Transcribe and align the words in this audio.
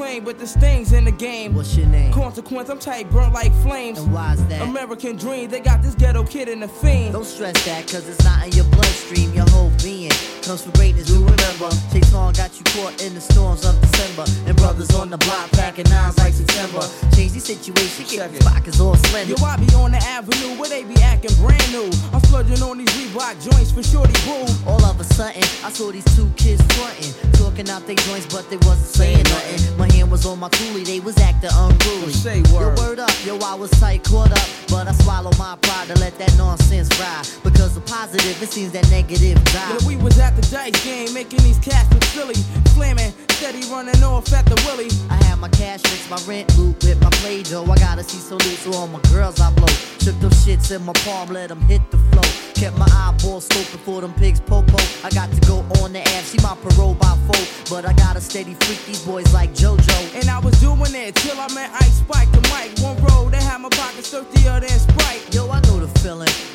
complain, 0.00 0.24
but 0.24 0.38
this 0.38 0.56
thing's 0.56 0.92
in 0.92 1.04
the 1.04 1.12
game. 1.12 1.54
What's 1.54 1.76
your 1.76 1.86
name? 1.86 2.10
Consequence, 2.12 2.70
I'm 2.70 2.78
tight, 2.78 3.10
burnt 3.10 3.34
like 3.34 3.52
flames. 3.56 3.98
And 3.98 4.12
why's 4.12 4.42
that? 4.46 4.62
American 4.62 5.16
dream, 5.16 5.50
they 5.50 5.60
got 5.60 5.82
this 5.82 5.94
ghetto 5.94 6.24
kid 6.24 6.48
in 6.48 6.60
the 6.60 6.68
fiend. 6.68 7.12
Don't 7.12 7.24
stress 7.24 7.62
that, 7.66 7.86
cause 7.86 8.08
it's 8.08 8.24
not 8.24 8.46
in 8.46 8.52
your 8.52 8.64
bloodstream. 8.66 9.32
Your 9.34 9.48
whole 9.50 9.70
being 9.82 10.10
comes 10.50 10.62
from 10.62 10.72
greatness. 10.72 11.06
Do 11.06 11.22
remember, 11.22 11.70
Chase 11.92 12.12
Long 12.12 12.32
got 12.32 12.50
you 12.58 12.64
caught 12.74 13.00
in 13.00 13.14
the 13.14 13.20
storms 13.20 13.64
of 13.64 13.80
December. 13.80 14.24
And 14.48 14.56
brothers 14.56 14.90
on 14.96 15.08
the 15.08 15.18
block 15.18 15.48
packing 15.52 15.88
nines 15.88 16.18
like 16.18 16.34
September. 16.34 16.82
Change 17.14 17.32
the 17.38 17.40
situation, 17.40 18.04
get 18.10 18.34
the 18.34 18.42
pockets 18.42 18.80
all 18.80 18.96
slender. 18.96 19.34
Yo, 19.38 19.44
I 19.46 19.56
be 19.58 19.72
on 19.76 19.92
the 19.92 20.02
avenue 20.02 20.58
where 20.58 20.68
they 20.68 20.82
be 20.82 20.98
acting 21.02 21.30
brand 21.38 21.70
new. 21.70 21.86
I'm 22.12 22.18
splurging 22.26 22.62
on 22.66 22.78
these 22.78 22.90
Reebok 22.98 23.38
joints 23.46 23.70
for 23.70 23.84
shorty 23.84 24.18
boo. 24.26 24.42
All 24.66 24.82
of 24.84 24.98
a 24.98 25.04
sudden, 25.04 25.44
I 25.62 25.70
saw 25.70 25.92
these 25.92 26.08
two 26.16 26.28
kids 26.34 26.60
frontin', 26.74 27.14
talking 27.38 27.70
out 27.70 27.86
their 27.86 28.00
joints, 28.10 28.26
but 28.26 28.50
they 28.50 28.58
wasn't 28.66 28.90
saying 28.90 29.22
nothing. 29.30 29.78
My 29.78 29.86
hand 29.92 30.10
was 30.10 30.26
on 30.26 30.40
my 30.40 30.48
coolie, 30.48 30.84
they 30.84 30.98
was 30.98 31.16
acting 31.18 31.54
unruly. 31.54 32.12
Say 32.12 32.42
word. 32.50 32.50
Yo, 32.50 32.58
word. 32.58 32.78
word 32.78 32.98
up, 32.98 33.14
yo, 33.24 33.38
I 33.38 33.54
was 33.54 33.70
tight, 33.78 34.02
caught 34.02 34.32
up, 34.32 34.48
but 34.68 34.88
I 34.88 34.92
swallowed 35.06 35.38
my 35.38 35.54
pride 35.62 35.86
to 35.88 35.94
let 36.00 36.18
that 36.18 36.34
nonsense 36.36 36.90
ride. 36.98 37.22
Because 37.44 37.76
the 37.76 37.82
positive, 37.82 38.42
it 38.42 38.48
seems 38.48 38.72
that 38.72 38.90
negative 38.90 39.38
die. 39.54 39.78
Yeah, 39.78 39.86
we 39.86 39.94
was 39.94 40.18
at 40.18 40.39
the 40.40 40.50
dice 40.50 40.84
game, 40.84 41.12
making 41.12 41.42
these 41.42 41.58
cats 41.58 41.92
look 41.92 42.04
silly. 42.04 42.34
Flamming, 42.74 43.12
steady 43.32 43.62
running 43.70 44.02
off 44.02 44.32
at 44.32 44.44
the 44.46 44.56
willy. 44.66 44.88
I 45.10 45.16
have 45.24 45.38
my 45.38 45.48
cash 45.48 45.82
fix, 45.82 46.08
my 46.10 46.20
rent 46.26 46.56
loot 46.56 46.82
with 46.84 47.00
my 47.02 47.10
play 47.20 47.42
dough. 47.42 47.64
I 47.64 47.76
gotta 47.76 48.02
see 48.02 48.18
so 48.18 48.36
loose, 48.36 48.60
so 48.60 48.72
all 48.72 48.86
my 48.86 49.00
girls 49.12 49.40
I 49.40 49.52
blow. 49.52 49.66
Shook 50.00 50.18
them 50.20 50.30
shits 50.30 50.74
in 50.74 50.82
my 50.84 50.92
palm, 51.04 51.30
let 51.30 51.48
them 51.48 51.60
hit 51.62 51.82
the 51.90 51.98
flow. 52.10 52.28
Kept 52.54 52.76
my 52.78 52.88
eyeballs 52.92 53.48
scoping 53.48 53.80
for 53.80 54.00
them 54.00 54.12
pigs 54.14 54.40
popo. 54.40 54.78
I 55.04 55.10
got 55.10 55.30
to 55.30 55.40
go 55.46 55.58
on 55.82 55.92
the 55.92 56.00
app, 56.00 56.24
see 56.24 56.40
my 56.42 56.56
parole 56.62 56.94
by 56.94 57.16
four. 57.26 57.42
But 57.68 57.84
I 57.86 57.92
gotta 57.92 58.20
steady 58.20 58.54
freak 58.54 58.84
these 58.86 59.02
boys 59.04 59.32
like 59.32 59.52
JoJo. 59.54 60.14
And 60.14 60.28
I 60.28 60.38
was 60.38 60.58
doing 60.60 60.94
it 60.94 61.14
till 61.16 61.38
I 61.38 61.52
met 61.54 61.70
Ice 61.80 61.98
Spike 61.98 62.30
the 62.32 62.42
mic. 62.52 62.78
One 62.80 62.96
road, 63.04 63.32
they 63.32 63.42
had 63.42 63.60
my 63.60 63.70
pockets 63.70 64.10
thirstier 64.10 64.60
than 64.60 64.78
Sprite. 64.78 65.34
Yo, 65.34 65.50
I 65.50 65.60
know 65.60 65.80
the 65.80 65.88
feeling 66.00 66.20
when 66.20 66.28
you 66.28 66.34
feeling 66.34 66.49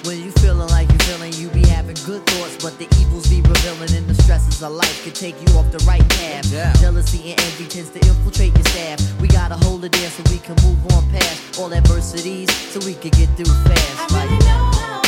of 4.65 4.73
life 4.73 5.03
can 5.03 5.13
take 5.13 5.35
you 5.39 5.57
off 5.57 5.71
the 5.71 5.83
right 5.85 6.07
path. 6.09 6.45
Yeah. 6.51 6.73
Jealousy 6.73 7.31
and 7.31 7.39
envy 7.41 7.65
tends 7.67 7.89
to 7.91 7.99
infiltrate 7.99 8.53
your 8.55 8.63
staff. 8.65 8.99
We 9.21 9.27
gotta 9.27 9.55
hold 9.55 9.85
it 9.85 9.91
there 9.91 10.09
so 10.09 10.23
we 10.31 10.39
can 10.39 10.55
move 10.65 10.79
on 10.93 11.09
past 11.11 11.59
all 11.59 11.73
adversities, 11.73 12.49
so 12.71 12.79
we 12.85 12.93
can 12.95 13.11
get 13.11 13.29
through 13.37 13.53
fast. 13.63 13.99
I 13.99 14.13
Like- 14.13 14.29
really 14.29 14.45
know 14.45 15.04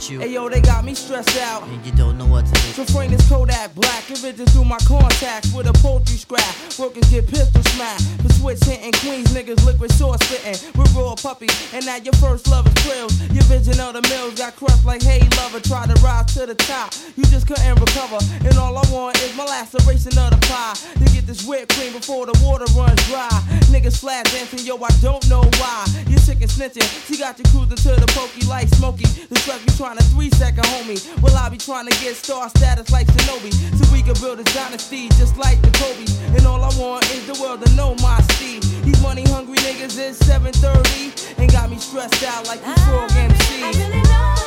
at 0.00 0.10
you, 0.10 0.20
Hey 0.20 0.32
yo, 0.32 0.48
they 0.48 0.60
got 0.60 0.84
me 0.84 0.94
stressed 0.94 1.38
out. 1.40 1.62
and 1.64 1.84
you 1.84 1.92
don't 1.92 2.16
know 2.16 2.26
what 2.26 2.46
to 2.46 2.52
do. 2.52 2.68
So 2.72 2.84
frame 2.84 3.10
this 3.10 3.28
Kodak 3.28 3.74
black, 3.74 4.10
it 4.10 4.16
through 4.50 4.64
my 4.64 4.78
contacts 4.86 5.52
with 5.52 5.66
a 5.66 5.72
poultry 5.74 6.16
scrap. 6.16 6.54
Workers 6.78 7.08
get 7.10 7.26
pistol 7.28 7.62
smacked. 7.74 8.02
For 8.22 8.32
switch 8.32 8.64
hitting 8.64 8.92
queens, 8.92 9.28
niggas 9.32 9.64
liquid 9.64 9.92
sauce 9.92 10.20
spitting 10.24 10.56
with 10.78 10.94
raw 10.94 11.14
puppies. 11.14 11.52
And 11.74 11.84
now 11.84 11.96
your 11.96 12.14
first 12.14 12.48
love 12.48 12.66
is 12.66 12.74
thrills. 12.84 13.20
Your 13.32 13.44
vision 13.44 13.78
of 13.80 13.94
the 13.94 14.02
mills 14.08 14.34
got 14.38 14.56
crushed 14.56 14.84
like 14.84 15.02
hey 15.02 15.20
lover. 15.36 15.60
Try 15.60 15.86
to 15.86 15.94
rise 16.00 16.32
to 16.34 16.46
the 16.46 16.54
top, 16.54 16.94
you 17.16 17.24
just 17.24 17.46
couldn't 17.46 17.78
recover. 17.80 18.18
And 18.46 18.56
all 18.56 18.76
I 18.76 18.84
want 18.90 19.20
is 19.22 19.36
my 19.36 19.44
laceration 19.44 20.16
of 20.18 20.30
the 20.32 20.40
pie. 20.48 20.74
To 20.98 21.04
get 21.12 21.26
this 21.26 21.44
whipped 21.44 21.74
cream 21.76 21.92
before 21.92 22.26
the 22.26 22.36
water 22.44 22.66
runs 22.76 23.00
dry. 23.08 23.28
Niggas 23.68 24.00
flat 24.00 24.24
dancing, 24.26 24.64
yo, 24.64 24.76
I 24.82 24.90
don't 25.02 25.28
know 25.28 25.42
why. 25.60 25.84
You 26.08 26.18
sick 26.18 26.40
and 26.40 26.50
snitching. 26.50 26.86
She 27.06 27.18
got 27.18 27.38
you 27.38 27.44
cruising 27.52 27.76
to 27.76 28.00
the 28.00 28.08
pokey 28.16 28.46
like 28.46 28.68
Smokey. 28.68 29.04
The 29.28 29.36
truck 29.44 29.60
you 29.60 29.72
trying 29.76 29.89
to 29.98 30.04
three 30.04 30.30
second 30.30 30.64
homie. 30.64 31.00
Well, 31.22 31.34
I 31.36 31.48
be 31.48 31.56
trying 31.56 31.86
to 31.86 32.00
get 32.00 32.14
star 32.16 32.48
status 32.50 32.90
like 32.90 33.06
Shinobi. 33.08 33.52
So 33.78 33.92
we 33.92 34.02
can 34.02 34.14
build 34.20 34.38
a 34.40 34.44
dynasty 34.44 35.08
just 35.10 35.36
like 35.36 35.60
the 35.62 35.70
Kobe. 35.72 36.06
And 36.36 36.46
all 36.46 36.62
I 36.62 36.70
want 36.78 37.10
is 37.12 37.26
the 37.26 37.40
world 37.42 37.64
to 37.64 37.74
know 37.74 37.94
my 37.96 38.20
Steve. 38.32 38.62
These 38.84 39.00
money 39.02 39.24
hungry 39.24 39.58
niggas 39.58 39.98
is 39.98 40.16
730 40.18 41.42
and 41.42 41.50
got 41.52 41.70
me 41.70 41.78
stressed 41.78 42.22
out 42.24 42.46
like 42.46 42.60
you 42.66 42.74
frog 42.84 43.10
I 43.12 43.28
MCs. 43.28 43.78
really 43.78 44.02
know 44.02 44.39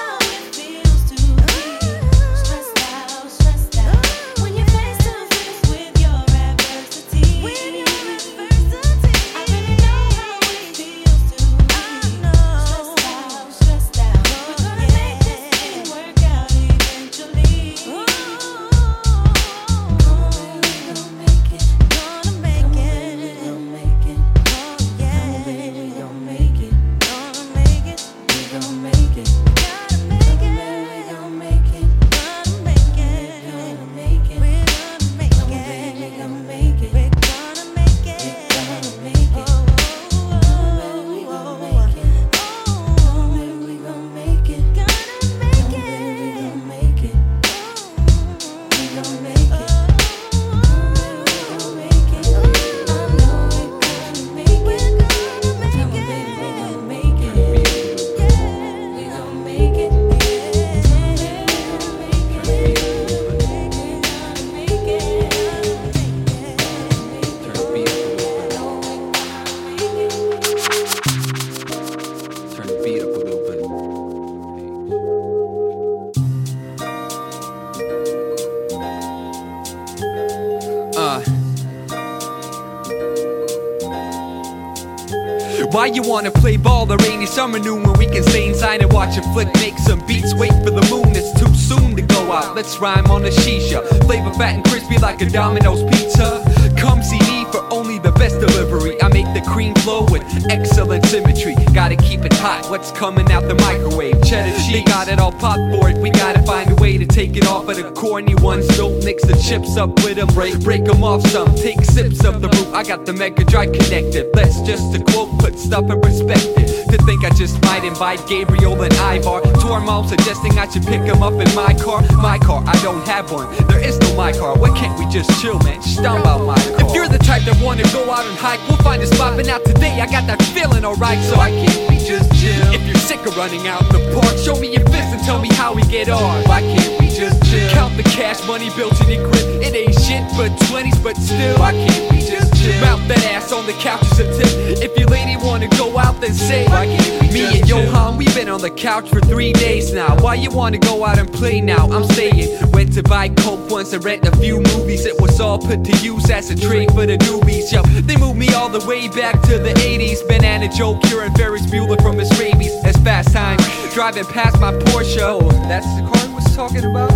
summer 87.33 87.57
noon 87.57 87.81
when 87.81 87.97
we 87.97 88.05
can 88.05 88.21
stay 88.21 88.47
inside 88.47 88.79
and 88.83 88.93
watch 88.93 89.17
a 89.17 89.21
flick, 89.33 89.51
make 89.55 89.75
some 89.79 89.99
beats, 90.05 90.35
wait 90.35 90.51
for 90.63 90.69
the 90.69 90.85
moon? 90.91 91.15
It's 91.15 91.33
too 91.39 91.51
soon 91.55 91.95
to 91.95 92.03
go 92.03 92.31
out. 92.31 92.55
Let's 92.55 92.77
rhyme 92.77 93.07
on 93.07 93.25
a 93.25 93.29
shisha, 93.29 93.81
flavor 94.05 94.31
fat 94.33 94.53
and 94.53 94.63
crispy 94.65 94.99
like 94.99 95.19
a 95.19 95.27
Domino's 95.27 95.81
pizza. 95.89 96.45
Come 96.77 97.01
see 97.01 97.17
me 97.17 97.45
for 97.51 97.65
only 97.73 97.97
the 97.97 98.11
best 98.11 98.39
delivery. 98.39 99.01
I 99.01 99.07
make 99.07 99.25
the 99.33 99.41
cream 99.49 99.73
flow 99.81 100.05
with 100.11 100.21
excellent 100.51 101.07
symmetry. 101.07 101.55
Gotta 101.73 101.95
keep 101.95 102.19
it 102.23 102.33
hot. 102.33 102.69
What's 102.69 102.91
coming 102.91 103.31
out 103.31 103.47
the 103.47 103.55
microwave? 103.55 104.21
Cheddar 104.23 104.55
cheese. 104.57 104.71
They 104.71 104.83
got 104.83 105.07
it 105.07 105.17
all 105.17 105.31
pop 105.31 105.57
for 105.73 105.89
it. 105.89 105.97
We 105.97 106.11
gotta 106.11 106.43
find 106.43 106.69
a 106.69 106.75
way 106.75 106.99
to 106.99 107.05
take 107.07 107.35
it 107.35 107.47
off 107.47 107.67
of 107.67 107.77
the 107.77 107.91
corny 107.93 108.35
ones. 108.35 108.67
Don't 108.77 109.03
mix 109.03 109.25
the 109.25 109.35
chips 109.41 109.75
up 109.75 109.89
with 110.03 110.17
them. 110.17 110.27
Break, 110.35 110.59
break 110.59 110.85
them 110.85 111.03
off 111.03 111.25
some. 111.29 111.55
Take 111.55 111.83
sips 111.83 112.23
of 112.25 112.41
the 112.43 112.49
root. 112.49 112.75
I 112.75 112.83
got 112.83 113.07
the 113.07 113.13
Mega 113.13 113.43
Drive 113.43 113.71
connected. 113.71 114.29
Let's 114.35 114.61
just 114.61 114.93
to 114.93 115.03
quote, 115.11 115.39
put 115.39 115.57
stuff 115.57 115.89
in 115.89 115.99
perspective. 115.99 116.72
To 116.93 117.03
think 117.05 117.25
I 117.25 117.31
just 117.31 117.59
might 117.63 117.83
invite 117.83 118.21
Gabriel 118.27 118.79
and 118.83 118.93
Ivar. 118.93 119.41
To 119.41 119.67
our 119.69 119.79
mom 119.79 120.07
suggesting 120.07 120.59
I 120.59 120.69
should 120.69 120.85
pick 120.85 121.01
them 121.01 121.23
up 121.23 121.33
in 121.33 121.49
my 121.55 121.73
car. 121.73 122.03
My 122.21 122.37
car, 122.37 122.63
I 122.67 122.79
don't 122.83 123.01
have 123.07 123.31
one. 123.31 123.49
There 123.65 123.79
is 123.79 123.97
no 123.97 124.15
my 124.15 124.31
car. 124.31 124.55
Why 124.55 124.69
can't 124.77 124.93
we 124.99 125.07
just 125.07 125.41
chill, 125.41 125.57
man? 125.65 125.81
Stomp 125.81 126.23
out 126.23 126.45
my 126.45 126.53
car. 126.53 126.85
If 126.85 126.93
you're 126.93 127.07
the 127.07 127.17
type 127.17 127.45
that 127.45 127.59
wanna 127.65 127.81
go 127.89 128.11
out 128.11 128.27
and 128.27 128.37
hike, 128.37 128.61
we'll 128.69 128.77
find 128.77 129.01
a 129.01 129.07
spot. 129.07 129.35
But 129.35 129.47
now 129.47 129.57
today 129.57 130.01
I 130.01 130.05
got 130.05 130.27
that 130.27 130.39
feeling 130.53 130.85
alright, 130.85 131.17
so 131.23 131.33
I 131.37 131.49
can't 131.49 131.89
we 131.89 131.97
just 131.97 132.29
chill? 132.39 132.71
If 132.71 132.85
you're 132.85 133.02
sick 133.03 133.25
of 133.25 133.35
running 133.35 133.67
out 133.67 133.81
in 133.83 133.89
the 133.99 134.03
park, 134.15 134.37
show 134.37 134.55
me 134.59 134.71
your 134.71 134.85
fist 134.87 135.11
and 135.11 135.21
tell 135.23 135.39
me 135.39 135.49
how 135.53 135.73
we 135.73 135.81
get 135.83 136.09
on. 136.09 136.43
Why 136.45 136.61
can't 136.61 136.99
we 136.99 137.07
just 137.07 137.43
chill? 137.51 137.69
Count 137.71 137.97
the 137.97 138.03
cash 138.03 138.45
money 138.47 138.69
built 138.75 138.99
in 139.01 139.09
your 139.09 139.29
grip. 139.29 139.43
It 139.61 139.75
ain't 139.75 139.93
shit 139.99 140.23
but 140.37 140.51
20s, 140.71 141.03
but 141.03 141.17
still. 141.17 141.59
Why 141.59 141.73
can't 141.73 142.11
we 142.11 142.19
just 142.19 142.55
chill? 142.55 142.79
Mount 142.81 143.05
that 143.09 143.23
ass 143.25 143.51
on 143.51 143.65
the 143.65 143.73
couch 143.73 144.03
is 144.13 144.19
a 144.19 144.25
tip. 144.37 144.79
If 144.81 144.97
your 144.97 145.09
lady 145.09 145.35
wanna 145.37 145.67
go 145.77 145.97
out, 145.97 146.21
then 146.21 146.33
say. 146.33 146.65
Why 146.67 146.85
can't 146.85 147.21
we 147.21 147.27
Me 147.27 147.59
and 147.59 147.67
Johan, 147.67 148.17
we've 148.17 148.33
been 148.33 148.49
on 148.49 148.61
the 148.61 148.69
couch 148.71 149.09
for 149.09 149.19
three 149.19 149.51
days 149.51 149.93
now. 149.93 150.15
Why 150.21 150.35
you 150.35 150.49
wanna 150.49 150.77
go 150.77 151.05
out 151.05 151.19
and 151.19 151.31
play 151.31 151.59
now? 151.59 151.89
I'm 151.91 152.05
saying, 152.05 152.71
went 152.71 152.93
to 152.93 153.03
buy 153.03 153.29
coke 153.29 153.69
once 153.69 153.91
and 153.91 154.03
rent 154.03 154.25
a 154.25 154.35
few 154.37 154.61
movies. 154.61 155.05
It 155.05 155.19
was 155.21 155.41
all 155.41 155.59
put 155.59 155.83
to 155.83 155.97
use 155.97 156.29
as 156.29 156.49
a 156.49 156.55
trade 156.55 156.91
for 156.91 157.05
the 157.05 157.17
newbies. 157.17 157.71
Yo, 157.71 157.81
they 158.07 158.15
moved 158.15 158.37
me 158.37 158.53
all 158.53 158.69
the 158.69 158.85
way 158.87 159.07
back 159.09 159.41
to 159.43 159.59
the 159.59 159.73
80s. 159.73 160.25
Banana 160.27 160.69
Joe 160.69 160.97
curing 161.03 161.33
Ferris 161.35 161.65
Bueller 161.65 162.01
from 162.01 162.17
his 162.17 162.31
rabies. 162.39 162.71
As 162.85 162.97
fast 163.03 163.33
time 163.33 163.57
driving 163.93 164.25
past 164.25 164.59
my 164.59 164.71
Porsche. 164.71 165.19
Oh, 165.21 165.41
that's 165.67 165.85
the 165.95 166.01
car 166.01 166.27
he 166.27 166.33
was 166.33 166.55
talking 166.55 166.85
about. 166.85 167.11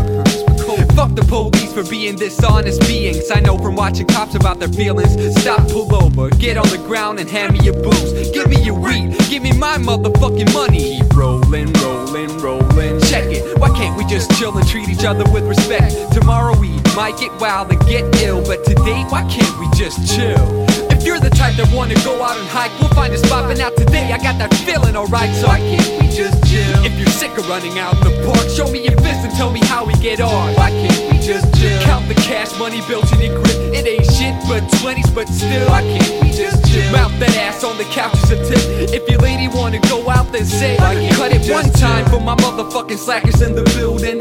Fuck 0.96 1.16
the 1.16 1.24
police 1.24 1.72
for 1.72 1.84
being 1.84 2.16
dishonest 2.16 2.82
beings. 2.82 3.32
I 3.32 3.40
know 3.40 3.58
from 3.58 3.76
watching 3.76 4.06
cops 4.08 4.36
about 4.36 4.60
their 4.60 4.68
feelings. 4.68 5.14
Stop, 5.42 5.68
pull 5.70 5.94
over, 5.96 6.30
get 6.32 6.58
on 6.58 6.68
the 6.70 6.78
ground 6.80 7.20
and 7.20 7.30
hand 7.30 7.54
me 7.54 7.60
your 7.64 7.82
booze. 7.82 8.32
Give 8.32 8.50
me 8.50 8.62
your 8.62 8.76
weed, 8.76 9.18
give 9.30 9.44
me 9.44 9.54
my 9.54 9.78
motherfucking 9.78 10.54
money. 10.54 11.00
Keep 11.00 11.16
rolling, 11.16 11.72
rolling, 11.74 12.38
rolling. 12.40 13.00
Check 13.02 13.26
it. 13.26 13.58
Why 13.60 13.70
can't 13.70 13.98
we 13.98 14.06
just 14.06 14.32
chill 14.38 14.58
and 14.58 14.68
treat 14.68 14.90
each 14.90 15.06
other 15.06 15.24
with 15.32 15.46
respect? 15.46 16.14
Tomorrow 16.14 16.60
we 16.60 16.70
might 16.96 17.18
get 17.18 17.32
wild 17.40 17.72
and 17.72 17.80
get 17.88 18.04
ill, 18.22 18.44
but 18.44 18.66
today 18.66 19.04
why 19.10 19.24
can't 19.30 19.60
we 19.60 19.68
just 19.78 20.16
chill? 20.16 20.67
You're 21.08 21.22
the 21.22 21.30
type 21.30 21.56
that 21.56 21.72
wanna 21.72 21.96
go 22.04 22.22
out 22.22 22.36
and 22.36 22.46
hike, 22.50 22.78
we'll 22.82 22.90
find 22.90 23.14
a 23.14 23.18
spot. 23.18 23.48
But 23.48 23.58
now 23.58 23.70
today 23.70 24.12
I 24.12 24.18
got 24.18 24.38
that 24.40 24.54
feeling 24.68 24.98
alright, 24.98 25.34
so 25.40 25.48
why 25.48 25.60
can't 25.60 26.04
we 26.04 26.12
just 26.12 26.36
chill? 26.44 26.84
If 26.84 27.00
you're 27.00 27.08
sick 27.08 27.32
of 27.38 27.48
running 27.48 27.80
out 27.80 27.96
in 27.96 28.12
the 28.12 28.28
park, 28.28 28.44
show 28.50 28.68
me 28.68 28.84
your 28.84 28.98
fist 29.00 29.24
and 29.24 29.32
tell 29.40 29.50
me 29.50 29.62
how 29.72 29.86
we 29.86 29.94
get 30.04 30.20
on. 30.20 30.54
Why 30.56 30.70
can't 30.70 31.10
we 31.10 31.17
just 31.28 31.54
chill? 31.60 31.84
Count 31.84 32.08
the 32.08 32.16
cash 32.16 32.58
money 32.58 32.80
built 32.88 33.12
in 33.12 33.20
your 33.20 33.36
grip. 33.36 33.60
It 33.76 33.86
ain't 33.86 34.08
shit 34.16 34.34
but 34.48 34.64
20s, 34.80 35.14
but 35.14 35.28
still. 35.28 35.68
Why 35.68 35.82
can't 35.82 36.24
we 36.24 36.32
just 36.32 36.66
chill? 36.72 36.90
Mount 36.92 37.20
that 37.20 37.36
ass 37.36 37.64
on 37.66 37.78
the 37.78 37.84
couch 37.86 38.16
is 38.24 38.32
a 38.32 38.38
tip. 38.48 38.94
If 38.96 39.10
your 39.10 39.20
lady 39.20 39.50
wanna 39.50 39.80
go 39.90 40.10
out, 40.10 40.32
then 40.32 40.46
say. 40.46 40.78
Cut 40.78 41.34
it 41.34 41.52
one 41.52 41.70
time 41.74 42.06
for 42.06 42.22
my 42.22 42.36
motherfucking 42.36 42.98
slackers 42.98 43.42
in 43.42 43.56
the 43.56 43.64
building. 43.76 44.20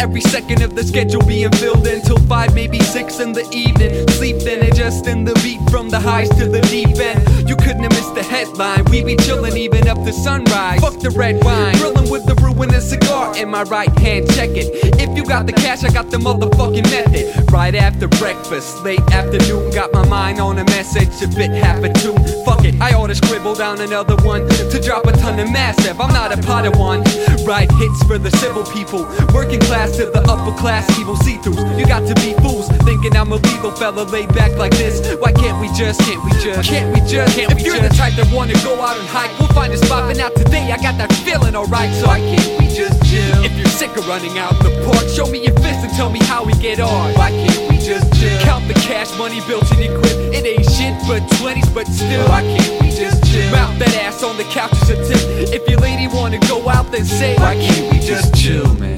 Every 0.00 0.20
second 0.20 0.62
of 0.62 0.74
the 0.74 0.82
schedule 0.82 1.22
being 1.22 1.52
filled 1.52 1.86
in 1.86 2.02
till 2.02 2.18
five, 2.26 2.54
maybe 2.54 2.80
six 2.80 3.20
in 3.20 3.32
the 3.32 3.46
evening. 3.52 4.08
Sleep 4.18 4.38
then 4.38 4.62
adjusting 4.62 5.24
the 5.24 5.34
beat 5.44 5.60
from 5.70 5.88
the 5.88 6.00
highs 6.00 6.28
to 6.30 6.46
the 6.46 6.60
deep 6.62 6.98
end. 6.98 7.48
You 7.48 7.54
couldn't 7.56 7.84
have 7.84 7.92
missed 7.92 8.14
the 8.16 8.24
headline. 8.24 8.84
We 8.90 9.04
be 9.04 9.16
chillin' 9.16 9.56
even 9.56 9.86
up 9.86 9.98
to 10.04 10.12
sunrise. 10.12 10.80
Fuck 10.80 10.98
the 11.00 11.10
red 11.10 11.42
wine. 11.44 11.76
Grilling 11.76 12.10
with 12.10 12.26
the 12.26 12.34
ruinous 12.42 12.90
cigar 12.90 13.36
in 13.36 13.48
my 13.48 13.62
right 13.64 13.96
hand. 14.00 14.28
Check 14.34 14.50
it. 14.50 14.68
If 14.98 15.16
you 15.16 15.24
got 15.24 15.46
the 15.46 15.52
cash, 15.52 15.84
I 15.84 15.90
got 15.90 16.10
the 16.10 16.18
motherfucking 16.18 16.47
method. 16.56 17.50
Right 17.50 17.74
after 17.74 18.08
breakfast, 18.08 18.82
late 18.84 19.00
afternoon. 19.12 19.70
Got 19.72 19.92
my 19.92 20.06
mind 20.06 20.40
on 20.40 20.58
a 20.58 20.64
message, 20.64 21.22
a 21.22 21.28
bit 21.28 21.50
half 21.50 21.82
a 21.82 21.92
tune. 21.92 22.18
Fuck 22.44 22.64
it, 22.64 22.80
I 22.80 22.94
oughta 22.94 23.14
scribble 23.14 23.54
down 23.54 23.80
another 23.80 24.16
one 24.24 24.48
to 24.48 24.80
drop 24.80 25.06
a 25.06 25.12
ton 25.12 25.38
of 25.38 25.50
massive. 25.50 26.00
I'm 26.00 26.12
not 26.12 26.36
a 26.36 26.40
pot 26.42 26.66
of 26.66 26.78
one. 26.78 27.02
Write 27.44 27.70
hits 27.72 28.02
for 28.04 28.18
the 28.18 28.30
civil 28.38 28.64
people, 28.64 29.04
working 29.34 29.60
class 29.60 29.96
to 29.96 30.06
the 30.06 30.22
upper 30.28 30.56
class 30.58 30.86
evil 30.98 31.16
see-throughs. 31.16 31.78
You 31.78 31.86
got 31.86 32.06
to 32.06 32.14
be 32.16 32.34
fools 32.42 32.68
thinking 32.84 33.16
I'm 33.16 33.32
a 33.32 33.36
legal 33.36 33.70
fella 33.70 34.02
laid 34.02 34.28
back 34.34 34.56
like 34.56 34.72
this. 34.72 35.00
Why 35.20 35.32
can't 35.32 35.60
we 35.60 35.68
just? 35.76 36.00
Can't 36.00 36.22
we 36.24 36.32
just? 36.40 36.68
Can't 36.68 36.94
we 36.94 37.00
just? 37.08 37.36
Can't 37.36 37.52
if 37.52 37.64
you're 37.64 37.80
the 37.80 37.88
type 37.90 38.14
that 38.14 38.32
wanna 38.32 38.54
go 38.64 38.80
out 38.80 38.96
and 38.96 39.08
hike, 39.08 39.32
we'll 39.38 39.48
find 39.48 39.72
a 39.72 39.76
spot. 39.76 40.08
But 40.08 40.16
now 40.16 40.28
today 40.28 40.70
I 40.72 40.76
got 40.76 40.96
that 40.98 41.12
feeling 41.24 41.54
alright, 41.54 41.92
so 41.94 42.06
why 42.06 42.20
can't 42.20 42.58
we 42.60 42.66
just 42.68 42.96
chill? 43.04 43.44
If 43.44 43.52
you're 43.56 43.68
sick 43.68 43.96
of 43.96 44.06
running 44.08 44.38
out 44.38 44.52
in 44.58 44.62
the 44.64 44.72
park, 44.84 45.08
show 45.08 45.26
me 45.26 45.44
your 45.44 45.54
fist 45.60 45.84
and 45.84 45.92
tell 45.94 46.10
me 46.10 46.20
how 46.20 46.37
we 46.44 46.52
get 46.54 46.80
on. 46.80 47.14
Why 47.14 47.30
can't 47.30 47.70
we 47.70 47.76
just 47.78 48.12
chill? 48.18 48.38
Count 48.40 48.66
the 48.68 48.74
cash 48.74 49.16
money 49.18 49.40
built 49.46 49.70
in 49.72 49.82
your 49.82 50.00
grip. 50.00 50.16
It 50.34 50.44
ain't 50.44 50.70
shit 50.70 50.94
but 51.06 51.22
20s, 51.38 51.72
but 51.74 51.86
still. 51.86 52.26
Why 52.28 52.42
can't 52.42 52.82
we 52.82 52.90
just 52.90 53.24
chill? 53.30 53.50
Mount 53.50 53.78
that 53.78 53.94
ass 53.96 54.22
on 54.22 54.36
the 54.36 54.44
couch 54.44 54.72
is 54.82 54.90
a 54.90 54.96
tip. 54.96 55.52
If 55.52 55.68
your 55.68 55.80
lady 55.80 56.06
wanna 56.08 56.38
go 56.48 56.68
out, 56.68 56.90
then 56.92 57.04
say. 57.04 57.36
Why 57.36 57.54
can't 57.54 57.92
we 57.92 57.98
just 58.00 58.34
chill, 58.34 58.72
man? 58.74 58.96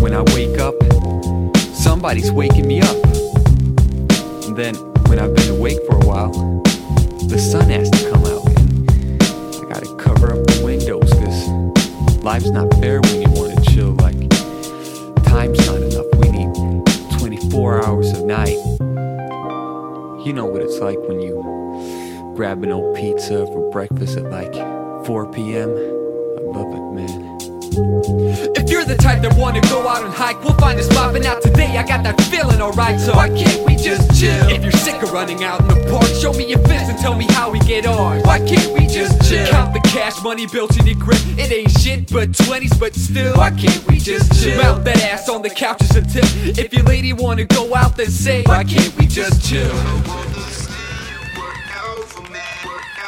When 0.00 0.14
I 0.14 0.22
wake 0.34 0.58
up, 0.58 0.74
somebody's 1.74 2.30
waking 2.32 2.66
me 2.66 2.80
up. 2.80 2.96
And 4.46 4.56
then, 4.56 4.74
when 5.08 5.18
I've 5.18 5.34
been 5.34 5.50
awake 5.50 5.78
for 5.86 5.96
a 5.96 6.06
while, 6.06 6.32
the 7.28 7.38
sun 7.38 7.68
has 7.70 7.90
to 7.90 8.10
come 8.10 8.24
out. 8.24 8.46
And 8.46 9.64
I 9.64 9.68
gotta 9.68 9.94
cover 9.96 10.32
up 10.32 10.46
the 10.46 10.62
windows, 10.64 11.10
cause 11.12 11.48
life's 12.22 12.50
not 12.50 12.72
fair 12.80 13.00
when 13.00 13.22
you 13.22 13.30
wanna 13.30 13.60
chill. 13.62 13.92
Like, 13.92 14.16
time's 15.24 15.58
not 15.66 15.76
enough. 15.76 15.79
We 15.79 15.79
need 15.79 15.79
24 17.50 17.84
hours 17.84 18.12
of 18.12 18.24
night. 18.26 18.56
You 20.24 20.32
know 20.32 20.46
what 20.46 20.62
it's 20.62 20.78
like 20.78 20.98
when 21.08 21.20
you 21.20 21.34
grab 22.36 22.62
an 22.62 22.70
old 22.70 22.94
pizza 22.94 23.44
for 23.44 23.68
breakfast 23.72 24.16
at 24.16 24.30
like 24.30 24.54
4 25.04 25.32
p.m. 25.32 25.68
I 25.68 26.42
love 26.42 26.72
it, 26.72 26.94
man. 26.94 27.19
If 27.72 28.68
you're 28.68 28.84
the 28.84 28.96
type 28.96 29.22
that 29.22 29.36
wanna 29.36 29.60
go 29.62 29.86
out 29.86 30.04
and 30.04 30.12
hike, 30.12 30.42
we'll 30.42 30.54
find 30.54 30.78
a 30.78 30.82
spot. 30.82 31.12
But 31.12 31.22
now 31.22 31.38
today 31.38 31.76
I 31.78 31.86
got 31.86 32.02
that 32.02 32.20
feeling 32.22 32.60
alright, 32.60 32.98
so 32.98 33.14
why 33.14 33.28
can't 33.28 33.64
we 33.64 33.76
just 33.76 34.18
chill? 34.18 34.48
If 34.48 34.62
you're 34.62 34.72
sick 34.72 35.00
of 35.02 35.12
running 35.12 35.44
out 35.44 35.60
in 35.60 35.68
the 35.68 35.88
park, 35.88 36.06
show 36.20 36.32
me 36.32 36.46
your 36.46 36.58
fist 36.66 36.90
and 36.90 36.98
tell 36.98 37.14
me 37.14 37.26
how 37.30 37.48
we 37.50 37.60
get 37.60 37.86
on. 37.86 38.22
Why 38.22 38.38
can't 38.38 38.72
we 38.72 38.86
just 38.86 39.28
chill? 39.28 39.46
Count 39.46 39.72
the 39.72 39.80
cash 39.88 40.20
money 40.22 40.46
built 40.46 40.76
in 40.80 40.86
your 40.86 40.96
grip. 40.96 41.20
It 41.38 41.52
ain't 41.52 41.70
shit 41.78 42.10
but 42.12 42.30
20s, 42.32 42.78
but 42.78 42.94
still. 42.94 43.36
Why 43.36 43.50
can't 43.50 43.86
we 43.86 43.98
just 43.98 44.42
chill? 44.42 44.60
Mount 44.60 44.84
that 44.84 45.00
ass 45.04 45.28
on 45.28 45.42
the 45.42 45.50
couch 45.50 45.80
is 45.82 45.94
a 45.94 46.02
tip. 46.02 46.24
If 46.58 46.72
your 46.72 46.84
lady 46.84 47.12
wanna 47.12 47.44
go 47.44 47.72
out, 47.76 47.96
then 47.96 48.10
say, 48.10 48.42
Why 48.46 48.64
can't 48.64 48.96
we 48.98 49.06
just 49.06 49.48
chill? 49.48 49.70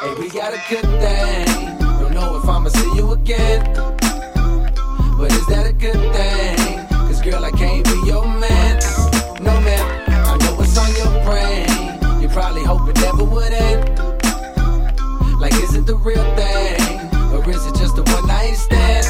Hey, 0.01 0.15
we 0.19 0.31
got 0.31 0.55
a 0.55 0.63
good 0.69 0.87
thing. 1.03 1.79
Don't 1.81 2.15
know 2.15 2.37
if 2.39 2.49
I'ma 2.49 2.69
see 2.69 2.95
you 2.95 3.13
again. 3.13 4.12
But 5.23 5.31
is 5.35 5.47
that 5.47 5.69
a 5.69 5.73
good 5.73 5.95
thing? 5.95 6.89
Cause 6.89 7.23
girl, 7.23 7.45
I 7.45 7.53
can't 7.53 7.85
be 7.85 7.97
your 8.05 8.27
man. 8.27 8.81
No 9.41 9.55
man, 9.61 10.11
I 10.11 10.37
know 10.39 10.57
what's 10.57 10.77
on 10.77 10.91
your 10.99 11.13
brain. 11.23 12.21
You 12.21 12.29
probably 12.29 12.65
hope 12.65 12.89
it 12.89 12.97
never 12.97 13.23
would 13.23 13.53
end. 13.53 13.87
Like, 15.39 15.55
is 15.63 15.77
it 15.77 15.87
the 15.87 15.95
real 15.95 16.25
thing? 16.35 16.99
Or 17.31 17.49
is 17.49 17.65
it 17.67 17.77
just 17.77 17.97
a 17.99 18.03
one 18.03 18.27
night 18.27 18.55
stand? 18.55 19.07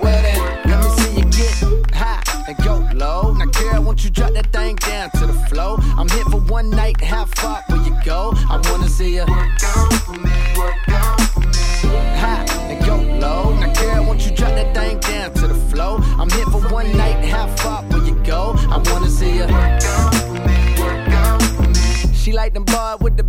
Well 0.00 0.22
then, 0.22 0.40
let 0.70 0.78
me 0.78 0.90
see 1.02 1.18
you 1.18 1.24
get 1.24 1.92
high 1.92 2.22
and 2.46 2.56
go 2.58 2.88
low. 2.94 3.32
Now, 3.32 3.46
girl, 3.46 3.82
won't 3.82 4.04
you 4.04 4.10
drop 4.10 4.34
that 4.34 4.52
thing 4.52 4.76
down 4.76 5.10
to 5.18 5.26
the 5.26 5.38
flow? 5.50 5.78
I'm 5.98 6.08
here 6.10 6.24
for 6.26 6.38
one 6.38 6.70
night, 6.70 7.00
how 7.00 7.24
far 7.24 7.64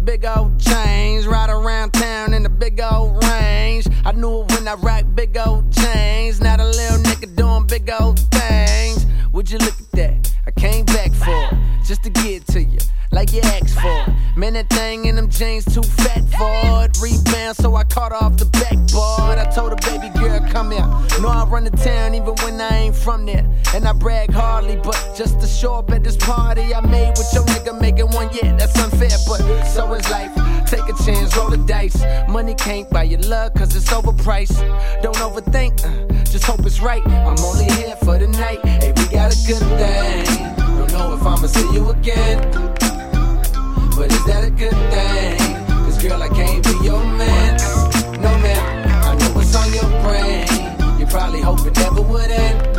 big 0.10 0.26
old 0.26 0.60
chains, 0.60 1.28
ride 1.28 1.52
around 1.52 1.92
town 1.92 2.34
in 2.34 2.42
the 2.42 2.50
big 2.50 2.82
old 2.82 3.24
range. 3.26 3.88
I 4.04 4.12
knew 4.12 4.42
it 4.42 4.52
when 4.54 4.68
I 4.68 4.74
rock 4.74 5.04
big 5.14 5.38
old 5.38 5.72
chains. 5.72 6.42
Now 6.42 6.58
the 6.58 6.66
little 6.66 6.98
nigga 6.98 7.36
doing 7.36 7.68
big 7.68 7.92
old 8.02 8.18
things. 8.32 9.06
Would 9.32 9.52
you 9.52 9.60
look 9.60 9.80
at 9.80 9.92
that? 9.92 10.34
I 10.48 10.52
came 10.60 10.86
back 10.86 11.12
for 11.12 11.30
it, 11.30 11.86
just 11.86 12.02
to 12.06 12.10
get 12.10 12.48
to 12.48 12.64
you, 12.64 12.80
like 13.12 13.34
you 13.34 13.42
asked 13.42 13.76
for. 13.80 14.06
it. 14.08 14.36
Man, 14.36 14.54
that 14.54 14.72
thing 14.72 15.06
in 15.06 15.16
them 15.16 15.30
jeans 15.30 15.66
too 15.66 15.84
fat 15.84 16.24
for 16.40 16.86
it. 16.86 16.98
Rebound, 17.00 17.58
so 17.58 17.76
I 17.76 17.84
caught 17.84 18.12
off 18.12 18.36
the 18.38 18.46
Know 21.30 21.36
I 21.36 21.44
run 21.44 21.64
the 21.64 21.70
town 21.70 22.16
even 22.16 22.34
when 22.44 22.60
I 22.60 22.76
ain't 22.86 22.96
from 22.96 23.28
there. 23.28 23.46
And 23.76 23.88
I 23.88 23.94
brag 23.94 24.32
hardly, 24.32 24.78
but 24.78 24.98
just 25.16 25.40
to 25.42 25.46
show 25.46 25.76
up 25.76 25.92
at 25.92 26.04
this 26.04 26.18
party 26.18 26.74
I 26.74 26.82
made 26.82 27.14
with 27.20 27.32
your 27.34 27.44
nigga 27.44 27.80
making 27.80 28.08
one, 28.08 28.30
yeah, 28.34 28.56
that's 28.58 28.76
unfair, 28.82 29.16
but 29.28 29.64
so 29.66 29.94
is 29.94 30.10
life. 30.10 30.34
Take 30.66 30.90
a 30.90 31.04
chance, 31.06 31.38
roll 31.38 31.52
the 31.52 31.58
dice. 31.58 32.02
Money 32.28 32.56
can't 32.56 32.90
buy 32.90 33.04
your 33.04 33.20
love, 33.22 33.54
cause 33.54 33.76
it's 33.76 33.92
overpriced. 33.92 34.58
Don't 35.04 35.18
overthink, 35.18 35.86
uh, 35.86 36.24
just 36.24 36.46
hope 36.46 36.66
it's 36.66 36.80
right. 36.80 37.06
I'm 37.08 37.38
only 37.44 37.66
here 37.76 37.96
for 37.98 38.18
the 38.18 38.28
night. 38.28 38.66
Hey, 38.66 38.92
we 38.98 39.06
got 39.14 39.32
a 39.32 39.38
good 39.46 39.62
thing. 39.78 40.56
Don't 40.58 40.92
know 40.94 41.14
if 41.14 41.22
I'ma 41.22 41.46
see 41.46 41.72
you 41.72 41.90
again. 41.92 42.40
But 43.96 44.12
is 44.12 44.26
that 44.26 44.46
a 44.46 44.50
good 44.50 44.80
thing? 44.90 45.66
Cause 45.86 46.02
girl, 46.02 46.24
I 46.24 46.30
can't 46.30 46.64
be 46.64 46.72
your 46.84 47.04
man. 47.04 47.59
probably 51.10 51.42
hope 51.42 51.66
it 51.66 51.76
never 51.78 52.02
would 52.02 52.30
end. 52.30 52.78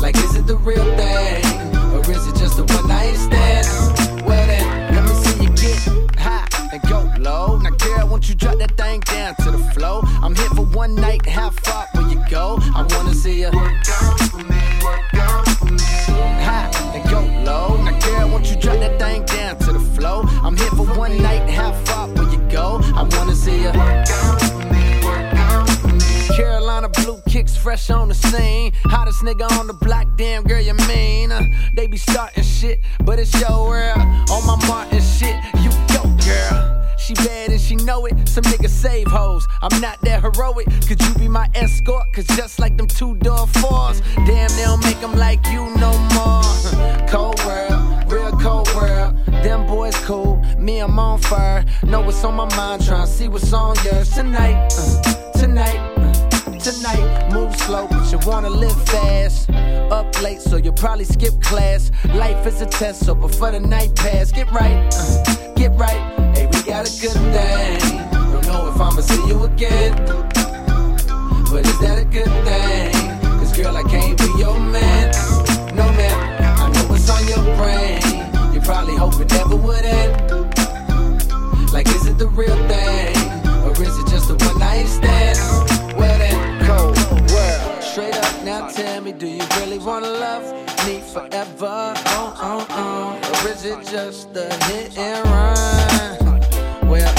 Like, 0.00 0.16
is 0.16 0.36
it 0.36 0.46
the 0.46 0.56
real 0.56 0.84
thing? 0.96 1.44
Or 1.92 2.00
is 2.10 2.26
it 2.26 2.36
just 2.36 2.58
a 2.58 2.64
one 2.64 2.88
night 2.88 3.14
stand? 3.14 4.26
Well, 4.26 4.46
then, 4.46 4.94
let 4.94 5.04
me 5.04 5.14
see 5.14 5.44
you 5.44 5.50
get 5.50 6.18
high 6.18 6.46
and 6.72 6.82
go 6.82 7.10
low. 7.18 7.58
Now, 7.58 7.70
girl, 7.70 8.08
won't 8.08 8.28
you 8.28 8.34
drop 8.34 8.58
that 8.58 8.76
thing 8.76 9.00
down 9.00 9.34
to 9.36 9.50
the 9.52 9.58
flow? 9.74 10.02
I'm 10.22 10.34
here 10.34 10.50
for 10.50 10.64
one 10.64 10.94
night, 10.94 11.24
how 11.26 11.50
far 11.50 11.86
will 11.94 12.10
you 12.10 12.22
go? 12.30 12.58
I 12.74 12.86
wanna 12.90 13.14
see 13.14 13.40
you. 13.40 13.50
Fresh 27.62 27.90
on 27.90 28.08
the 28.08 28.14
scene. 28.14 28.72
Hottest 28.84 29.20
nigga 29.22 29.48
on 29.58 29.68
the 29.68 29.72
block, 29.72 30.08
damn 30.16 30.42
girl, 30.42 30.60
you 30.60 30.74
mean? 30.88 31.30
Uh, 31.30 31.44
they 31.74 31.86
be 31.86 31.96
starting 31.96 32.42
shit, 32.42 32.80
but 33.04 33.20
it's 33.20 33.40
your 33.40 33.68
world. 33.68 33.98
On 34.30 34.44
my 34.46 34.56
Martin 34.66 35.00
shit, 35.00 35.36
you 35.60 35.70
go, 35.94 36.02
girl. 36.26 36.96
She 36.98 37.14
bad 37.14 37.50
and 37.50 37.60
she 37.60 37.76
know 37.76 38.06
it. 38.06 38.28
Some 38.28 38.42
niggas 38.44 38.70
save 38.70 39.06
hoes. 39.06 39.46
I'm 39.62 39.80
not 39.80 40.00
that 40.02 40.22
heroic. 40.22 40.66
Could 40.88 41.00
you 41.02 41.14
be 41.14 41.28
my 41.28 41.48
escort? 41.54 42.12
Cause 42.12 42.26
just 42.36 42.58
like 42.58 42.76
them 42.76 42.88
two 42.88 43.14
door 43.16 43.46
fours, 43.46 44.00
damn, 44.26 44.50
they 44.50 44.64
don't 44.64 44.82
make 44.82 45.00
them 45.00 45.14
like 45.14 45.46
you 45.46 45.70
no 45.76 45.96
more. 46.14 46.42
Cold 47.08 47.38
world, 47.44 48.12
real 48.12 48.32
cold 48.40 48.68
world. 48.74 49.14
Them 49.44 49.66
boys 49.66 49.96
cool, 50.04 50.36
me, 50.58 50.80
I'm 50.80 50.98
on 50.98 51.20
fire. 51.20 51.64
Know 51.84 52.00
what's 52.00 52.24
on 52.24 52.34
my 52.34 52.48
mind, 52.56 52.82
tryna 52.82 53.06
see 53.06 53.28
what's 53.28 53.52
on 53.52 53.76
yours 53.84 54.10
tonight. 54.10 54.72
uh, 54.76 55.32
tonight. 55.32 55.91
Tonight, 56.62 57.28
move 57.32 57.52
slow, 57.56 57.88
but 57.88 58.12
you 58.12 58.20
wanna 58.24 58.48
live 58.48 58.80
fast. 58.86 59.50
Up 59.90 60.22
late, 60.22 60.40
so 60.40 60.54
you'll 60.56 60.72
probably 60.74 61.04
skip 61.04 61.40
class. 61.42 61.90
Life 62.14 62.46
is 62.46 62.62
a 62.62 62.66
test, 62.66 63.04
so 63.04 63.16
before 63.16 63.50
the 63.50 63.58
night 63.58 63.96
pass, 63.96 64.30
get 64.30 64.48
right, 64.52 64.88
uh, 64.94 65.54
get 65.56 65.72
right. 65.76 66.00
Hey, 66.36 66.46
we 66.46 66.62
got 66.62 66.86
a 66.86 67.00
good 67.00 67.18
thing. 67.34 67.98
Don't 68.12 68.46
know 68.46 68.68
if 68.72 68.80
I'ma 68.80 69.00
see 69.00 69.26
you 69.26 69.42
again, 69.42 69.92
but 71.50 71.66
is 71.66 71.78
that 71.80 71.98
a 71.98 72.04
good 72.04 72.30
thing? 72.46 72.92
Cause 73.40 73.56
girl, 73.56 73.76
I 73.76 73.82
can't 73.82 74.16
be 74.16 74.30
your 74.38 74.60
man. 74.60 75.10
No 75.74 75.90
man, 75.98 76.44
I 76.60 76.70
know 76.70 76.84
what's 76.86 77.10
on 77.10 77.26
your 77.26 77.42
brain. 77.56 78.54
You 78.54 78.60
probably 78.60 78.94
hope 78.94 79.20
it 79.20 79.28
never 79.32 79.56
would 79.56 79.84
end. 79.84 80.12
Like, 81.72 81.88
is 81.88 82.06
it 82.06 82.18
the 82.18 82.28
real 82.28 82.54
thing? 82.68 83.16
Or 83.64 83.72
is 83.72 83.98
it 83.98 84.06
just 84.06 84.30
a 84.30 84.34
one 84.34 84.60
night 84.60 84.86
stand? 84.86 85.71
Now 88.44 88.66
tell 88.68 89.00
me, 89.00 89.12
do 89.12 89.26
you 89.26 89.42
really 89.58 89.78
wanna 89.78 90.08
love 90.08 90.44
me 90.86 91.00
forever? 91.00 91.94
Oh, 92.06 92.34
oh, 92.42 92.66
oh. 92.70 93.44
Or 93.44 93.48
is 93.50 93.64
it 93.64 93.86
just 93.86 94.34
a 94.36 94.52
hit 94.66 94.98
and 94.98 95.24
run? 95.26 96.88
Well, 96.88 97.14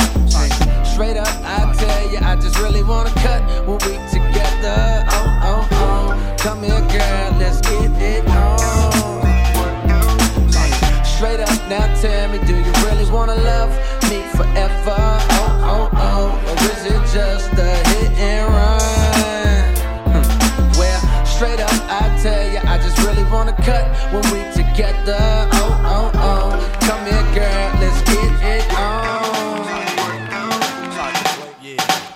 straight 0.84 1.18
up, 1.18 1.28
I 1.44 1.74
tell 1.78 2.12
you, 2.12 2.20
I 2.22 2.36
just 2.36 2.60
really 2.60 2.84
wanna 2.84 3.12
cut 3.22 3.42
when 3.66 3.78
we 3.86 3.98
together. 4.12 5.06
Oh, 5.12 5.40
oh, 5.44 5.68
oh. 5.72 6.36
Come 6.40 6.64
here, 6.64 6.80
girl, 6.80 7.32
let's 7.40 7.62
get 7.62 7.92
it 8.02 8.28
on. 8.28 8.92
Straight 11.06 11.40
up, 11.40 11.70
now 11.70 11.88
tell 12.02 12.30
me, 12.32 12.40
do 12.46 12.56
you 12.56 12.74
really 12.86 13.10
wanna 13.10 13.36
love 13.36 13.70
me 14.10 14.22
forever? 14.36 14.98
Oh, 14.98 15.62
oh, 15.64 15.90
oh, 15.94 16.50
or 16.50 16.58
is 16.72 16.86
it 16.86 17.14
just 17.14 17.53
just 23.56 23.68
cut 23.68 24.14
when 24.14 24.24
we 24.32 24.40
together. 24.54 25.18
Oh, 25.54 25.82
oh, 25.86 26.12
oh, 26.16 26.78
come 26.82 27.06
here, 27.06 27.24
girl, 27.34 27.80
let's 27.80 28.02
get 28.04 28.62
it 28.62 28.74
on. 28.78 29.24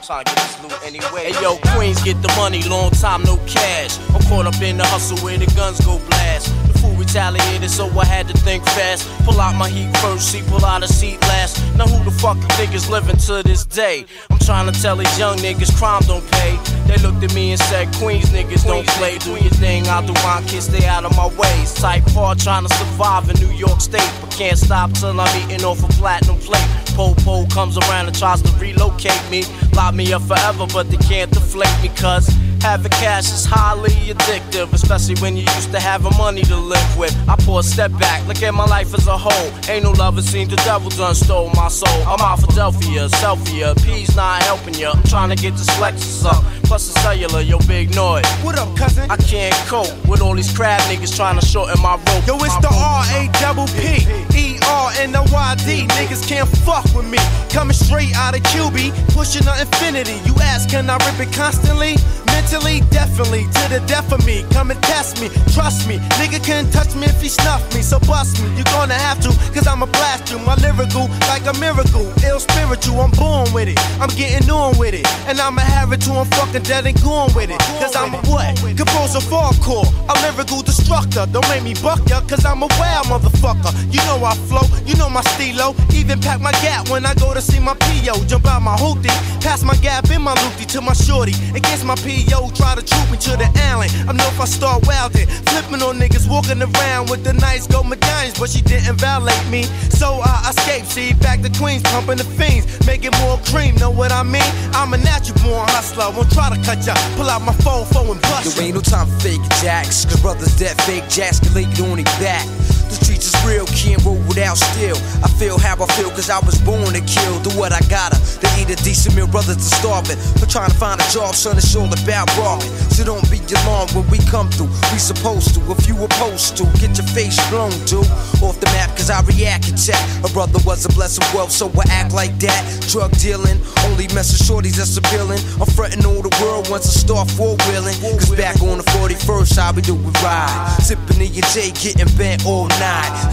Trying 0.03 0.23
to 0.23 0.31
get 0.31 0.41
this 0.41 0.63
loot 0.63 0.73
anyway. 0.85 1.33
Hey 1.33 1.41
yo, 1.41 1.57
Queens 1.75 2.01
get 2.01 2.21
the 2.21 2.29
money, 2.37 2.63
long 2.63 2.91
time 2.91 3.23
no 3.23 3.35
cash. 3.45 3.99
I'm 4.15 4.21
caught 4.23 4.45
up 4.47 4.61
in 4.61 4.77
the 4.77 4.85
hustle 4.85 5.17
where 5.17 5.37
the 5.37 5.47
guns 5.47 5.81
go 5.81 5.99
blast. 6.09 6.76
Retaliated, 7.17 7.71
so 7.71 7.87
I 7.97 8.05
had 8.05 8.27
to 8.27 8.37
think 8.45 8.63
fast. 8.63 9.09
Pull 9.25 9.41
out 9.41 9.55
my 9.55 9.67
heat 9.67 9.89
first, 9.97 10.31
see, 10.31 10.43
pull 10.43 10.63
out 10.63 10.83
a 10.83 10.87
seat 10.87 11.19
last. 11.21 11.57
Now 11.75 11.87
who 11.87 12.05
the 12.05 12.11
fuck 12.11 12.37
you 12.37 12.47
niggas 12.61 12.91
living 12.91 13.17
to 13.25 13.41
this 13.41 13.65
day? 13.65 14.05
I'm 14.29 14.37
trying 14.37 14.71
to 14.71 14.81
tell 14.83 14.95
these 14.95 15.17
young 15.17 15.35
niggas 15.37 15.75
crime 15.79 16.03
don't 16.05 16.23
pay. 16.33 16.59
They 16.85 17.01
looked 17.01 17.23
at 17.23 17.33
me 17.33 17.53
and 17.53 17.59
said, 17.59 17.91
Queens 17.95 18.29
niggas 18.29 18.67
don't 18.67 18.85
play. 18.99 19.17
Do 19.17 19.31
your 19.31 19.49
thing, 19.57 19.87
I'll 19.87 20.05
do 20.05 20.13
mine, 20.21 20.45
kid, 20.45 20.61
stay 20.61 20.85
out 20.85 21.05
of 21.05 21.17
my 21.17 21.25
ways. 21.41 21.73
Type 21.73 22.03
hard 22.09 22.37
trying 22.37 22.67
to 22.67 22.73
survive 22.75 23.27
in 23.31 23.35
New 23.37 23.53
York 23.55 23.81
State, 23.81 24.11
but 24.21 24.29
can't 24.29 24.55
stop 24.55 24.91
till 24.91 25.19
I'm 25.19 25.41
eating 25.41 25.65
off 25.65 25.83
a 25.83 25.87
platinum 25.93 26.37
plate. 26.37 26.69
Po-po 26.93 27.47
comes 27.47 27.79
around 27.79 28.05
and 28.05 28.15
tries 28.15 28.43
to 28.43 28.51
relocate 28.59 29.23
me. 29.31 29.43
Lock 29.73 29.95
me 29.95 30.13
up 30.13 30.21
forever, 30.21 30.67
but 30.71 30.87
they 30.91 30.97
can't 30.97 31.31
deflate 31.31 31.81
me, 31.81 31.89
cuz 31.97 32.29
having 32.61 32.91
cash 32.91 33.31
is 33.31 33.45
highly 33.45 33.91
addictive, 34.13 34.73
especially 34.73 35.15
when 35.21 35.35
you 35.35 35.43
used 35.55 35.71
to 35.71 35.79
having 35.79 36.15
money 36.17 36.41
to 36.43 36.55
live 36.55 36.97
with. 36.97 37.15
I 37.27 37.35
pull 37.35 37.59
a 37.59 37.63
step 37.63 37.91
back, 37.99 38.25
look 38.27 38.41
at 38.41 38.53
my 38.53 38.65
life 38.65 38.93
as 38.93 39.07
a 39.07 39.17
whole. 39.17 39.49
Ain't 39.69 39.83
no 39.83 39.91
lover 39.91 40.21
seen 40.21 40.47
the 40.47 40.55
devil 40.57 40.89
done 40.89 41.15
stole 41.15 41.49
my 41.51 41.67
soul. 41.67 42.01
I'm 42.07 42.21
out 42.21 42.39
Philadelphia, 42.39 43.07
selfie, 43.07 43.75
P's 43.83 44.15
not 44.15 44.43
helping 44.43 44.75
ya. 44.75 44.91
I'm 44.93 45.03
trying 45.03 45.29
to 45.29 45.35
get 45.35 45.51
this 45.53 45.69
Lexus 45.79 46.25
up. 46.25 46.43
Plus 46.63 46.93
the 46.93 46.99
cellular, 46.99 47.41
yo, 47.41 47.59
big 47.67 47.95
noise. 47.95 48.25
What 48.43 48.57
up, 48.59 48.75
cousin? 48.75 49.09
I 49.09 49.17
can't 49.17 49.55
cope 49.67 49.93
with 50.07 50.21
all 50.21 50.35
these 50.35 50.51
crab 50.55 50.81
niggas 50.81 51.15
trying 51.15 51.39
to 51.39 51.45
shorten 51.45 51.81
my 51.81 51.95
rope. 51.95 52.27
Yo, 52.27 52.35
it's 52.35 52.53
My 52.55 52.61
the. 52.61 52.67
R 52.77 53.03
A 53.15 53.29
double 53.39 53.67
P 53.67 54.05
E 54.35 54.46
R 54.67 54.91
N 54.99 55.15
O 55.15 55.23
Y 55.31 55.55
D. 55.65 55.87
Niggas 55.97 56.27
can't 56.27 56.47
fuck 56.65 56.85
with 56.95 57.07
me. 57.09 57.19
Coming 57.49 57.73
straight 57.75 58.15
out 58.15 58.35
of 58.35 58.43
QB, 58.43 58.93
pushing 59.15 59.43
the 59.43 59.51
Infiniti. 59.51 60.25
You 60.27 60.35
ask, 60.41 60.69
can 60.69 60.89
I 60.89 60.97
rip 61.05 61.19
it 61.27 61.33
constantly? 61.33 61.95
Mentally, 62.27 62.81
definitely, 62.91 63.43
to 63.43 63.63
the 63.73 63.81
death 63.87 64.11
of 64.11 64.23
me. 64.25 64.45
Come 64.51 64.69
and 64.71 64.81
test 64.83 65.19
me, 65.19 65.29
trust 65.53 65.87
me. 65.87 65.97
Nigga 66.21 66.43
can't 66.43 66.71
touch 66.71 66.93
me 66.95 67.07
if 67.07 67.19
he 67.21 67.29
snuff 67.29 67.63
me, 67.73 67.81
so 67.81 67.99
bust 67.99 68.41
me. 68.41 68.47
You're 68.55 68.71
gonna 68.77 68.93
have 68.93 69.19
to, 69.21 69.29
cause 69.53 69.65
I'ma 69.65 69.87
blast 69.87 70.31
you. 70.31 70.37
My 70.39 70.55
lyrical, 70.55 71.09
like 71.27 71.45
a 71.47 71.53
miracle. 71.59 72.05
Ill 72.23 72.39
spiritual, 72.39 73.01
I'm 73.01 73.11
born 73.11 73.51
with 73.53 73.69
it. 73.69 73.79
I'm 73.99 74.09
getting 74.09 74.49
on 74.49 74.77
with 74.77 74.93
it. 74.93 75.07
And 75.27 75.39
I'ma 75.39 75.61
have 75.61 75.91
it 75.93 76.01
till 76.01 76.17
I'm 76.17 76.29
fucking 76.37 76.63
dead 76.63 76.85
and 76.85 77.01
gone 77.01 77.33
with 77.33 77.49
it. 77.49 77.59
Cause 77.81 77.95
I'm 77.95 78.13
a 78.13 78.19
what? 78.29 78.55
Composer 78.77 79.19
hardcore, 79.31 79.87
a 80.07 80.13
lyrical 80.21 80.61
destructor. 80.61 81.25
Don't 81.25 81.47
make 81.49 81.63
me 81.63 81.73
buck 81.81 81.99
ya, 82.07 82.21
cause 82.21 82.45
I'm 82.45 82.61
a 82.61 82.69
wild 82.77 83.07
motherfucker. 83.07 83.71
You 83.91 83.99
know 84.05 84.23
I 84.23 84.35
flow, 84.57 84.77
you 84.85 84.95
know 84.95 85.09
my 85.09 85.21
stilo. 85.21 85.75
Even 85.93 86.19
pack 86.19 86.41
my 86.41 86.51
gap 86.63 86.89
when 86.89 87.05
I 87.05 87.13
go 87.15 87.33
to 87.33 87.41
see 87.41 87.59
my 87.59 87.73
PO. 87.75 88.25
Jump 88.25 88.45
out 88.45 88.61
my 88.61 88.75
hoopty, 88.75 89.09
pass 89.41 89.63
my 89.63 89.75
gap 89.77 90.09
in 90.09 90.21
my 90.21 90.33
loopty 90.35 90.65
to 90.73 90.81
my 90.81 90.93
shorty. 90.93 91.33
Against 91.55 91.85
my 91.85 91.95
PO, 91.95 92.51
try 92.55 92.75
to 92.75 92.83
troop 92.83 93.11
me 93.11 93.17
to 93.17 93.37
the 93.37 93.49
island. 93.69 93.91
I 94.07 94.13
know 94.13 94.27
if 94.27 94.39
I 94.39 94.45
start 94.45 94.83
wildin', 94.83 95.27
flipping 95.49 95.81
on 95.81 95.99
niggas, 95.99 96.29
walking 96.29 96.61
around 96.61 97.09
with 97.09 97.23
the 97.23 97.33
nice 97.33 97.67
gold 97.67 97.87
medallions, 97.87 98.39
but 98.39 98.49
she 98.49 98.61
didn't 98.61 98.97
violate 98.97 99.45
me. 99.49 99.63
So 99.89 100.21
I 100.23 100.49
escaped, 100.49 100.87
see, 100.87 101.13
back 101.13 101.41
to 101.41 101.49
Queens, 101.59 101.83
pumping 101.83 102.17
the 102.17 102.23
fiends, 102.23 102.65
making 102.85 103.11
more 103.21 103.37
cream. 103.51 103.75
Know 103.75 103.91
what 103.91 104.11
I 104.11 104.23
mean? 104.23 104.51
I'm 104.73 104.93
a 104.93 104.97
natural 104.97 105.37
born 105.43 105.67
hustler, 105.69 106.09
won't 106.15 106.31
try 106.31 106.49
to 106.49 106.59
cut 106.63 106.85
ya. 106.85 106.95
Pull 107.15 107.29
out 107.29 107.41
my 107.41 107.53
phone, 107.65 107.85
phone 107.85 108.09
and 108.11 108.21
bust 108.21 108.55
There 108.55 108.65
ain't 108.65 108.75
no 108.75 108.81
time 108.81 109.07
for 109.07 109.19
fake 109.19 109.41
jacks, 109.61 110.05
cause 110.05 110.21
brothers 110.21 110.57
dead 110.57 110.79
fake 110.83 111.07
jacks 111.09 111.39
can 111.39 111.53
lay 111.53 111.63
it 111.63 111.79
on 111.81 111.97
their 111.97 112.05
back. 112.19 112.76
The 112.87 112.95
streets 112.95 113.27
is 113.27 113.37
real, 113.43 113.65
can't 113.67 114.03
roll 114.05 114.19
without 114.31 114.57
steel. 114.57 114.95
I 115.19 115.27
feel 115.35 115.59
how 115.59 115.75
I 115.75 115.87
feel, 115.99 116.09
cause 116.09 116.29
I 116.29 116.39
was 116.39 116.55
born 116.63 116.95
to 116.95 117.03
kill. 117.03 117.39
Do 117.43 117.51
what 117.59 117.75
I 117.75 117.83
gotta, 117.91 118.15
to 118.15 118.47
eat 118.55 118.71
a 118.71 118.79
decent 118.83 119.15
meal, 119.15 119.27
brothers 119.27 119.57
to 119.57 119.67
starving. 119.67 120.17
For 120.39 120.47
trying 120.47 120.71
to 120.71 120.77
find 120.77 121.01
a 121.01 121.07
job, 121.11 121.35
son, 121.35 121.57
it's 121.57 121.75
all 121.75 121.91
about 121.91 122.31
robbing. 122.39 122.71
So 122.95 123.03
don't 123.03 123.27
be 123.29 123.43
alarmed 123.63 123.91
when 123.91 124.07
we 124.09 124.19
come 124.31 124.49
through. 124.49 124.71
We 124.95 124.99
supposed 124.99 125.53
to, 125.55 125.61
if 125.71 125.87
you 125.87 125.99
opposed 125.99 126.55
to, 126.57 126.63
get 126.79 126.95
your 126.95 127.07
face 127.11 127.35
blown, 127.51 127.75
dude. 127.83 128.07
Off 128.39 128.59
the 128.63 128.71
map, 128.71 128.95
cause 128.95 129.11
I 129.11 129.19
react 129.27 129.67
and 129.67 129.77
check. 129.77 129.99
A 130.23 130.29
brother 130.31 130.59
was 130.63 130.85
a 130.87 130.91
blessing 130.95 131.27
wealth, 131.35 131.51
so 131.51 131.67
I 131.75 131.83
act 131.91 132.13
like 132.13 132.39
that. 132.39 132.63
Drug 132.87 133.11
dealing, 133.19 133.59
only 133.91 134.07
messing 134.15 134.39
shorties 134.47 134.79
that's 134.79 134.95
appealing. 134.95 135.43
I'm 135.59 135.67
fronting 135.75 136.05
all 136.07 136.23
the 136.23 136.31
world 136.39 136.69
once 136.71 136.87
I 136.87 136.95
start 136.95 137.29
four 137.31 137.59
wheeling. 137.67 137.99
Cause 137.99 138.31
back 138.35 138.61
on 138.63 138.79
the 138.79 138.87
41st, 138.95 139.57
I'll 139.59 139.73
be 139.73 139.81
doing 139.81 140.07
ride. 140.23 140.77
Sipping 140.79 141.21
E 141.21 141.27
and 141.35 141.49
J, 141.51 141.71
getting 141.75 142.07
bent 142.17 142.45
all 142.45 142.67
night. 142.67 142.76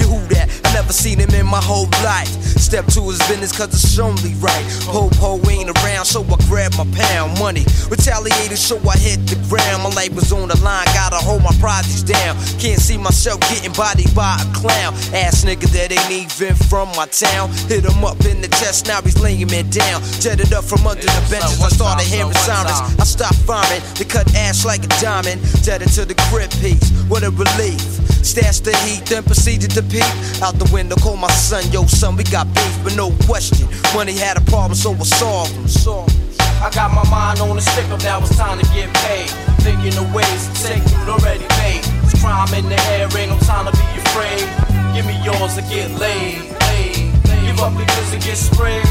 You 0.01 0.07
who 0.09 0.21
that? 0.33 0.49
Never 0.73 0.93
seen 0.93 1.19
him 1.19 1.31
in 1.31 1.47
my 1.47 1.61
whole 1.61 1.89
life. 2.03 2.33
Step 2.57 2.87
to 2.97 3.03
his 3.03 3.19
business 3.29 3.53
cause 3.53 3.69
it's 3.69 3.99
only 3.99 4.35
right. 4.41 4.65
Hope 4.89 5.15
ho 5.17 5.39
ain't 5.51 5.71
around, 5.71 6.07
so 6.07 6.25
I 6.25 6.37
grab 6.49 6.73
my 6.75 6.89
pound 6.97 7.39
money. 7.39 7.65
Retaliated, 7.91 8.59
so 8.59 8.81
I 8.89 8.97
hit 8.97 9.21
the 9.29 9.37
ground. 9.47 9.85
My 9.85 9.93
life 9.95 10.15
was 10.15 10.33
on 10.33 10.49
the 10.49 10.59
line, 10.65 10.87
gotta 10.97 11.17
hold 11.17 11.43
my 11.43 11.53
projects 11.61 12.03
down. 12.03 12.35
Can't 12.59 12.81
see 12.81 12.97
myself 12.97 13.39
getting 13.53 13.73
bodied 13.73 14.13
by 14.15 14.35
a 14.41 14.47
clown. 14.57 14.95
Ass 15.13 15.45
nigga 15.45 15.69
that 15.77 15.93
ain't 15.93 16.11
even 16.11 16.57
from 16.57 16.89
my 16.97 17.07
town. 17.07 17.53
Hit 17.69 17.85
him 17.85 18.03
up 18.03 18.19
in 18.25 18.41
the 18.41 18.49
chest, 18.59 18.89
now 18.89 19.03
he's 19.03 19.21
laying 19.21 19.47
me 19.47 19.63
down. 19.63 20.03
Jetted 20.19 20.53
up 20.53 20.65
from 20.65 20.87
under 20.87 21.07
the 21.07 21.23
benches, 21.31 21.61
I 21.61 21.69
started 21.69 22.07
hearing 22.09 22.33
sirens. 22.33 22.81
I 22.99 23.05
stopped 23.05 23.39
farming, 23.45 23.83
they 23.95 24.09
cut 24.09 24.27
ass 24.35 24.65
like 24.65 24.83
a 24.83 24.91
diamond. 24.99 25.39
Jetted 25.63 25.93
to 25.95 26.05
the 26.05 26.17
grip 26.33 26.51
piece, 26.59 26.91
what 27.07 27.23
a 27.23 27.31
relief. 27.31 27.85
Stash 28.25 28.61
the 28.61 28.75
heat, 28.89 29.05
then 29.05 29.23
proceeded 29.35 29.71
to 29.73 29.83
peep. 29.83 30.07
Out 30.43 30.55
the 30.63 30.69
window, 30.73 30.95
call 30.97 31.17
my 31.17 31.31
son, 31.35 31.65
yo 31.73 31.85
son, 31.87 32.17
we 32.17 32.23
got 32.25 32.47
beef, 32.55 32.75
but 32.85 32.95
no 32.95 33.11
question. 33.27 33.67
Money 33.95 34.15
had 34.15 34.37
a 34.39 34.41
problem, 34.43 34.75
so 34.75 34.93
we 34.93 35.05
solved. 35.05 35.53
Solved. 35.69 36.15
I 36.63 36.71
got 36.71 36.95
my 36.95 37.05
mind 37.11 37.41
on 37.41 37.57
the 37.57 37.63
stick 37.63 37.85
up, 37.91 38.01
now 38.03 38.21
it's 38.21 38.37
time 38.37 38.59
to 38.59 38.67
get 38.73 38.89
paid. 39.03 39.29
Thinking 39.67 39.97
of 39.99 40.15
ways 40.15 40.49
to 40.49 40.55
take 40.63 40.85
you 40.87 40.99
already 41.11 41.47
made. 41.59 41.83
It's 42.07 42.15
crime 42.23 42.55
in 42.55 42.69
the 42.71 42.79
air, 42.95 43.11
ain't 43.19 43.31
no 43.35 43.39
time 43.43 43.67
to 43.67 43.73
be 43.75 43.89
afraid. 44.07 44.47
Give 44.95 45.05
me 45.05 45.19
yours 45.27 45.59
or 45.59 45.67
get 45.67 45.91
laid, 45.99 46.39
laid. 46.71 47.11
Give 47.43 47.59
up 47.59 47.75
because 47.77 48.15
it 48.15 48.23
gets 48.23 48.47
sprayed. 48.47 48.87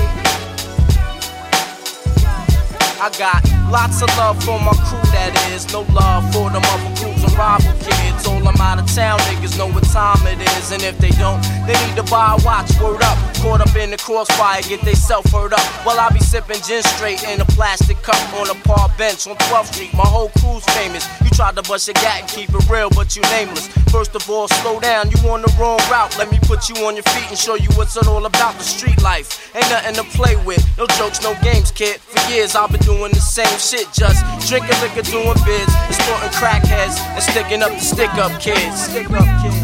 I 3.00 3.10
got 3.20 3.44
lots 3.72 4.02
of 4.02 4.10
love 4.20 4.44
for 4.44 4.60
my 4.60 4.76
crew, 4.88 5.00
that 5.16 5.32
is. 5.52 5.72
No 5.72 5.82
love 5.96 6.24
for 6.32 6.52
the 6.52 6.60
other 6.60 6.92
crews 7.00 7.23
and 7.23 7.23
rival 7.34 7.74
kids. 7.80 8.28
All 8.28 8.40
them 8.40 8.60
out 8.62 8.80
of 8.80 8.88
town 8.94 9.20
niggas 9.30 9.58
know 9.58 9.68
what 9.68 9.84
time 9.86 10.26
it 10.28 10.40
is. 10.58 10.72
And 10.72 10.82
if 10.84 10.98
they 10.98 11.12
don't, 11.12 11.42
they 11.68 11.74
need 11.86 11.96
to 11.96 12.04
buy 12.04 12.36
a 12.38 12.46
watch. 12.46 12.70
Word 12.80 13.02
up. 13.04 13.18
Caught 13.44 13.62
up 13.62 13.76
in 13.76 13.92
the 13.92 13.98
crossfire, 13.98 14.62
get 14.62 14.82
they 14.82 14.94
self 14.94 15.26
hurt 15.32 15.54
up. 15.54 15.66
While 15.86 16.00
I 16.00 16.10
be 16.10 16.20
sipping 16.20 16.62
gin 16.62 16.84
straight 16.84 17.24
in 17.24 17.42
a 17.42 17.46
plastic 17.46 18.02
cup 18.02 18.22
on 18.40 18.50
a 18.50 18.56
park 18.64 18.98
bench 18.98 19.28
on 19.28 19.36
12th 19.36 19.74
Street. 19.74 19.94
My 19.94 20.08
whole 20.08 20.30
crew's 20.40 20.64
famous. 20.76 21.08
You 21.24 21.30
tried 21.32 21.56
to 21.56 21.64
bust 21.64 21.88
your 21.88 21.96
gat 21.96 22.22
and 22.22 22.30
keep 22.30 22.50
it 22.50 22.70
real, 22.70 22.90
but 22.90 23.16
you 23.16 23.22
nameless. 23.34 23.68
First 23.92 24.16
of 24.16 24.30
all, 24.30 24.48
slow 24.48 24.80
down, 24.80 25.12
you 25.12 25.18
on 25.30 25.42
the 25.42 25.54
wrong 25.60 25.80
route. 25.92 26.18
Let 26.18 26.32
me 26.32 26.40
put 26.44 26.70
you 26.70 26.76
on 26.86 26.96
your 26.96 27.04
feet 27.14 27.30
and 27.30 27.38
show 27.38 27.56
you 27.56 27.70
what's 27.76 27.96
it 27.98 28.08
all 28.08 28.26
about. 28.26 28.58
The 28.58 28.64
street 28.64 29.02
life 29.02 29.52
ain't 29.56 29.70
nothing 29.70 29.96
to 29.96 30.04
play 30.18 30.36
with. 30.46 30.62
No 30.78 30.88
jokes, 30.98 31.22
no 31.22 31.36
games, 31.44 31.72
kid. 31.72 32.00
For 32.00 32.20
years 32.32 32.56
I've 32.56 32.72
been 32.72 32.82
doing 32.82 33.12
the 33.12 33.22
same 33.22 33.58
shit, 33.60 33.88
just 33.94 34.24
drinking 34.48 34.80
liquor, 34.82 35.04
doing 35.04 35.38
bids, 35.46 35.74
and 35.88 35.96
snorting 35.96 36.34
crackheads, 36.38 36.98
and 37.14 37.23
sticking 37.24 37.64
up 37.64 37.72
the 37.72 37.80
stick 37.80 38.14
up 38.16 38.40
kids. 38.42 38.84
Stick 38.84 39.10
up 39.12 39.26
kids. 39.42 39.56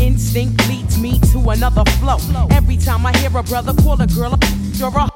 Instinct 0.00 0.68
leads 0.68 0.98
me 0.98 1.18
to 1.32 1.50
another 1.50 1.84
flow. 1.92 2.18
Every 2.50 2.76
time 2.76 3.06
I 3.06 3.16
hear 3.16 3.36
a 3.36 3.42
brother 3.42 3.72
call 3.72 4.00
a 4.00 4.06
girl 4.06 4.38
you're 4.74 4.88
a 4.88 5.15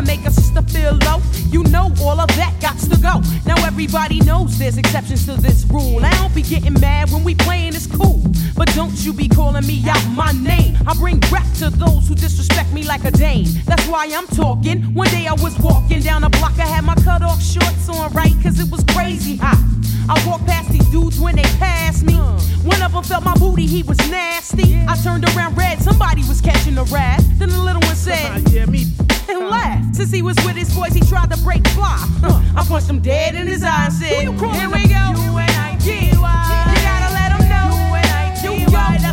to 0.00 0.06
make 0.06 0.24
a 0.26 0.30
sister 0.30 0.62
feel 0.62 0.94
low. 1.04 1.20
You 1.50 1.62
know 1.64 1.92
all 2.00 2.20
of 2.20 2.28
that 2.36 2.54
got 2.60 2.78
to 2.78 2.96
go. 3.00 3.20
Now 3.46 3.56
everybody 3.66 4.20
knows 4.20 4.58
there's 4.58 4.78
exceptions 4.78 5.26
to 5.26 5.34
this 5.34 5.64
rule. 5.64 6.04
I 6.04 6.12
don't 6.14 6.34
be 6.34 6.42
getting 6.42 6.74
mad 6.74 7.10
when 7.10 7.24
we 7.24 7.34
playing, 7.34 7.74
it's 7.74 7.86
cool. 7.86 8.22
But 8.56 8.72
don't 8.74 8.94
you 9.04 9.12
be 9.12 9.28
calling 9.28 9.66
me 9.66 9.82
out 9.88 10.04
my 10.10 10.32
name. 10.32 10.76
I 10.86 10.94
bring 10.94 11.20
rap 11.30 11.46
to 11.58 11.70
those 11.70 12.08
who 12.08 12.14
disrespect 12.14 12.72
me 12.72 12.82
like 12.84 13.04
a 13.04 13.10
dame. 13.10 13.46
That's 13.66 13.86
why 13.86 14.08
I'm 14.12 14.26
talking. 14.28 14.82
One 14.94 15.08
day 15.08 15.26
I 15.26 15.34
was 15.34 15.58
walking 15.58 16.00
down 16.00 16.24
a 16.24 16.30
block, 16.30 16.58
I 16.58 16.66
had 16.66 16.84
my 16.84 16.94
cut 16.96 17.22
off 17.22 17.42
shorts 17.42 17.88
on 17.88 18.12
right, 18.12 18.34
cause 18.42 18.58
it 18.60 18.70
was 18.70 18.84
crazy 18.94 19.36
hot. 19.36 19.58
I 20.08 20.26
walked 20.26 20.46
past 20.46 20.70
these 20.70 20.86
dudes 20.88 21.20
when 21.20 21.36
they 21.36 21.48
passed 21.58 22.04
me. 22.04 22.14
One 22.64 22.82
of 22.82 22.92
them 22.92 23.04
felt 23.04 23.24
my 23.24 23.34
booty, 23.34 23.66
he 23.66 23.82
was 23.82 23.98
nasty. 24.10 24.76
I 24.88 24.96
turned 25.02 25.24
around 25.36 25.56
red, 25.56 25.80
somebody 25.82 26.22
was 26.28 26.40
catching 26.40 26.78
a 26.78 26.84
rat. 26.84 27.22
Then 27.38 27.50
the 27.50 27.58
little 27.58 27.82
one 27.82 27.96
said, 27.96 28.48
Yeah, 28.50 28.66
me. 28.66 28.86
And 29.30 29.48
laughed. 29.48 29.94
Since 29.96 30.10
he 30.10 30.22
was 30.22 30.36
with 30.44 30.56
his 30.56 30.74
boys, 30.74 30.92
he 30.92 31.00
tried 31.00 31.30
to 31.30 31.38
break 31.42 31.66
fly. 31.68 31.96
Huh. 32.20 32.40
I 32.56 32.64
punched 32.64 32.88
him 32.90 33.00
dead 33.00 33.34
in 33.36 33.46
his 33.46 33.62
eye 33.62 33.84
and 33.86 33.92
said, 33.94 34.08
Here 34.08 34.30
we 34.32 34.36
go. 34.38 35.04
You 35.22 35.38
and 35.38 35.50
I, 35.50 35.78
you 35.78 36.82
gotta 36.82 37.14
let 37.14 37.30
him 37.38 37.48
know. 37.48 37.68
You 37.78 37.94
and 37.94 38.06
I, 38.06 38.34
Come 39.02 39.09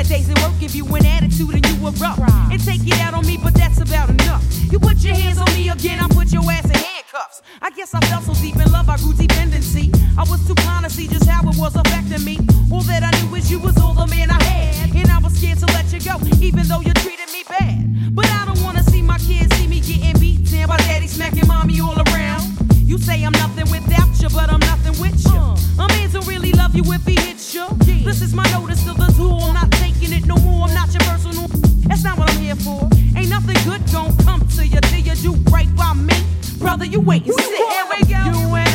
Bad 0.00 0.08
days 0.08 0.30
at 0.30 0.40
work 0.40 0.58
give 0.58 0.74
you 0.74 0.86
an 0.96 1.04
attitude 1.04 1.52
and 1.52 1.66
you 1.68 1.76
erupt. 1.86 2.20
And 2.50 2.58
take 2.64 2.80
it 2.88 2.98
out 3.00 3.12
on 3.12 3.26
me, 3.26 3.36
but 3.36 3.52
that's 3.52 3.82
about 3.82 4.08
enough. 4.08 4.42
You 4.72 4.78
put 4.78 4.96
your 5.04 5.14
hands 5.14 5.36
on 5.36 5.52
me 5.52 5.68
again, 5.68 6.00
I 6.00 6.08
put 6.08 6.32
your 6.32 6.40
ass 6.50 6.64
in 6.64 6.72
handcuffs. 6.72 7.42
I 7.60 7.68
guess 7.68 7.92
I 7.92 8.00
fell 8.08 8.22
so 8.22 8.32
deep 8.40 8.56
in 8.56 8.72
love, 8.72 8.88
I 8.88 8.96
grew 8.96 9.12
dependency. 9.12 9.92
I 10.16 10.22
was 10.22 10.40
too 10.46 10.54
blind 10.54 10.86
to 10.86 10.90
see 10.90 11.06
just 11.06 11.28
how 11.28 11.46
it 11.46 11.54
was 11.58 11.76
affecting 11.76 12.24
me. 12.24 12.38
All 12.72 12.80
that 12.88 13.04
I 13.04 13.10
knew 13.20 13.36
is 13.36 13.50
you 13.50 13.58
was 13.58 13.76
all 13.76 13.92
the 13.92 14.06
man 14.06 14.30
I 14.30 14.42
had. 14.42 14.96
And 14.96 15.10
I 15.10 15.18
was 15.18 15.36
scared 15.36 15.58
to 15.58 15.66
let 15.66 15.92
you 15.92 16.00
go, 16.00 16.16
even 16.40 16.64
though 16.66 16.80
you 16.80 16.94
treated 16.94 17.28
me 17.28 17.44
bad. 17.46 18.14
But 18.14 18.24
I 18.30 18.46
don't 18.46 18.62
wanna 18.62 18.82
see 18.84 19.02
my 19.02 19.18
kids 19.18 19.54
see 19.56 19.66
me 19.66 19.80
getting 19.80 20.18
beat 20.18 20.50
down 20.50 20.68
by 20.68 20.78
daddy 20.78 21.08
smacking 21.08 21.46
mommy 21.46 21.78
all 21.78 22.00
around. 22.08 22.48
You 22.88 22.96
say 22.96 23.22
I'm 23.22 23.32
nothing 23.32 23.70
without 23.70 24.08
you, 24.16 24.30
but 24.30 24.48
I'm 24.48 24.60
nothing 24.60 24.96
with 24.96 25.20
you. 25.26 25.40
A 25.76 25.86
man 25.88 26.10
don't 26.10 26.26
really 26.26 26.52
love 26.52 26.74
you 26.74 26.84
if 26.90 27.04
he 27.04 27.20
hits 27.20 27.39
you. 27.54 27.66
This 28.04 28.22
is 28.22 28.34
my 28.34 28.44
notice 28.50 28.82
to 28.84 28.92
the 28.92 29.12
tool. 29.16 29.38
I'm 29.42 29.54
not 29.54 29.72
taking 29.72 30.12
it 30.12 30.26
no 30.26 30.36
more. 30.36 30.68
I'm 30.68 30.74
not 30.74 30.92
your 30.92 31.00
personal. 31.00 31.48
That's 31.88 32.04
not 32.04 32.18
what 32.18 32.30
I'm 32.30 32.40
here 32.40 32.56
for. 32.56 32.88
Ain't 33.16 33.30
nothing 33.30 33.56
good 33.64 33.82
gon' 33.92 34.16
come 34.18 34.46
to 34.56 34.66
you 34.66 34.80
till 34.80 35.00
you 35.00 35.14
do 35.16 35.32
right 35.50 35.68
by 35.74 35.94
me. 35.94 36.14
Brother, 36.58 36.84
you 36.84 37.00
wait 37.00 37.26
and 37.26 37.34
see. 37.34 37.56
Here 37.56 37.86
we 37.90 38.04
go. 38.04 38.18
You 38.24 38.54
and 38.54 38.69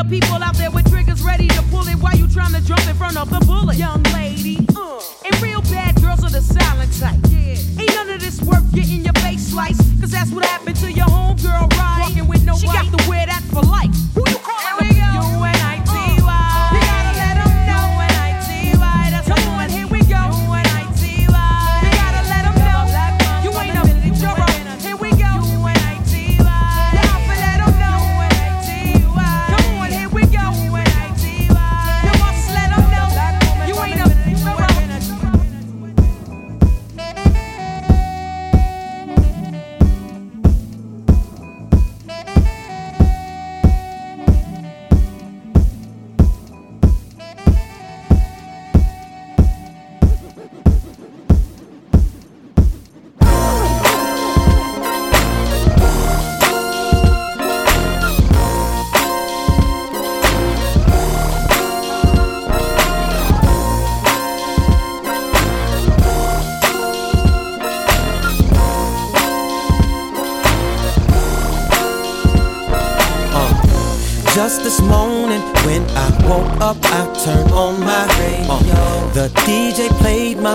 Of 0.00 0.08
people 0.08 0.42
out 0.42 0.54
there 0.54 0.70
with 0.70 0.88
triggers 0.88 1.20
ready 1.20 1.46
to 1.48 1.62
pull 1.64 1.86
it 1.86 1.96
while 1.96 2.16
you 2.16 2.26
trying 2.26 2.54
to 2.54 2.64
jump 2.64 2.88
in 2.88 2.96
front 2.96 3.18
of 3.18 3.28
the 3.28 3.38
bullet. 3.44 3.76
Young 3.76 4.02
lady, 4.14 4.56
uh, 4.74 4.98
and 5.26 5.42
real 5.42 5.60
bad 5.62 6.00
girls 6.00 6.24
are 6.24 6.30
the 6.30 6.40
silent 6.40 6.90
type. 6.98 7.20
Yeah. 7.28 7.82
Ain't 7.82 7.94
none 7.94 8.08
of 8.08 8.18
this 8.18 8.40
worth 8.40 8.72
getting 8.72 9.04
your 9.04 9.12
face 9.14 9.48
sliced, 9.48 9.82
cause 10.00 10.10
that's 10.10 10.30
what 10.30 10.46
happened 10.46 10.76
to 10.76 10.90
your 10.90 11.04
homegirl, 11.04 11.70
right? 11.76 11.98
Walking 12.00 12.28
with 12.28 12.42
no 12.46 12.56
She 12.56 12.66
got 12.66 12.98
to 12.98 13.10
wear 13.10 13.26
that 13.26 13.42
for 13.52 13.60
life. 13.60 14.09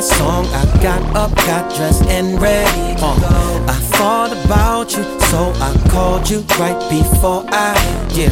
Song. 0.06 0.46
I 0.54 0.64
got 0.82 1.02
up, 1.16 1.36
got 1.50 1.74
dressed, 1.76 2.06
and 2.06 2.40
ready. 2.42 2.96
Uh, 3.02 3.66
I 3.68 3.78
thought 3.98 4.32
about 4.46 4.96
you, 4.96 5.04
so 5.32 5.52
I 5.58 5.72
called 5.90 6.30
you 6.30 6.40
right 6.60 6.80
before 6.90 7.44
I 7.50 7.74
yeah. 8.14 8.30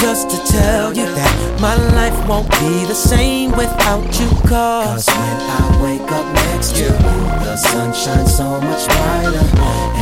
Just 0.00 0.30
to 0.30 0.38
tell 0.52 0.92
you 0.94 1.06
that 1.06 1.60
my 1.60 1.76
life 1.94 2.18
won't 2.28 2.50
be 2.50 2.84
the 2.86 2.94
same 2.94 3.52
without 3.52 4.04
you. 4.18 4.28
Cause 4.48 5.06
when 5.06 5.38
I 5.58 5.64
wake 5.82 6.10
up 6.12 6.26
next 6.34 6.76
to 6.76 6.84
you, 6.84 6.90
the 7.46 7.56
sun 7.56 7.94
shines 7.94 8.36
so 8.36 8.60
much 8.60 8.84
brighter. 8.86 9.46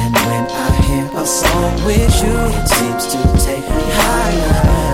And 0.00 0.14
when 0.26 0.44
I 0.48 0.70
hear 0.86 1.06
a 1.22 1.26
song 1.26 1.74
with 1.84 2.12
you, 2.22 2.36
it 2.58 2.68
seems 2.68 3.06
to 3.12 3.18
take 3.44 3.66
me 3.68 3.84
higher. 4.00 4.85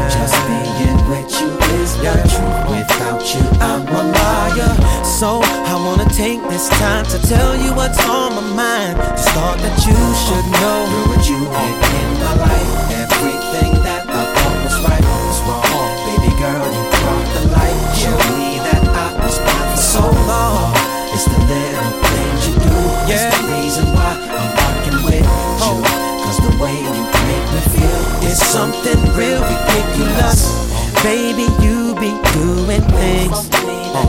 With 1.83 1.91
is 1.91 1.97
the 1.99 2.15
truth. 2.31 2.63
Without 2.71 3.27
you, 3.35 3.43
I'm 3.59 3.83
a 3.91 4.03
liar. 4.15 4.71
So 5.03 5.43
I 5.43 5.75
wanna 5.83 6.07
take 6.15 6.39
this 6.47 6.69
time 6.79 7.05
to 7.07 7.19
tell 7.27 7.57
you 7.59 7.75
what's 7.75 7.99
on 8.07 8.39
my 8.39 8.47
mind. 8.55 8.95
Just 9.19 9.31
thought 9.35 9.59
that 9.59 9.77
you 9.83 9.99
should 10.23 10.47
know. 10.63 10.79
Girl, 10.87 11.11
what 11.11 11.23
you 11.27 11.43
did 11.43 11.83
in 11.99 12.11
my 12.23 12.35
life, 12.39 12.71
everything 13.03 13.73
that 13.83 14.07
I 14.07 14.23
thought 14.31 14.59
was 14.63 14.79
right 14.87 15.07
was 15.27 15.39
wrong. 15.43 15.91
Baby 16.07 16.31
girl, 16.39 16.63
you 16.71 16.83
brought 17.03 17.29
the 17.35 17.43
light. 17.51 17.83
Showed 17.99 18.27
me 18.39 18.63
that 18.63 18.83
I 18.87 19.19
was 19.19 19.43
blind 19.43 19.75
for 19.75 19.83
so 19.83 20.05
long. 20.31 20.71
It's 21.11 21.27
the 21.27 21.41
little 21.51 21.93
things 21.99 22.41
you 22.47 22.55
do. 22.63 22.79
It's 23.11 23.27
the 23.27 23.43
reason 23.59 23.91
why 23.91 24.23
I'm 24.31 24.55
rocking 24.55 24.99
with 25.03 25.19
you. 25.19 25.67
Oh. 25.67 25.83
Cause 26.23 26.39
the 26.47 26.55
way 26.63 26.79
you 26.79 26.95
make 27.27 27.47
me 27.51 27.61
feel 27.75 28.31
is 28.31 28.39
something 28.39 29.03
real 29.19 29.43
ridiculous. 29.43 30.62
Baby, 31.03 31.47
you 31.61 31.95
be 31.97 32.11
doing 32.33 32.81
things. 32.95 33.51
Uh, 33.53 34.05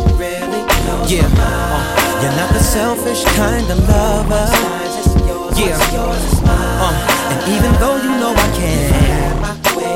yeah, 1.09 1.25
uh, 1.37 2.21
you're 2.21 2.35
not 2.37 2.53
the 2.53 2.59
selfish 2.59 3.23
kind 3.35 3.65
of 3.71 3.79
lover. 3.89 4.47
Yeah, 5.57 5.77
uh, 6.45 7.31
and 7.31 7.41
even 7.55 7.73
though 7.81 7.97
you 7.97 8.11
know 8.21 8.33
I 8.35 8.47
can, 8.55 8.93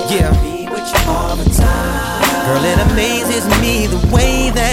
yeah. 0.09 0.33
Girl, 2.47 2.63
it 2.63 2.79
amazes 2.91 3.45
me 3.61 3.87
the 3.87 3.99
way 4.15 4.49
that 4.51 4.66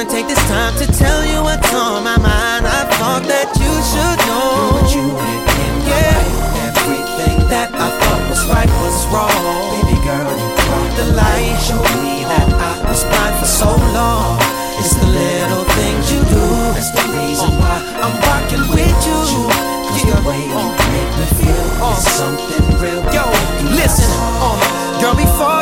wanna 0.00 0.10
take 0.10 0.28
this 0.28 0.42
time 0.48 0.74
to 0.78 0.86
tell 0.96 1.26
you 1.26 1.42
what's 1.42 1.74
on 1.74 2.02
my 2.02 2.16
mind. 2.16 2.64
I 2.64 2.88
thought 2.96 3.20
that 3.28 3.52
you 3.60 3.72
should 3.92 4.20
know. 4.24 4.80
you 4.96 5.12
yeah. 5.84 6.72
Everything 6.72 7.36
that 7.52 7.68
I 7.76 7.92
thought 8.00 8.22
was 8.32 8.40
right 8.48 8.70
was 8.80 8.96
wrong. 9.12 9.76
Baby 9.76 10.00
girl, 10.00 10.32
you 10.40 10.48
brought 10.56 10.92
the 10.96 11.06
light. 11.12 11.52
Showed 11.60 11.84
me 12.00 12.24
that 12.32 12.48
I 12.48 12.80
was 12.88 13.04
blind 13.04 13.36
for 13.44 13.50
so 13.50 13.68
long. 13.92 14.40
It's 14.80 14.96
the 14.96 15.04
little 15.04 15.68
things 15.76 16.08
you 16.08 16.24
do. 16.32 16.48
That's 16.72 16.96
the 16.96 17.04
reason 17.20 17.52
why 17.60 17.76
I'm 18.00 18.16
rocking 18.24 18.64
with 18.72 18.98
you. 19.04 19.20
Cause 19.84 20.04
the 20.08 20.16
way 20.24 20.40
you 20.48 20.64
make 20.96 21.12
me 21.20 21.26
feel 21.44 21.66
is 21.92 22.00
something 22.16 22.64
real. 22.80 23.04
Yo, 23.12 23.28
listen, 23.76 24.08
uh, 24.40 24.56
girl, 24.96 25.12
before 25.12 25.59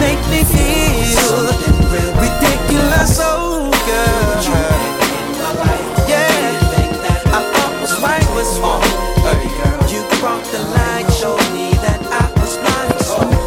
make 0.00 0.22
me 0.28 0.44
feel 0.44 1.46
ridiculous, 2.20 3.18
oh 3.20 3.70
girl. 3.86 4.42
Yeah, 6.08 7.36
I 7.36 7.40
thought 7.52 7.74
was 7.80 7.94
right 8.02 8.26
was 8.34 8.58
wrong. 8.60 8.82
You 9.90 10.02
brought 10.20 10.44
the 10.52 10.62
light, 10.76 11.08
showed 11.12 11.46
me 11.52 11.70
that 11.84 12.00
I 12.10 12.24
was 12.40 12.56
blind. 12.58 12.92
For 12.94 13.04
so 13.04 13.46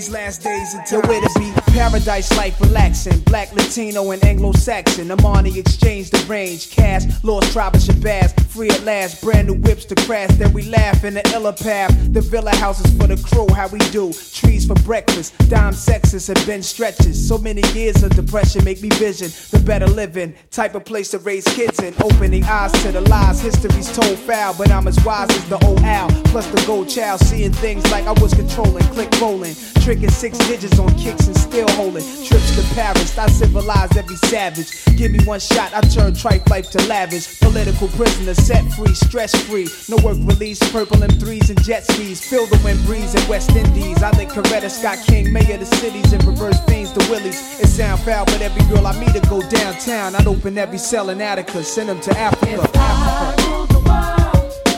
these 0.00 0.10
last 0.10 0.42
days 0.42 0.72
time. 0.72 0.84
Yo, 0.90 1.00
where 1.08 1.20
to 1.20 1.38
be? 1.38 1.52
Paradise 1.72 2.34
life 2.36 2.58
relaxing. 2.60 3.18
Black, 3.20 3.52
Latino, 3.52 4.10
and 4.10 4.24
Anglo-Saxon. 4.24 5.08
Armani 5.08 5.56
exchange 5.56 6.10
the 6.10 6.18
range. 6.26 6.70
Cash, 6.70 7.04
lost 7.22 7.52
tribe 7.52 7.74
of 7.74 7.82
Shabazz. 7.82 8.32
Free 8.46 8.70
at 8.70 8.82
last. 8.84 9.22
Brand 9.22 9.48
new 9.48 9.54
whips 9.54 9.84
to 9.86 9.94
crash. 10.06 10.30
Then 10.38 10.52
we 10.52 10.62
laugh 10.62 11.04
in 11.04 11.14
the 11.14 11.32
illa 11.34 11.52
path. 11.52 11.92
The 12.12 12.20
villa 12.20 12.54
houses 12.56 12.90
for 12.96 13.06
the 13.06 13.16
crew. 13.28 13.46
How 13.54 13.68
we 13.68 13.78
do? 13.90 14.12
Trees 14.32 14.66
for 14.66 14.74
breakfast. 14.86 15.36
Dime 15.50 15.74
sexes 15.74 16.26
have 16.28 16.44
been 16.46 16.62
stretches. 16.62 17.28
So 17.28 17.36
many 17.36 17.62
years 17.72 18.02
of 18.02 18.10
depression 18.16 18.64
make 18.64 18.80
me 18.80 18.88
vision 18.90 19.30
the 19.50 19.62
better 19.64 19.86
living. 19.86 20.34
Type 20.50 20.74
of 20.74 20.84
place 20.84 21.10
to 21.10 21.18
raise 21.18 21.44
kids 21.44 21.78
in. 21.80 21.94
Opening 22.02 22.44
eyes 22.44 22.72
to 22.82 22.90
the 22.90 23.02
lies. 23.02 23.40
History's 23.40 23.94
told 23.94 24.18
foul, 24.18 24.54
but 24.56 24.70
I'm 24.70 24.88
as 24.88 25.02
wise 25.04 25.30
as 25.30 25.48
the 25.48 25.62
old 25.66 25.80
owl. 25.82 26.10
Plus 26.24 26.46
the 26.46 26.64
gold 26.66 26.88
child. 26.88 27.20
Seeing 27.20 27.52
things 27.52 27.88
like 27.90 28.06
I 28.06 28.12
was 28.12 28.32
controlling. 28.32 28.84
Click 28.94 29.10
rolling. 29.20 29.54
Tricking 29.90 30.10
six 30.10 30.38
digits 30.46 30.78
on 30.78 30.96
kicks 30.96 31.26
and 31.26 31.36
still 31.36 31.68
holding. 31.70 32.04
Trips 32.24 32.54
to 32.54 32.62
Paris. 32.76 33.18
I 33.18 33.26
civilized 33.26 33.96
every 33.96 34.14
savage. 34.14 34.70
Give 34.96 35.10
me 35.10 35.18
one 35.24 35.40
shot. 35.40 35.74
I 35.74 35.80
turn 35.80 36.14
tripe 36.14 36.48
life 36.48 36.70
to 36.70 36.82
lavish. 36.86 37.40
Political 37.40 37.88
prisoner 37.88 38.34
set 38.34 38.62
free. 38.74 38.94
Stress 38.94 39.34
free. 39.48 39.66
No 39.88 39.96
work 40.04 40.16
release. 40.20 40.60
Purple 40.70 40.98
M3s 40.98 41.50
and 41.50 41.60
jet 41.64 41.82
skis. 41.90 42.24
Feel 42.24 42.46
the 42.46 42.60
wind 42.62 42.78
breeze 42.86 43.16
in 43.16 43.28
West 43.28 43.50
Indies. 43.50 44.00
I 44.00 44.12
think 44.12 44.30
Coretta 44.30 44.70
Scott 44.70 44.98
King 45.08 45.32
Mayor 45.32 45.54
of 45.54 45.58
the 45.58 45.66
cities 45.66 46.12
and 46.12 46.22
reverse 46.22 46.60
things 46.66 46.92
the 46.92 47.04
willies. 47.10 47.58
It 47.58 47.66
sound 47.66 48.00
foul, 48.02 48.26
but 48.26 48.40
every 48.42 48.62
girl 48.72 48.86
I 48.86 48.96
meet 49.00 49.12
to 49.14 49.28
go 49.28 49.40
downtown. 49.48 50.14
I'd 50.14 50.28
open 50.28 50.56
every 50.56 50.78
cell 50.78 51.10
in 51.10 51.20
Attica, 51.20 51.64
send 51.64 51.88
them 51.88 52.00
to 52.02 52.16
Africa. 52.16 52.62
Africa. 52.78 53.42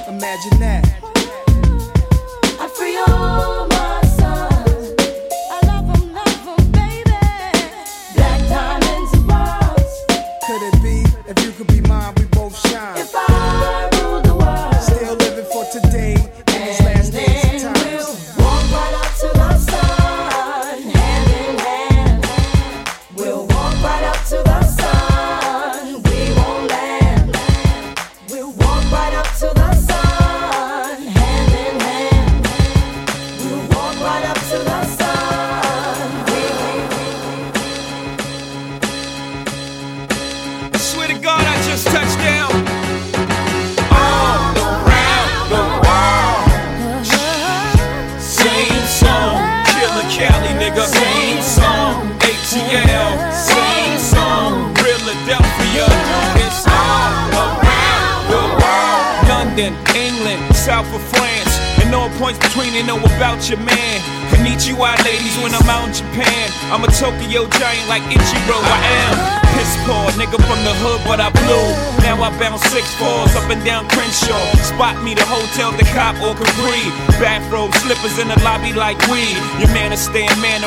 Imagine 0.09 0.59
that. 0.61 0.89
I 2.59 2.67
free 2.75 2.97
all 2.97 3.52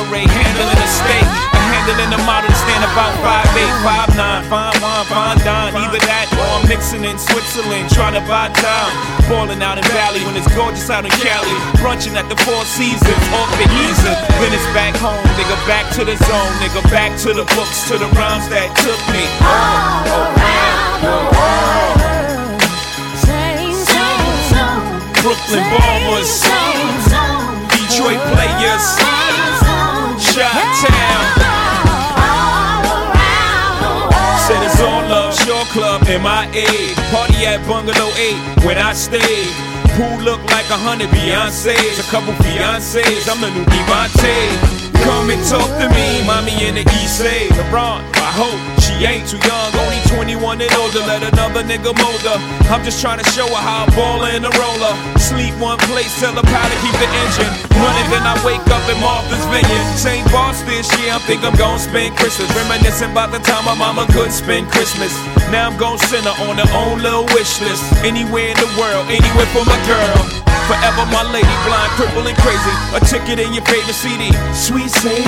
staying 0.06 0.22
man 0.22 0.22
array, 0.22 0.26
handling 0.26 0.78
a. 0.78 0.88
I'm 1.52 1.66
handling 1.72 2.10
the 2.10 2.22
model 2.24 2.50
stand 2.54 2.84
about 2.84 3.14
5'8, 3.22 3.66
5'9. 4.14 4.48
Fine 4.48 4.76
wine, 4.82 5.06
fine 5.06 5.38
dine. 5.42 5.74
Either 5.74 5.98
that 6.06 6.26
or 6.38 6.46
I'm 6.60 6.68
mixing 6.68 7.04
in 7.04 7.18
Switzerland, 7.18 7.90
trying 7.90 8.14
to 8.14 8.24
buy 8.26 8.48
time. 8.54 8.92
Balling 9.28 9.62
out 9.62 9.78
in 9.78 9.84
Valley 9.90 10.22
when 10.24 10.36
it's 10.36 10.48
gorgeous 10.54 10.88
out 10.90 11.04
in 11.04 11.10
Cali. 11.22 11.50
Brunching 11.82 12.16
at 12.16 12.28
the 12.28 12.36
Four 12.46 12.62
Seasons, 12.64 13.22
off 13.34 13.50
the 13.58 13.66
easy. 13.86 14.14
Then 14.38 14.52
it's 14.54 14.66
back 14.74 14.94
home, 14.96 15.22
nigga, 15.34 15.56
back 15.66 15.86
to 15.96 16.04
the 16.04 16.16
zone, 16.16 16.52
nigga, 16.62 16.82
back 16.90 17.18
to 17.26 17.34
the 17.34 17.44
books, 17.56 17.88
to 17.90 17.98
the 17.98 18.08
rhymes 18.14 18.48
that 18.50 18.70
took 18.82 19.00
me 19.10 19.24
all 19.42 20.06
around 20.06 20.98
the 21.02 21.16
world. 21.34 21.56
Brooklyn 25.26 25.64
Bombers, 25.74 26.46
Detroit 27.66 28.22
Players, 28.30 29.15
Chi-Town. 30.36 31.24
Said 34.44 34.62
it's 34.68 34.80
all 34.82 35.00
love, 35.08 35.34
Shore 35.34 35.64
Club, 35.72 36.02
MIA. 36.02 36.92
Party 37.08 37.46
at 37.46 37.64
Bungalow 37.66 38.12
8 38.12 38.66
when 38.66 38.76
I 38.76 38.92
stayed. 38.92 39.48
Pool 39.96 40.20
look 40.20 40.44
like 40.52 40.68
a 40.68 40.76
hundred 40.76 41.08
Beyonce's, 41.08 41.98
a 41.98 42.02
couple 42.12 42.34
fiancés. 42.44 43.24
I'm 43.32 43.40
the 43.40 43.48
new 43.48 43.64
Devante. 43.64 44.36
Come 45.04 45.30
and 45.30 45.42
talk 45.48 45.72
to 45.80 45.88
me, 45.96 46.20
mommy 46.26 46.68
in 46.68 46.74
the 46.74 46.84
East 47.00 47.16
Side. 47.16 47.48
LeBron, 47.56 48.15
hope 48.36 48.60
she 48.84 49.08
ain't 49.08 49.24
too 49.24 49.40
young, 49.40 49.72
only 49.80 50.00
21 50.12 50.60
and 50.60 50.72
older. 50.76 51.00
Let 51.08 51.24
another 51.24 51.64
nigga 51.64 51.96
mold 51.96 52.20
her. 52.28 52.38
I'm 52.68 52.84
just 52.84 53.00
trying 53.00 53.16
to 53.18 53.28
show 53.32 53.48
her 53.48 53.62
how 53.64 53.88
I 53.88 53.96
ball 53.96 54.24
in 54.28 54.44
the 54.44 54.52
roller. 54.60 54.92
Sleep 55.16 55.56
one 55.56 55.80
place, 55.88 56.12
tell 56.20 56.36
her 56.36 56.44
how 56.44 56.66
to 56.68 56.76
keep 56.84 56.96
the 57.00 57.08
engine 57.24 57.52
running. 57.80 58.06
Then 58.12 58.24
I 58.28 58.36
wake 58.44 58.64
up 58.68 58.84
in 58.92 59.00
Martha's 59.00 59.44
Vineyard. 59.48 59.86
St. 59.96 60.24
This 60.68 60.88
year, 61.00 61.12
I 61.16 61.20
think 61.24 61.44
I'm 61.44 61.56
gonna 61.56 61.80
spend 61.80 62.16
Christmas. 62.16 62.48
Reminiscing 62.52 63.10
about 63.10 63.32
the 63.32 63.40
time 63.40 63.64
my 63.64 63.74
mama 63.74 64.06
could 64.12 64.32
spend 64.32 64.68
Christmas. 64.68 65.12
Now 65.48 65.68
I'm 65.72 65.76
gonna 65.76 65.98
send 66.06 66.28
her 66.28 66.36
on 66.44 66.60
her 66.60 66.70
own 66.76 67.00
little 67.00 67.24
wish 67.32 67.60
list. 67.64 67.84
Anywhere 68.04 68.52
in 68.52 68.58
the 68.60 68.68
world, 68.76 69.08
anywhere 69.08 69.48
for 69.56 69.64
my 69.64 69.80
girl. 69.88 70.16
Forever 70.68 71.04
my 71.08 71.24
lady, 71.32 71.56
blind, 71.64 71.90
crippled, 71.96 72.26
and 72.26 72.38
crazy. 72.44 72.74
A 72.96 73.00
ticket 73.00 73.38
in 73.38 73.54
your 73.54 73.64
favorite 73.64 73.96
CD. 73.96 74.32
Sweet 74.52 74.90
Sadie. 74.90 75.24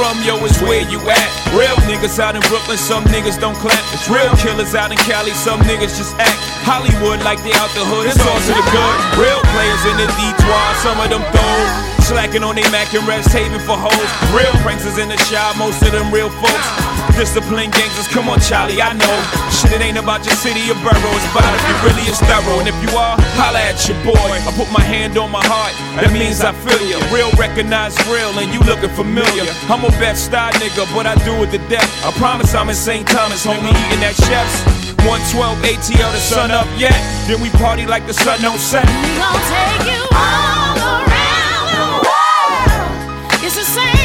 From, 0.00 0.16
yo, 0.24 0.40
it's 0.46 0.56
where 0.62 0.80
you 0.88 0.98
at. 1.12 1.28
Real 1.52 1.76
niggas 1.84 2.18
out 2.18 2.34
in 2.34 2.40
Brooklyn, 2.48 2.78
some 2.78 3.04
niggas 3.12 3.38
don't 3.38 3.56
clap. 3.56 3.84
It's 3.92 4.08
real 4.08 4.32
killers 4.40 4.74
out 4.74 4.90
in 4.90 4.96
Cali, 4.96 5.32
some 5.32 5.60
niggas 5.60 5.92
just 6.00 6.16
act. 6.16 6.40
Hollywood 6.64 7.20
like 7.20 7.44
they 7.44 7.52
out 7.60 7.68
the 7.76 7.84
hood, 7.84 8.08
it's 8.08 8.16
all 8.24 8.40
to 8.40 8.52
the 8.56 8.64
good. 8.72 8.96
Real 9.20 9.42
players 9.52 9.82
in 9.84 9.96
the 10.00 10.08
D12, 10.16 10.74
some 10.80 10.98
of 11.04 11.10
them 11.10 11.22
throw. 11.36 11.99
Slacking 12.10 12.42
on 12.42 12.58
they 12.58 12.66
Mac 12.74 12.90
and 12.90 13.06
Rest 13.06 13.30
Haven 13.30 13.62
for 13.62 13.78
hoes. 13.78 14.10
Real 14.34 14.50
pranksters 14.66 14.98
in 14.98 15.06
the 15.06 15.16
shop, 15.30 15.54
most 15.54 15.78
of 15.86 15.94
them 15.94 16.10
real 16.10 16.26
folks. 16.42 16.66
Disciplined 17.14 17.70
gangsters, 17.70 18.10
come 18.10 18.26
on, 18.26 18.42
Charlie, 18.42 18.82
I 18.82 18.98
know. 18.98 19.16
Shit, 19.54 19.78
it 19.78 19.80
ain't 19.80 19.94
about 19.94 20.26
your 20.26 20.34
city 20.34 20.58
or 20.66 20.78
borough, 20.82 21.14
it's 21.14 21.28
about 21.30 21.46
if 21.54 21.62
you 21.70 21.76
really 21.86 22.02
is 22.10 22.18
thorough. 22.26 22.58
And 22.58 22.66
if 22.66 22.74
you 22.82 22.90
are, 22.98 23.14
holla 23.38 23.62
at 23.62 23.78
your 23.86 23.94
boy. 24.02 24.26
I 24.42 24.50
put 24.58 24.66
my 24.74 24.82
hand 24.82 25.14
on 25.22 25.30
my 25.30 25.38
heart, 25.46 25.70
that 26.02 26.10
means 26.10 26.42
I 26.42 26.50
feel 26.66 26.82
you. 26.82 26.98
Real 27.14 27.30
recognize 27.38 27.94
real, 28.10 28.34
and 28.42 28.50
you 28.50 28.58
looking 28.66 28.90
familiar. 28.90 29.46
I'm 29.70 29.86
a 29.86 29.94
best 30.02 30.26
style 30.26 30.50
nigga, 30.58 30.90
but 30.90 31.06
I 31.06 31.14
do 31.22 31.38
it 31.46 31.54
to 31.54 31.62
death. 31.70 31.86
I 32.02 32.10
promise 32.18 32.58
I'm 32.58 32.66
in 32.66 32.74
St. 32.74 33.06
Thomas, 33.06 33.46
homie, 33.46 33.70
eating 33.70 34.02
at 34.02 34.18
chefs. 34.18 34.66
112 35.06 35.62
ATL, 35.62 36.10
the 36.10 36.18
sun 36.18 36.50
up 36.50 36.66
yet. 36.74 36.98
Then 37.30 37.38
we 37.38 37.54
party 37.54 37.86
like 37.86 38.10
the 38.10 38.18
sun 38.18 38.42
don't 38.42 38.58
set. 38.58 38.82
We 38.82 39.14
gon' 39.14 39.38
take 39.46 39.94
you 39.94 40.02
world. 40.10 40.59
It's 43.52 43.56
the 43.56 43.64
same 43.64 43.99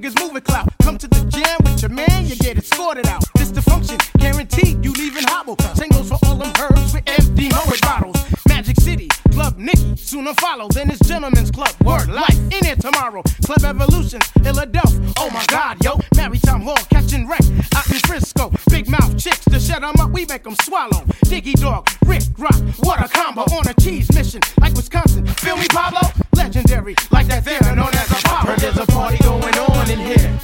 niggas 0.00 0.18
move 0.20 0.36
it 0.36 0.44
clout. 0.44 0.68
Come 0.82 0.96
to 0.98 1.08
the 1.08 1.24
jam 1.26 1.58
with 1.62 1.82
your 1.82 1.90
man, 1.90 2.26
you 2.26 2.36
get 2.36 2.56
escorted 2.56 3.06
out. 3.06 3.22
This 3.34 3.50
the 3.50 3.62
function, 3.62 3.98
guaranteed 4.18 4.84
you 4.84 4.92
leaving 4.92 5.24
hobble. 5.24 5.56
Singles 5.74 6.08
for 6.08 6.18
all 6.24 6.36
them 6.36 6.52
herbs 6.58 6.94
with 6.94 7.04
empty 7.06 7.48
Moet 7.48 7.80
bottles. 7.82 8.16
Magic 8.48 8.80
City, 8.80 9.08
Club 9.32 9.58
Nicky, 9.58 9.96
sooner 9.96 10.34
follow. 10.34 10.68
Then 10.68 10.90
it's 10.90 11.06
Gentlemen's 11.06 11.50
Club, 11.50 11.74
Word 11.84 12.08
Life, 12.08 12.38
in 12.50 12.64
here 12.64 12.76
tomorrow. 12.76 13.22
Club 13.44 13.64
Evolution, 13.64 14.20
Philadelphia, 14.42 15.12
oh 15.18 15.30
my 15.30 15.44
god, 15.48 15.82
yo. 15.84 15.98
Maritime 16.16 16.62
Hall, 16.62 16.78
catching 16.90 17.28
wreck 17.28 17.44
out 17.74 17.86
in 17.90 17.98
Frisco. 18.06 18.52
Big 18.70 18.88
mouth 18.88 19.18
chicks, 19.18 19.44
to 19.46 19.60
shut 19.60 19.82
'em 19.82 20.00
up, 20.00 20.10
we 20.10 20.24
make 20.26 20.46
'em 20.46 20.56
swallow. 20.62 21.04
Diggy 21.26 21.54
Dog, 21.60 21.88
Rick 22.06 22.24
Rock, 22.38 22.60
what 22.80 23.00
a 23.04 23.08
combo 23.08 23.42
on 23.54 23.68
a 23.68 23.74
cheese 23.74 24.10
mission, 24.12 24.40
like 24.60 24.74
Wisconsin. 24.74 25.26
Feel 25.26 25.56
me, 25.56 25.66
Pablo? 25.68 26.00
Legendary, 26.34 26.94
like 27.10 27.26
that 27.26 27.44
theater 27.44 27.74
known 27.74 27.92
as 27.94 28.10
Apollo. 28.10 28.46
Heard 28.50 28.60
there's 28.60 28.78
a 28.78 28.86
party 28.86 29.18
going 29.18 29.58
on 29.58 29.69
in 29.90 29.98
here. 29.98 30.38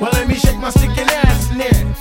Well, 0.00 0.10
let 0.12 0.26
me 0.26 0.34
shake 0.34 0.58
my 0.58 0.70
sticking 0.70 1.08
ass 1.08 1.50
in 1.52 1.60
here. 1.60 1.94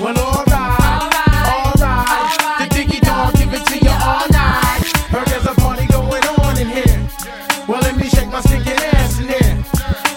Well, 0.00 0.16
alright, 0.16 1.12
alright. 1.54 2.38
The 2.60 2.66
Diggy 2.74 3.00
Dog, 3.00 3.34
give 3.34 3.52
it 3.52 3.66
to 3.66 3.78
all 4.06 4.28
night. 4.30 4.86
Heard 5.10 5.26
there's 5.26 5.46
a 5.46 5.54
party 5.54 5.86
going 5.86 6.24
on 6.24 6.56
in 6.58 6.68
here. 6.68 7.08
Well, 7.66 7.80
let 7.80 7.96
me 7.96 8.08
shake 8.08 8.28
my 8.28 8.38
ass 8.38 9.18
in 9.18 9.28
here. 9.28 9.64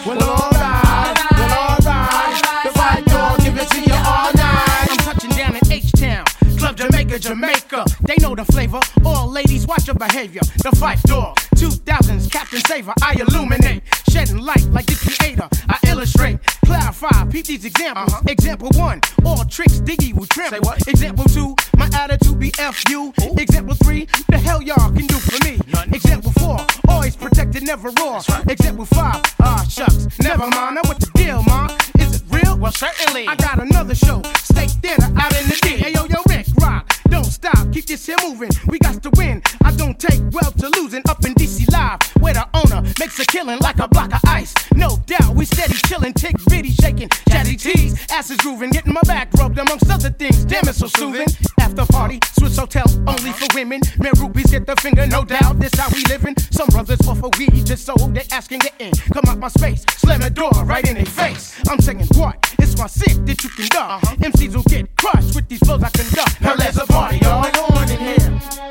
Well, 0.05 0.21
alright, 0.21 1.17
well, 1.37 1.53
alright. 1.71 2.41
The 2.65 2.71
Dog, 3.09 3.39
give 3.39 3.57
it 3.57 3.69
to 3.69 3.81
all 4.05 4.31
night. 4.33 4.87
I'm 4.91 4.97
touching 4.97 5.31
down 5.31 5.55
in 5.55 5.71
H-Town, 5.71 6.25
Club 6.57 6.77
Jamaica, 6.77 7.19
Jamaica. 7.19 7.85
They 8.11 8.17
know 8.21 8.35
the 8.35 8.43
flavor. 8.43 8.81
All 9.05 9.29
ladies, 9.29 9.65
watch 9.65 9.87
your 9.87 9.95
behavior. 9.95 10.41
The 10.57 10.75
Fight 10.75 11.01
Dog, 11.03 11.37
2000s, 11.55 12.29
Captain 12.29 12.59
Saver. 12.65 12.93
I 13.01 13.13
illuminate, 13.13 13.83
shedding 14.09 14.39
light 14.39 14.65
like 14.65 14.85
the 14.85 14.99
creator. 14.99 15.47
I 15.69 15.79
illustrate, 15.87 16.39
clarify, 16.65 17.23
peep 17.29 17.45
these 17.45 17.63
examples. 17.63 18.13
Example 18.27 18.67
one, 18.75 18.99
all 19.23 19.45
tricks, 19.45 19.79
Diggy 19.79 20.13
will 20.13 20.25
trample. 20.25 20.73
Example 20.87 21.23
two, 21.23 21.55
my 21.77 21.87
attitude 21.93 22.37
be 22.37 22.51
F 22.59 22.83
you. 22.89 23.13
Example 23.37 23.75
three, 23.75 24.09
the 24.27 24.37
hell 24.37 24.61
y'all 24.61 24.91
can 24.91 25.07
do 25.07 25.15
for 25.15 25.41
me. 25.45 25.61
Example 25.95 26.33
four, 26.33 26.57
always 26.89 27.15
protected, 27.15 27.63
never 27.63 27.91
raw. 27.91 28.21
Example 28.49 28.83
five, 28.83 29.21
ah 29.41 29.63
shucks, 29.69 30.19
never 30.19 30.47
mind. 30.49 30.75
Now 30.75 30.81
what 30.83 30.99
the 30.99 31.09
deal, 31.13 31.43
ma? 31.43 31.73
Is 31.97 32.15
it 32.19 32.23
real? 32.29 32.57
Well, 32.57 32.73
certainly. 32.73 33.25
I 33.29 33.35
got 33.35 33.59
another 33.59 33.95
show, 33.95 34.21
steak 34.35 34.69
dinner 34.81 35.07
out 35.15 35.33
in 35.39 35.47
the 35.47 35.57
D. 35.61 35.69
Hey 35.77 35.93
yo, 35.93 36.03
yo, 36.07 36.21
Rick, 36.27 36.47
rock, 36.59 36.91
don't 37.11 37.25
stop, 37.25 37.71
keep 37.73 37.85
this 37.85 38.05
here 38.05 38.15
moving. 38.23 38.49
We 38.67 38.79
got 38.79 39.03
to 39.03 39.09
win. 39.15 39.41
I 39.63 39.71
don't 39.75 39.99
take 39.99 40.21
well 40.31 40.51
to 40.51 40.69
losing. 40.79 41.03
Up 41.09 41.23
in 41.25 41.33
DC 41.33 41.69
Live, 41.71 41.99
where 42.21 42.33
the 42.33 42.47
owner 42.53 42.81
makes 42.99 43.19
a 43.19 43.25
killing 43.25 43.59
like 43.59 43.79
a 43.79 43.87
block 43.87 44.13
of 44.13 44.21
ice. 44.25 44.53
No 44.73 44.97
doubt, 45.05 45.35
we 45.35 45.45
steady 45.45 45.75
chilling, 45.87 46.13
tick 46.13 46.35
bitty 46.49 46.71
shaking, 46.71 47.09
chatty 47.29 47.57
tees, 47.57 47.99
asses 48.09 48.37
grooving, 48.37 48.71
getting 48.71 48.93
my 48.93 49.01
back 49.01 49.31
rubbed 49.33 49.59
amongst 49.59 49.89
other 49.91 50.09
things. 50.09 50.45
Damn, 50.45 50.67
it's 50.67 50.79
so 50.79 50.87
soothing. 50.87 51.27
After 51.59 51.85
party, 51.85 52.19
Swiss 52.33 52.57
Hotel, 52.57 52.85
only 53.07 53.31
for 53.31 53.47
women. 53.53 53.81
Man, 53.99 54.13
rubies 54.17 54.51
get 54.51 54.65
the 54.65 54.75
finger, 54.77 55.05
no 55.05 55.23
doubt. 55.23 55.59
This 55.59 55.73
how 55.75 55.89
we 55.93 56.03
living. 56.05 56.35
Some 56.51 56.67
brothers 56.67 57.05
offer 57.07 57.29
weed 57.37 57.65
just 57.65 57.85
so 57.85 57.93
they 57.95 58.23
asking 58.31 58.59
get 58.59 58.75
in. 58.79 58.91
Come 59.13 59.25
out 59.27 59.37
my 59.37 59.49
space, 59.49 59.83
slam 59.97 60.21
the 60.21 60.29
door 60.29 60.51
right 60.63 60.87
in 60.87 60.95
their 60.95 61.05
face. 61.05 61.59
I'm 61.69 61.79
saying 61.79 62.07
what? 62.15 62.50
It's 62.61 62.77
my 62.77 62.85
sick 62.85 63.25
that 63.25 63.43
you 63.43 63.49
can 63.49 63.67
duck. 63.69 64.03
Uh-huh. 64.03 64.15
MCs 64.17 64.55
will 64.55 64.63
get 64.63 64.95
crushed 64.95 65.35
with 65.35 65.49
these 65.49 65.59
flows 65.59 65.81
I 65.81 65.89
conduct. 65.89 66.41
Now 66.41 66.55
there's 66.55 66.77
a 66.77 66.85
party 66.85 67.19
going 67.19 67.55
on 67.55 67.89
in 67.89 67.99
here. 67.99 68.70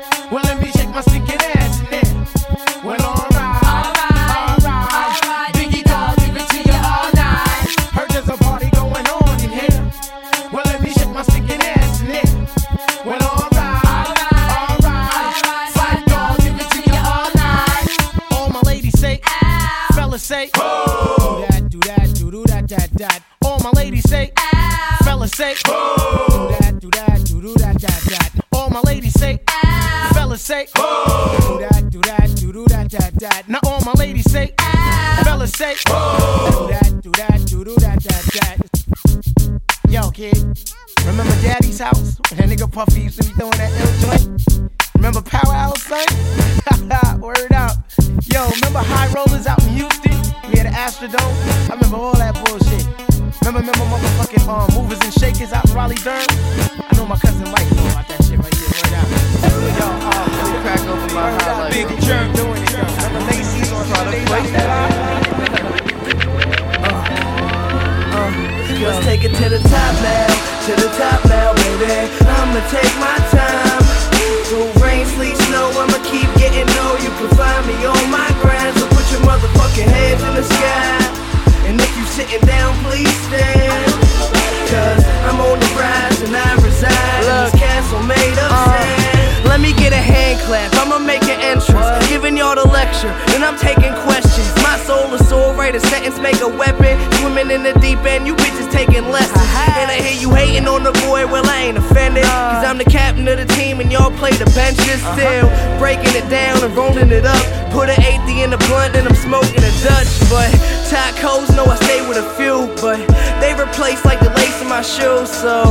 My 114.81 114.87
shoes, 114.87 115.29
so. 115.29 115.61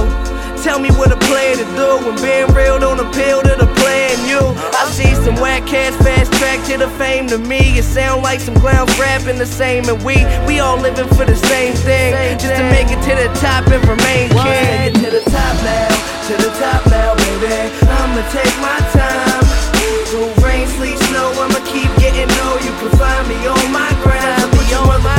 Tell 0.62 0.78
me 0.78 0.90
what 0.94 1.10
a 1.10 1.18
player 1.26 1.56
to 1.56 1.66
do 1.74 1.88
when 2.04 2.14
being 2.22 2.46
real 2.54 2.78
don't 2.78 3.00
appeal 3.00 3.42
to 3.42 3.54
the 3.58 3.66
player 3.80 4.06
in 4.14 4.22
you. 4.30 4.42
I 4.78 4.86
see 4.86 5.14
some 5.24 5.34
whack 5.34 5.66
cats 5.66 5.96
fast 5.96 6.30
track 6.34 6.62
to 6.68 6.78
the 6.78 6.88
fame 6.94 7.26
to 7.28 7.38
me. 7.38 7.78
It 7.80 7.82
sound 7.82 8.22
like 8.22 8.38
some 8.38 8.54
clowns 8.54 8.92
rapping 9.00 9.38
the 9.38 9.46
same, 9.46 9.88
and 9.88 9.98
we 10.04 10.14
we 10.46 10.60
all 10.60 10.78
living 10.78 11.08
for 11.16 11.24
the 11.24 11.34
same 11.34 11.72
thing, 11.74 12.14
just 12.38 12.54
to 12.54 12.62
make 12.70 12.86
it 12.94 13.02
to 13.08 13.14
the 13.18 13.28
top 13.40 13.66
and 13.66 13.82
remain 13.88 14.30
king. 14.30 14.94
To 15.02 15.10
the 15.10 15.24
top 15.26 15.54
now, 15.66 15.90
to 16.28 16.34
the 16.44 16.50
top 16.62 16.86
now, 16.86 17.16
baby. 17.16 17.50
I'ma 17.90 18.22
take 18.30 18.54
my 18.62 18.78
time. 18.94 19.42
Through 20.10 20.30
rain, 20.44 20.68
sleet, 20.78 20.98
snow, 21.10 21.34
I'ma 21.34 21.58
keep 21.66 21.90
getting 21.98 22.30
low. 22.38 22.54
You 22.62 22.72
can 22.78 22.90
find 22.94 23.26
me 23.26 23.38
on 23.46 23.72
my 23.72 23.90
grind. 24.02 24.50
Put 24.54 24.70
your 24.70 24.86
motherfucking 24.86 25.02
hands 25.02 25.09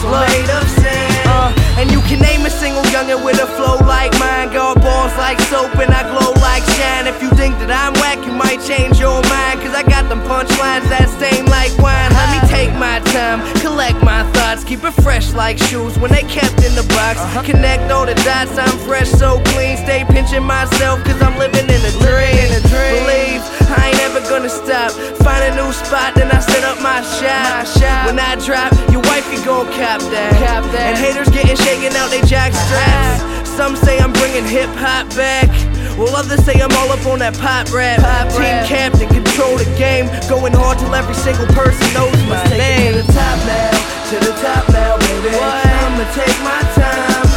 sand. 0.00 1.28
Uh, 1.28 1.52
and 1.78 1.90
you 1.90 2.00
can 2.02 2.20
name 2.20 2.44
a 2.46 2.50
single 2.50 2.82
youngin' 2.84 3.24
with 3.24 3.40
a 3.40 3.46
flow 3.46 3.76
like 3.86 4.12
mine. 4.18 4.52
Got 4.52 4.80
balls 4.80 5.14
like 5.16 5.40
soap 5.52 5.76
and 5.76 5.92
I 5.92 6.02
glow 6.08 6.32
like 6.40 6.64
shine. 6.76 7.06
If 7.06 7.22
you 7.22 7.30
think 7.30 7.58
that 7.60 7.70
I'm 7.70 7.92
whack, 8.00 8.24
you 8.24 8.32
might 8.32 8.60
change 8.64 8.98
your 8.98 9.20
mind. 9.28 9.60
Cause 9.60 9.74
I 9.74 9.82
got 9.82 10.08
them 10.08 10.20
punchlines 10.24 10.88
that 10.88 11.08
stain 11.08 11.44
like 11.46 11.76
wine. 11.78 12.12
Let 12.12 12.28
me 12.32 12.40
take 12.48 12.72
my 12.76 13.00
time, 13.12 13.44
collect 13.60 14.02
my 14.02 14.24
thoughts, 14.32 14.39
keep 14.58 14.82
it 14.82 14.90
fresh 15.02 15.32
like 15.32 15.58
shoes 15.58 15.96
when 15.98 16.10
they 16.10 16.22
kept 16.26 16.58
in 16.66 16.74
the 16.74 16.82
box. 16.98 17.22
Uh-huh. 17.22 17.42
Connect 17.42 17.90
all 17.92 18.06
the 18.06 18.14
dots, 18.26 18.58
I'm 18.58 18.76
fresh, 18.82 19.08
so 19.08 19.38
clean. 19.54 19.76
Stay 19.76 20.04
pinching 20.10 20.42
myself 20.42 21.04
cause 21.04 21.22
I'm 21.22 21.38
living 21.38 21.70
in 21.70 21.80
a 21.86 21.92
dream. 22.02 22.50
Believe 23.06 23.42
I 23.78 23.94
ain't 23.94 24.02
ever 24.10 24.20
gonna 24.26 24.50
stop. 24.50 24.90
Find 25.22 25.42
a 25.46 25.54
new 25.54 25.70
spot, 25.72 26.14
then 26.16 26.30
I 26.32 26.40
set 26.40 26.64
up 26.64 26.82
my 26.82 27.00
shop. 27.14 28.06
When 28.06 28.18
I 28.18 28.34
drop, 28.42 28.72
your 28.90 29.02
wife 29.06 29.20
wifey 29.20 29.44
gon' 29.44 29.66
cap 29.72 30.00
that. 30.10 30.34
And 30.74 30.98
haters 30.98 31.28
getting 31.28 31.56
shaken 31.56 31.94
out 31.96 32.10
they 32.10 32.22
jack 32.22 32.52
straps. 32.52 33.22
Uh-huh. 33.22 33.44
Some 33.44 33.76
say 33.76 33.98
I'm 33.98 34.12
bringing 34.12 34.44
hip 34.44 34.70
hop 34.74 35.08
back. 35.14 35.48
Well, 35.98 36.16
others 36.16 36.42
say 36.44 36.56
I'm 36.60 36.72
all 36.80 36.90
up 36.90 37.04
on 37.04 37.18
that 37.18 37.36
pop 37.36 37.68
rap. 37.72 38.00
Pop 38.00 38.32
Team 38.32 38.56
captain, 38.64 39.08
control 39.12 39.58
the 39.58 39.68
game. 39.76 40.08
Going 40.32 40.54
hard 40.54 40.78
till 40.78 40.94
every 40.94 41.14
single 41.14 41.46
person 41.52 41.84
knows 41.92 42.16
my 42.24 42.40
name. 42.56 42.96
To 42.96 43.02
the 43.02 43.12
top 43.12 43.36
now, 43.44 43.89
to 44.10 44.18
the 44.26 44.34
top 44.42 44.66
now, 44.74 44.98
baby. 44.98 45.30
I'ma 45.38 46.02
take 46.10 46.34
my 46.42 46.58
time. 46.74 47.30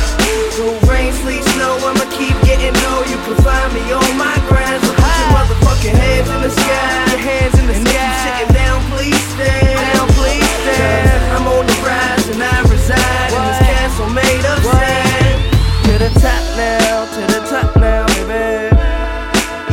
Through 0.58 0.74
rain, 0.90 1.14
sleet, 1.22 1.46
snow, 1.54 1.78
I'ma 1.78 2.02
keep 2.10 2.34
getting 2.42 2.74
low. 2.82 3.06
You 3.06 3.18
can 3.30 3.38
find 3.46 3.70
me 3.78 3.94
on 3.94 4.18
my 4.18 4.34
grind. 4.50 4.82
So 4.82 4.90
put 4.98 5.14
your 5.22 5.30
motherfucking 5.38 5.94
hands 5.94 6.30
in 6.34 6.42
the 6.42 6.50
sky. 6.50 7.14
Your 7.14 7.22
hands 7.22 7.54
in 7.62 7.68
the 7.70 7.78
and 7.78 7.86
sky. 7.86 7.94
if 7.94 8.10
you 8.10 8.26
sitting 8.26 8.54
down, 8.58 8.82
please 8.90 9.22
stand. 9.38 9.86
Down, 9.94 10.08
please 10.18 10.50
stand. 10.66 11.22
I'm 11.38 11.46
on 11.46 11.62
the 11.70 11.78
rise 11.86 12.26
and 12.34 12.42
I 12.42 12.58
reside 12.66 13.30
in 13.30 13.42
this 13.54 13.62
castle 13.70 14.10
made 14.10 14.46
of 14.50 14.58
sand. 14.66 15.38
To 15.86 15.94
the 16.02 16.10
top 16.26 16.44
now, 16.58 17.06
to 17.06 17.22
the 17.38 17.42
top 17.54 17.70
now, 17.78 18.10
baby. 18.18 18.74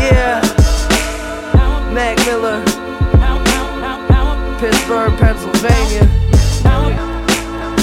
Yeah. 0.04 0.44
Mac 1.96 2.20
Miller, 2.28 2.60
Pittsburgh, 4.60 5.16
Pennsylvania. 5.16 6.29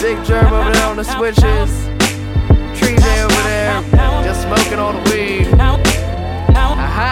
Big 0.02 0.18
Jerm 0.20 0.52
over 0.52 0.72
there 0.72 0.88
on 0.88 0.96
the 0.96 1.04
switches. 1.04 1.88
Tree 2.80 2.96
J 2.96 3.24
over 3.24 3.44
there, 3.44 3.82
just 4.24 4.42
smoking 4.44 4.80
all 4.80 4.94
the 4.94 5.02
weed. 5.12 5.48
Aha. 6.56 7.10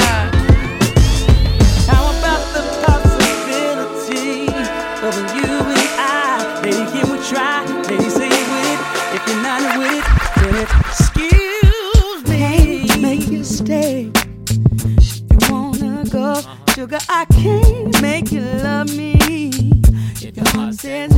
How 1.88 2.04
about 2.18 2.44
the 2.54 2.64
possibility 2.86 4.48
of 5.04 5.16
you 5.36 5.50
and 5.74 5.90
I? 6.00 6.62
Baby, 6.62 6.86
can 6.92 7.06
we 7.12 7.18
try? 7.28 7.66
Baby, 7.88 8.10
say 8.10 8.30
it 8.30 8.48
with 8.54 8.70
it. 8.74 8.80
If 9.16 9.22
you're 9.28 9.42
not 9.42 9.78
with 9.78 9.92
it, 9.92 10.06
then 10.36 10.56
it. 10.62 10.70
Excuse 10.88 12.22
me. 12.30 12.88
Can't 12.88 13.02
make 13.02 13.28
you 13.28 13.44
stay. 13.44 14.12
You 15.32 15.38
wanna 15.50 16.06
go, 16.10 16.24
uh-huh. 16.34 16.74
sugar? 16.74 17.00
I 17.10 17.26
can't 17.26 18.02
make 18.02 18.32
you 18.32 18.42
love 18.42 18.96
me. 18.96 19.16
If 20.22 20.38
your 20.38 20.48
heart 20.50 20.76
says 20.76 21.15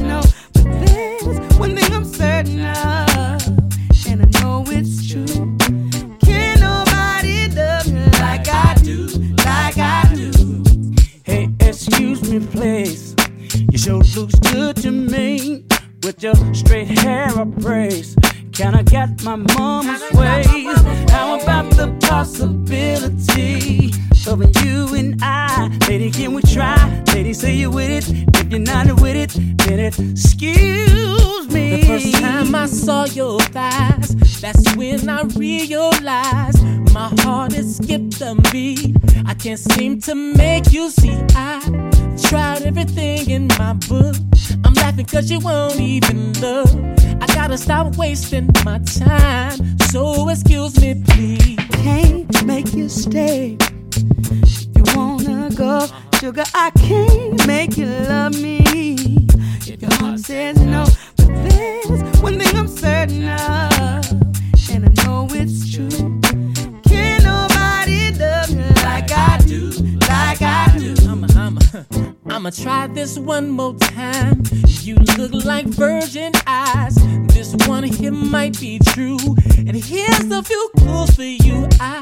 eyes. 76.47 76.95
This 77.27 77.55
one 77.67 77.83
here 77.83 78.11
might 78.11 78.59
be 78.59 78.79
true. 78.79 79.19
And 79.57 79.75
here's 79.75 80.31
a 80.31 80.41
few 80.41 80.69
clues 80.77 81.15
for 81.15 81.23
you. 81.23 81.67
I, 81.79 82.01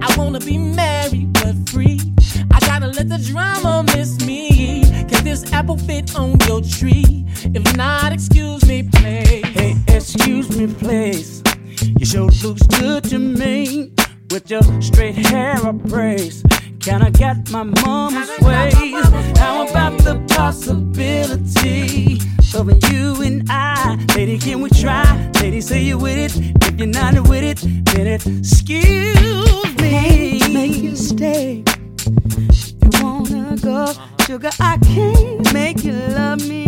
I 0.00 0.14
wanna 0.16 0.40
be 0.40 0.56
married 0.56 1.32
but 1.34 1.68
free. 1.68 2.00
I 2.50 2.60
gotta 2.60 2.86
let 2.86 3.08
the 3.08 3.18
drama 3.18 3.84
miss 3.94 4.24
me. 4.24 4.82
Can 5.08 5.24
this 5.24 5.52
apple 5.52 5.76
fit 5.76 6.16
on 6.16 6.38
your 6.46 6.62
tree? 6.62 7.26
If 7.54 7.76
not, 7.76 8.12
excuse 8.12 8.66
me, 8.66 8.84
please. 8.84 9.44
Hey, 9.46 9.76
excuse 9.88 10.56
me, 10.56 10.66
please. 10.66 11.42
Your 11.98 12.30
sure 12.30 12.48
looks 12.48 12.66
good 12.78 13.04
to 13.04 13.18
me 13.18 13.92
with 14.30 14.50
your 14.50 14.62
straight 14.80 15.16
hair 15.16 15.56
upraised. 15.66 16.46
Can 16.80 17.02
I 17.02 17.10
get 17.10 17.50
my 17.50 17.62
mama's 17.62 18.30
ways? 18.40 18.72
How 19.38 19.68
about 19.68 19.98
the 19.98 20.18
possibility 20.34 22.18
of 22.56 22.90
you 22.90 23.22
and 23.22 23.46
I? 23.50 23.98
Lady, 24.16 24.38
can 24.38 24.62
we 24.62 24.70
try? 24.70 25.30
Lady, 25.42 25.60
say 25.60 25.82
you 25.82 25.98
with 25.98 26.16
it. 26.16 26.32
If 26.64 26.78
you're 26.78 26.88
not 26.88 27.28
with 27.28 27.44
it, 27.44 27.58
then 27.84 28.06
it. 28.06 28.26
Excuse 28.26 29.76
me. 29.76 30.38
Can't 30.38 30.54
make 30.54 30.76
you 30.76 30.96
stay. 30.96 31.64
You 32.06 32.90
wanna 33.02 33.58
go, 33.60 33.84
uh-huh. 33.84 34.24
sugar? 34.24 34.50
I 34.58 34.78
can't 34.78 35.52
make 35.52 35.84
you 35.84 35.92
love 35.92 36.48
me. 36.48 36.64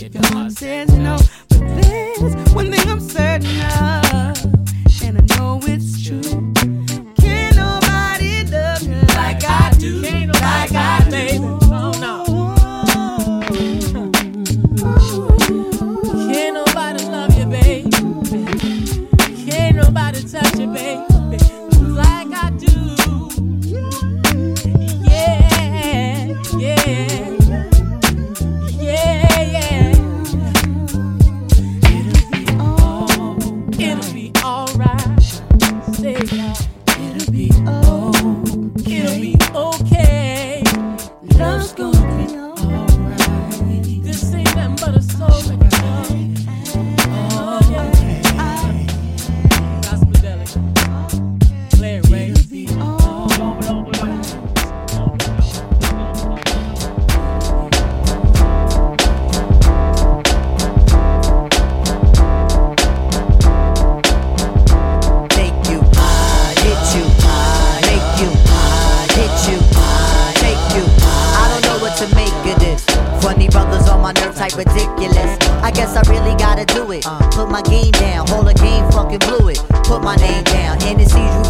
If 0.00 0.14
your 0.14 0.26
heart 0.32 0.50
says 0.50 0.92
no, 0.92 1.18
but 1.50 1.82
there's 1.82 2.34
one 2.52 2.72
thing 2.72 2.90
I'm 2.90 3.00
certain 3.00 3.60
of, 3.60 4.35
my 77.56 77.62
game 77.62 77.90
down, 77.92 78.26
hold 78.28 78.46
a 78.48 78.52
game, 78.52 78.84
fucking 78.90 79.18
blew 79.20 79.48
it. 79.48 79.58
Put 79.84 80.02
my 80.02 80.14
name 80.16 80.45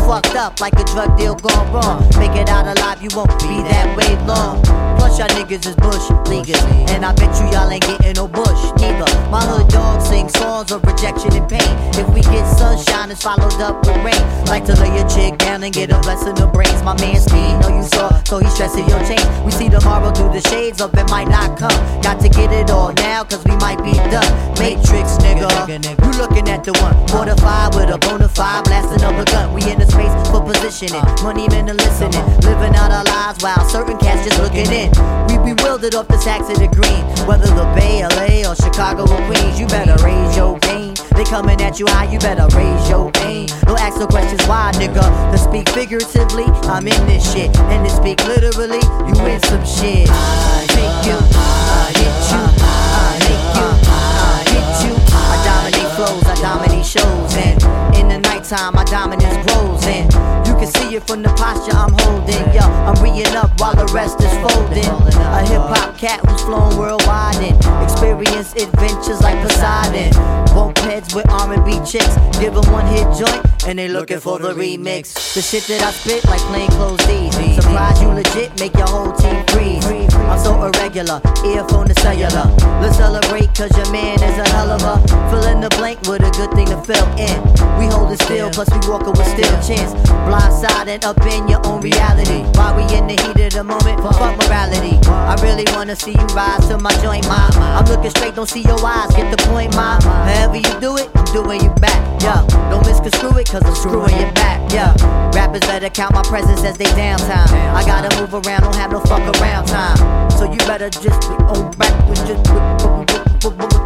fucked 0.06 0.36
up 0.36 0.60
like 0.60 0.72
a 0.78 0.84
drug 0.84 1.18
deal 1.18 1.34
gone 1.34 1.72
wrong. 1.72 2.00
Make 2.18 2.38
it 2.38 2.48
out 2.48 2.66
alive, 2.66 3.02
you 3.02 3.10
won't 3.14 3.34
be 3.42 3.60
that 3.66 3.86
way 3.98 4.14
long. 4.24 4.62
Plus 4.96 5.18
y'all 5.18 5.28
niggas 5.28 5.66
is 5.66 5.76
bush 5.76 6.06
leaguers, 6.30 6.62
and 6.94 7.04
I 7.04 7.12
bet 7.14 7.34
you 7.40 7.50
y'all 7.50 7.68
ain't 7.68 7.82
getting 7.82 8.14
no 8.14 8.28
bush 8.28 8.62
neither. 8.78 9.04
My 9.28 9.42
hood 9.42 9.68
dog 9.68 10.00
sing 10.00 10.28
songs 10.28 10.70
of 10.70 10.84
rejection 10.84 11.34
and 11.34 11.48
pain. 11.48 11.74
If 11.98 12.08
we 12.14 12.22
get 12.22 12.46
sunshine, 12.56 13.10
it's 13.10 13.22
followed 13.22 13.60
up 13.60 13.84
with 13.84 13.96
rain. 14.06 14.22
Like 14.46 14.64
to 14.66 14.74
lay 14.80 14.94
a 14.96 15.04
chick 15.08 15.38
down 15.38 15.64
and 15.64 15.74
get 15.74 15.90
a 15.90 15.98
blessing 16.00 16.38
of 16.40 16.52
brains. 16.52 16.82
My 16.82 16.94
man 17.00 17.20
Steve, 17.20 17.58
know 17.60 17.76
you 17.76 17.82
saw, 17.82 18.22
so 18.24 18.38
he 18.38 18.48
stressing 18.50 18.88
your 18.88 19.02
chain. 19.04 19.24
We 19.44 19.50
see 19.50 19.68
tomorrow 19.68 20.12
through 20.12 20.32
the 20.32 20.40
shades 20.48 20.80
of 20.80 20.94
it 20.94 21.10
might 21.10 21.28
not 21.28 21.58
come. 21.58 21.76
Got 22.00 22.20
to 22.20 22.28
get 22.28 22.52
it 22.52 22.70
all 22.70 22.92
now, 22.94 23.24
cause 23.24 23.44
we 23.44 23.56
might 23.56 23.82
be 23.82 23.92
done. 24.14 24.30
Matrix, 24.58 25.18
nigga. 25.18 25.50
You 25.66 26.10
looking 26.20 26.48
at 26.48 26.62
the 26.64 26.72
one. 26.80 26.94
Fortified 27.08 27.74
with 27.74 27.90
a 27.90 27.98
bona 27.98 28.28
fide, 28.28 28.64
blasting 28.64 29.02
up 29.02 29.18
a 29.18 29.24
gun. 29.30 29.52
We 29.52 29.62
in 29.70 29.78
the 29.78 29.86
for 30.30 30.44
positioning. 30.44 31.02
Money 31.22 31.48
men 31.48 31.70
are 31.70 31.74
listening. 31.74 32.24
Living 32.42 32.74
out 32.76 32.90
our 32.92 33.04
lives 33.04 33.42
while 33.42 33.64
certain 33.68 33.96
cats 33.98 34.28
just 34.28 34.40
looking 34.40 34.70
in. 34.72 34.90
We 35.28 35.38
bewildered 35.54 35.94
off 35.94 36.08
the 36.08 36.18
sacks 36.18 36.48
of 36.50 36.58
the 36.58 36.68
green. 36.68 37.04
Whether 37.26 37.46
the 37.46 37.64
Bay, 37.74 38.04
LA, 38.04 38.48
or 38.48 38.54
Chicago 38.56 39.02
or 39.02 39.20
Queens, 39.26 39.58
you 39.58 39.66
better 39.66 39.96
raise 40.04 40.36
your 40.36 40.58
game. 40.60 40.94
They 41.16 41.24
coming 41.24 41.60
at 41.62 41.80
you 41.80 41.86
high, 41.88 42.12
you 42.12 42.18
better 42.18 42.46
raise 42.56 42.88
your 42.90 43.10
aim. 43.24 43.48
Don't 43.64 43.80
ask 43.80 43.98
no 43.98 44.06
questions 44.06 44.44
why, 44.46 44.72
nigga. 44.74 45.04
To 45.32 45.38
speak 45.38 45.68
figuratively, 45.70 46.44
I'm 46.68 46.86
in 46.86 47.06
this 47.06 47.24
shit. 47.32 47.56
And 47.72 47.86
to 47.86 47.90
speak 47.90 48.20
literally, 48.26 48.84
you 49.08 49.16
in 49.24 49.40
some 49.48 49.64
shit. 49.64 50.08
I 50.10 50.66
take 50.68 50.96
you, 51.08 51.16
I 51.16 51.88
hit 51.96 52.16
you, 52.28 52.42
I 52.60 53.16
make 53.24 53.48
you, 53.56 53.68
I 53.88 54.44
hit 54.52 54.68
you. 54.84 54.92
I 55.16 55.36
dominate 55.48 55.90
flows, 55.96 56.24
I 56.28 56.34
dominate 56.42 56.75
shows. 56.86 57.34
And 57.34 57.58
in 57.98 58.08
the 58.08 58.18
nighttime, 58.18 58.74
my 58.74 58.84
dominance 58.84 59.36
grows. 59.46 59.84
And 59.86 60.06
you 60.46 60.54
can 60.54 60.66
see 60.78 60.94
it 60.94 61.06
from 61.06 61.22
the 61.22 61.30
posture 61.34 61.74
I'm 61.74 61.92
holding. 62.00 62.46
Yo, 62.54 62.62
I'm 62.62 62.96
reading 63.02 63.34
up 63.34 63.50
while 63.58 63.74
the 63.74 63.86
rest 63.92 64.20
is 64.22 64.32
folding. 64.38 64.86
A 64.86 65.42
hip 65.42 65.66
hop 65.66 65.98
cat 65.98 66.20
who's 66.24 66.42
flown 66.42 66.76
worldwide 66.78 67.42
and 67.42 67.56
experienced 67.82 68.56
adventures 68.56 69.20
like 69.20 69.36
Poseidon. 69.42 70.12
Bump 70.54 70.78
heads 70.78 71.14
with 71.14 71.28
R&B 71.28 71.80
chicks, 71.84 72.16
give 72.38 72.54
them 72.54 72.70
one 72.72 72.86
hit 72.86 73.06
joint, 73.18 73.44
and 73.66 73.78
they 73.78 73.88
looking 73.88 74.20
for 74.20 74.38
the 74.38 74.54
remix. 74.54 75.34
The 75.34 75.42
shit 75.42 75.64
that 75.64 75.82
I 75.82 75.90
spit 75.90 76.24
like 76.26 76.40
plain 76.48 76.70
clothes 76.70 77.04
D's. 77.06 77.34
Surprise 77.56 78.00
you 78.00 78.08
legit, 78.08 78.58
make 78.60 78.74
your 78.74 78.86
whole 78.86 79.12
team 79.12 79.44
freeze. 79.48 80.05
I'm 80.26 80.38
so 80.38 80.52
irregular, 80.62 81.20
earphone 81.44 81.86
to 81.88 81.94
cellular. 82.00 82.46
Let's 82.80 82.96
celebrate 82.96 83.54
cause 83.54 83.74
your 83.76 83.90
man 83.92 84.22
is 84.22 84.38
a 84.38 84.48
hell 84.50 84.70
of 84.70 84.82
a 84.82 84.96
fill 85.30 85.44
in 85.44 85.60
the 85.60 85.70
blank 85.78 86.02
with 86.02 86.22
a 86.22 86.30
good 86.36 86.50
thing 86.52 86.66
to 86.68 86.80
fill 86.82 87.06
in. 87.16 87.38
We 87.78 87.86
hold 87.86 88.12
it 88.12 88.20
still, 88.22 88.50
plus 88.50 88.68
we 88.70 88.80
walking 88.88 89.12
with 89.12 89.26
still 89.26 89.56
chance. 89.62 89.92
Blindside 90.26 90.88
and 90.88 91.04
up 91.04 91.20
in 91.26 91.48
your 91.48 91.64
own 91.66 91.80
reality. 91.80 92.42
While 92.58 92.76
we 92.76 92.82
in 92.94 93.06
the 93.06 93.14
heat 93.14 93.38
of 93.46 93.52
the 93.52 93.64
moment, 93.64 94.00
fuck 94.02 94.36
morality. 94.36 94.98
I 95.08 95.34
really 95.42 95.64
wanna 95.72 95.96
see 95.96 96.12
you 96.12 96.26
rise 96.34 96.66
to 96.68 96.78
my 96.78 96.92
joint, 97.02 97.26
mom. 97.28 97.50
I'm 97.56 97.84
looking 97.86 98.10
straight, 98.10 98.34
don't 98.34 98.48
see 98.48 98.62
your 98.62 98.80
eyes, 98.84 99.14
get 99.14 99.30
the 99.30 99.40
point, 99.48 99.74
mom. 99.74 100.02
However 100.02 100.56
you 100.56 100.80
do 100.80 100.96
it, 100.96 101.08
I'm 101.14 101.24
doing 101.32 101.62
you 101.62 101.70
back, 101.80 102.00
yeah. 102.22 102.46
Don't 102.70 102.84
misconstrue 102.86 103.36
it, 103.38 103.48
cause 103.48 103.62
I'm 103.64 103.74
screwing 103.74 104.16
you 104.16 104.30
back, 104.32 104.72
yeah. 104.72 104.94
Rappers 105.32 105.60
better 105.60 105.90
count 105.90 106.14
my 106.14 106.22
presence 106.22 106.64
as 106.64 106.76
they 106.78 106.90
downtime. 106.96 107.50
I 107.74 107.84
gotta 107.84 108.10
move 108.20 108.32
around, 108.34 108.62
don't 108.62 108.76
have 108.76 108.90
no 108.90 109.00
fuck 109.00 109.22
around 109.40 109.66
time. 109.66 110.15
So 110.38 110.50
you 110.50 110.58
better 110.58 110.90
just 110.90 111.20
be 111.28 111.34
on 111.52 111.70
back 111.78 112.08
with 112.08 112.26
just 112.26 112.48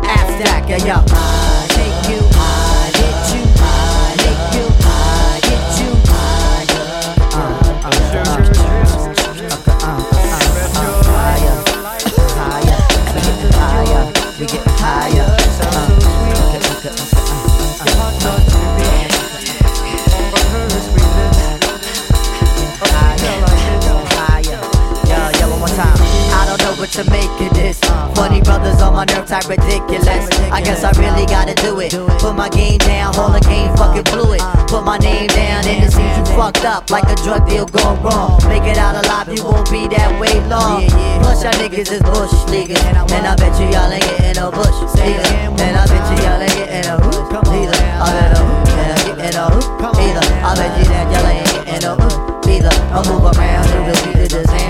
ass 0.05 0.29
stack, 0.41 0.69
yeah, 0.69 0.85
yeah. 0.85 1.05
I 1.09 1.67
take 1.71 2.11
you, 2.11 2.40
to 27.05 27.11
make 27.11 27.31
of 27.41 27.53
this. 27.55 27.81
Funny 28.15 28.41
brothers 28.43 28.81
on 28.83 28.93
my 28.93 29.05
nerve 29.05 29.27
type 29.27 29.49
ridiculous. 29.49 30.29
I 30.53 30.61
guess 30.61 30.85
I 30.85 30.93
really 31.01 31.25
gotta 31.27 31.55
do 31.55 31.81
it. 31.81 31.93
Put 32.21 32.35
my 32.37 32.49
game 32.49 32.79
down, 32.79 33.15
hold 33.15 33.35
the 33.35 33.41
game, 33.41 33.73
fucking 33.77 34.05
blew 34.13 34.33
it. 34.37 34.43
Put 34.69 34.85
my 34.85 34.99
name 34.99 35.29
down, 35.29 35.65
and 35.65 35.85
it 35.85 35.93
seems 35.93 36.13
you 36.19 36.25
fucked 36.37 36.65
up 36.65 36.91
like 36.91 37.09
a 37.09 37.17
drug 37.25 37.49
deal 37.49 37.67
gone 37.67 38.03
wrong. 38.03 38.41
Make 38.49 38.65
it 38.65 38.77
out 38.77 39.01
alive, 39.01 39.29
you 39.33 39.45
won't 39.45 39.71
be 39.71 39.89
that 39.89 40.13
way 40.21 40.35
long. 40.49 40.85
Plus, 41.25 41.45
y'all 41.45 41.57
niggas 41.57 41.89
is 41.89 42.03
bush 42.03 42.35
leaguers, 42.53 42.83
and 42.85 43.25
I 43.27 43.35
bet 43.37 43.55
you 43.57 43.69
y'all 43.73 43.89
ain't 43.89 44.05
getting 44.05 44.37
no 44.37 44.51
bush 44.51 44.77
either. 45.01 45.25
And 45.65 45.77
I 45.77 45.85
bet 45.89 46.05
you 46.11 46.17
y'all 46.25 46.43
ain't 46.43 46.53
getting 46.53 46.85
no 46.85 46.97
hoop 47.01 47.33
either. 47.49 47.81
I 47.97 48.09
bet 48.13 48.37
a 48.37 48.41
hoop, 48.45 48.69
and 48.77 48.91
I'm 48.93 49.01
getting 49.09 49.35
no 49.41 49.45
hoop 49.49 49.97
either. 49.97 50.25
I 50.45 50.53
bet 50.53 50.71
you 50.77 50.85
that 50.93 51.07
y'all 51.09 51.29
ain't 51.33 51.49
getting 51.49 51.81
no 51.81 51.97
hoop 51.97 52.45
either. 52.45 52.75
I 52.93 52.99
move 53.09 53.25
around 53.25 53.65
to 53.73 53.79
the 53.89 53.95
beat 54.05 54.51
hand 54.53 54.70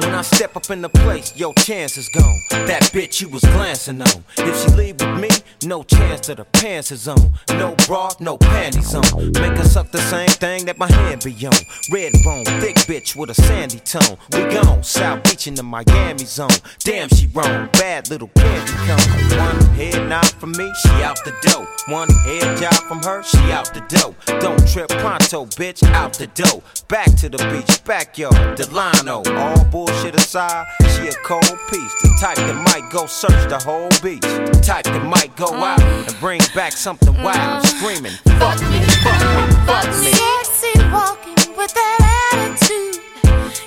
When 0.00 0.12
I 0.12 0.22
step 0.22 0.56
up 0.56 0.70
in 0.70 0.82
the 0.82 0.88
place, 0.88 1.36
your 1.36 1.54
chance 1.54 1.96
is 1.96 2.08
gone. 2.08 2.40
That 2.66 2.82
bitch 2.92 3.20
you 3.20 3.28
was 3.28 3.42
glancing 3.42 4.02
on. 4.02 4.24
If 4.38 4.60
she 4.60 4.76
leave 4.76 5.00
with 5.00 5.20
me, 5.20 5.28
no 5.64 5.84
chance 5.84 6.22
to 6.22 6.34
the 6.34 6.44
pants 6.44 6.90
is 6.90 7.06
on. 7.06 7.32
No 7.50 7.76
bra, 7.86 8.10
no 8.18 8.36
panties 8.36 8.92
on. 8.92 9.32
Make 9.34 9.56
her 9.56 9.64
suck 9.64 9.92
the 9.92 9.98
same 9.98 10.28
thing 10.28 10.64
that 10.66 10.78
my 10.78 10.90
hand 10.90 11.22
be 11.22 11.30
on. 11.46 11.54
Red 11.92 12.12
bone, 12.24 12.44
thick 12.60 12.74
bitch 12.88 13.14
with 13.14 13.30
a 13.30 13.34
sandy 13.34 13.78
tone. 13.78 14.18
We 14.32 14.52
gone, 14.52 14.82
South 14.82 15.22
Beach 15.22 15.46
in 15.46 15.54
the 15.54 15.62
Miami 15.62 16.24
zone. 16.24 16.58
Damn, 16.80 17.08
she 17.10 17.28
wrong, 17.28 17.68
bad 17.74 18.10
little 18.10 18.28
candy 18.34 18.72
cone. 18.72 19.38
One 19.38 19.60
head 19.76 20.08
nod 20.08 20.26
from 20.26 20.52
me, 20.52 20.72
she 20.82 20.90
out 21.04 21.18
the 21.24 21.34
door. 21.42 21.68
One 21.86 22.08
head 22.26 22.58
job 22.58 22.74
from 22.88 23.00
her, 23.04 23.22
she 23.22 23.38
out 23.52 23.72
the 23.72 23.80
door. 23.96 24.14
Don't 24.40 24.66
trip 24.66 24.88
pronto, 24.88 25.46
bitch, 25.46 25.84
out 25.92 26.14
the 26.14 26.26
door. 26.28 26.62
Back 26.88 27.14
to 27.18 27.28
the 27.28 27.38
beach, 27.52 27.84
backyard, 27.84 28.56
Delano. 28.56 29.22
All 29.36 29.64
bullshit 29.84 30.14
aside, 30.14 30.66
she 30.94 31.08
a 31.08 31.12
cold 31.24 31.58
piece. 31.70 31.94
The 32.02 32.16
type 32.20 32.36
that 32.36 32.54
might 32.54 32.90
go 32.90 33.06
search 33.06 33.48
the 33.48 33.58
whole 33.58 33.90
beach. 34.02 34.22
The 34.22 34.60
type 34.64 34.84
that 34.84 35.04
might 35.04 35.34
go 35.36 35.46
mm. 35.46 35.62
out 35.62 35.80
and 35.80 36.20
bring 36.20 36.40
back 36.54 36.72
something 36.72 37.14
wild. 37.22 37.64
Mm. 37.64 37.78
Screaming, 37.78 38.16
fuck 38.38 38.60
me, 38.70 38.80
fuck 39.04 39.20
me, 39.36 39.44
fuck 39.66 39.88
me. 40.04 40.12
Sexy 40.12 40.72
walking 40.92 41.56
with 41.56 41.72
that 41.74 41.98
attitude. 42.32 43.02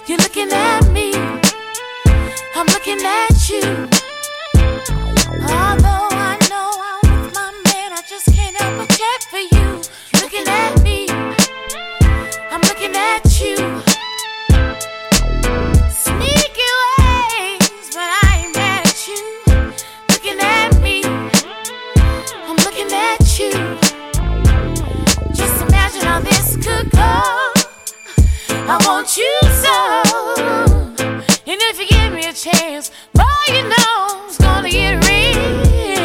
You're 0.08 0.20
looking 0.20 0.52
at 0.52 0.90
me. 0.92 1.14
I'm 2.56 2.68
looking 2.68 3.00
at 3.04 3.50
you. 3.50 3.88
Although 5.50 5.97
I 28.70 28.78
want 28.86 29.16
you 29.16 29.40
so. 29.64 30.04
And 31.48 31.62
if 31.70 31.80
you 31.80 31.88
give 31.88 32.12
me 32.12 32.28
a 32.28 32.34
chance, 32.34 32.92
boy, 33.14 33.24
you 33.48 33.64
know 33.64 34.26
it's 34.28 34.38
gonna 34.38 34.70
get 34.70 35.08
real. 35.08 35.97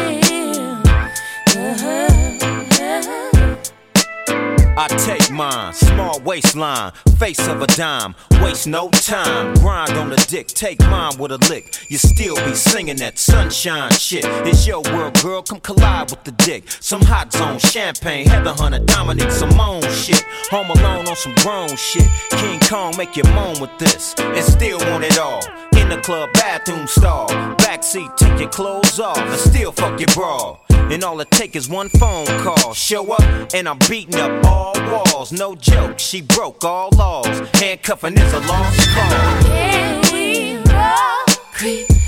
I 4.75 4.87
take 4.87 5.29
mine, 5.29 5.71
small 5.73 6.19
waistline, 6.21 6.93
face 7.19 7.47
of 7.47 7.61
a 7.61 7.67
dime. 7.67 8.15
Waste 8.41 8.65
no 8.65 8.89
time, 8.89 9.53
grind 9.55 9.91
on 9.93 10.09
the 10.09 10.15
dick, 10.27 10.47
take 10.47 10.79
mine 10.81 11.15
with 11.19 11.31
a 11.31 11.37
lick. 11.47 11.85
You 11.89 11.99
still 11.99 12.35
be 12.37 12.55
singing 12.55 12.95
that 12.97 13.19
sunshine 13.19 13.91
shit. 13.91 14.25
It's 14.25 14.65
your 14.65 14.81
world, 14.81 15.21
girl, 15.21 15.43
come 15.43 15.59
collide 15.59 16.09
with 16.09 16.23
the 16.23 16.31
dick. 16.31 16.63
Some 16.67 17.01
hot 17.01 17.31
zone 17.31 17.59
champagne, 17.59 18.25
Heather 18.25 18.53
Hunter, 18.53 18.79
Dominique 18.79 19.31
Simone 19.31 19.83
shit. 19.91 20.25
Home 20.49 20.71
alone 20.71 21.07
on 21.07 21.15
some 21.17 21.35
grown 21.35 21.75
shit. 21.75 22.07
King 22.31 22.59
Kong, 22.61 22.95
make 22.97 23.15
you 23.15 23.23
moan 23.25 23.61
with 23.61 23.77
this, 23.77 24.15
and 24.17 24.43
still 24.43 24.79
want 24.89 25.03
it 25.03 25.19
all. 25.19 25.43
In 25.77 25.89
the 25.89 26.01
club, 26.01 26.31
bathroom 26.33 26.87
stall, 26.87 27.27
backseat, 27.57 28.17
take 28.17 28.39
your 28.39 28.49
clothes 28.49 28.99
off, 28.99 29.19
and 29.19 29.39
still 29.39 29.71
fuck 29.71 29.99
your 29.99 30.09
bra. 30.15 30.57
And 30.91 31.03
all 31.03 31.19
it 31.21 31.31
take 31.31 31.55
is 31.55 31.69
one 31.69 31.89
phone 31.89 32.25
call. 32.43 32.73
Show 32.73 33.11
up, 33.11 33.53
and 33.53 33.67
I'm 33.67 33.79
beating 33.89 34.19
up 34.19 34.45
all 34.45 34.73
walls. 34.91 35.31
No 35.31 35.55
joke, 35.55 35.99
she 35.99 36.21
broke 36.21 36.63
all 36.63 36.89
laws. 36.91 37.39
Handcuffing 37.55 38.17
is 38.17 38.33
a 38.33 38.39
lost 38.39 38.89
cause. 38.89 39.45
Can 39.45 40.13
we 40.13 40.57
all 40.71 41.25
creep? 41.53 42.02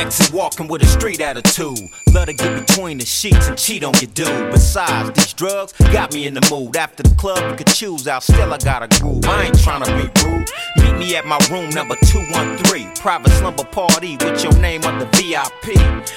sexy, 0.00 0.34
walking 0.34 0.68
with 0.68 0.82
a 0.82 0.86
street 0.86 1.20
attitude. 1.20 1.78
Love 2.12 2.26
to 2.26 2.32
get 2.32 2.66
between 2.66 2.98
the 2.98 3.04
sheets 3.04 3.48
and 3.48 3.58
cheat 3.58 3.84
on 3.84 3.92
your 3.94 4.10
dude. 4.12 4.52
Besides, 4.52 5.10
these 5.12 5.32
drugs 5.32 5.72
got 5.92 6.14
me 6.14 6.26
in 6.26 6.34
the 6.34 6.46
mood. 6.50 6.76
After 6.76 7.02
the 7.02 7.14
club, 7.16 7.38
you 7.50 7.56
could 7.56 7.66
choose 7.66 8.08
out. 8.08 8.22
Still, 8.22 8.52
I 8.52 8.58
got 8.58 8.82
a 8.82 9.00
groove. 9.00 9.24
I 9.26 9.44
ain't 9.44 9.60
trying 9.60 9.82
to 9.84 9.92
be 9.92 10.08
rude. 10.24 10.48
Meet 10.76 10.98
me 10.98 11.16
at 11.16 11.26
my 11.26 11.38
room 11.50 11.70
number 11.70 11.96
213. 12.06 12.94
Private 12.96 13.30
slumber 13.32 13.64
party 13.64 14.16
with 14.16 14.42
your 14.42 14.56
name 14.58 14.84
on 14.84 14.98
the 14.98 15.06
VIP. 15.16 15.74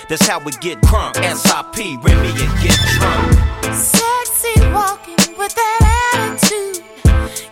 That's 0.07 0.27
how 0.27 0.39
we 0.39 0.51
get 0.53 0.79
crunk. 0.81 1.15
SIP, 1.15 2.03
Remy 2.03 2.29
and 2.29 2.53
get 2.61 2.79
drunk. 2.95 3.73
Sexy 3.73 4.59
walking 4.71 5.37
with 5.37 5.53
that 5.55 5.79
attitude. 6.15 6.83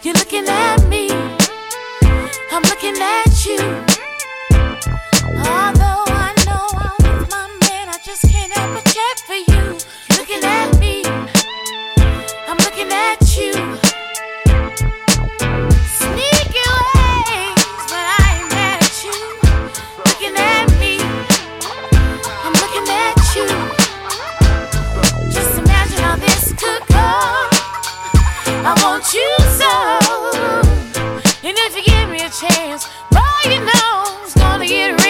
You're 0.02 0.16
looking 0.16 0.48
at 0.48 0.88
me. 0.88 1.10
I'm 2.52 2.64
looking 2.64 2.96
at 2.98 3.46
you. 3.46 3.86
All 5.48 5.81
I 28.64 28.74
want 28.84 29.12
you 29.12 29.32
so. 29.58 29.74
And 31.44 31.58
if 31.58 31.76
you 31.76 31.84
give 31.84 32.10
me 32.10 32.18
a 32.18 32.30
chance, 32.30 32.88
boy, 33.10 33.20
you 33.46 33.60
know 33.60 34.22
it's 34.24 34.36
gonna 34.36 34.68
get. 34.68 35.01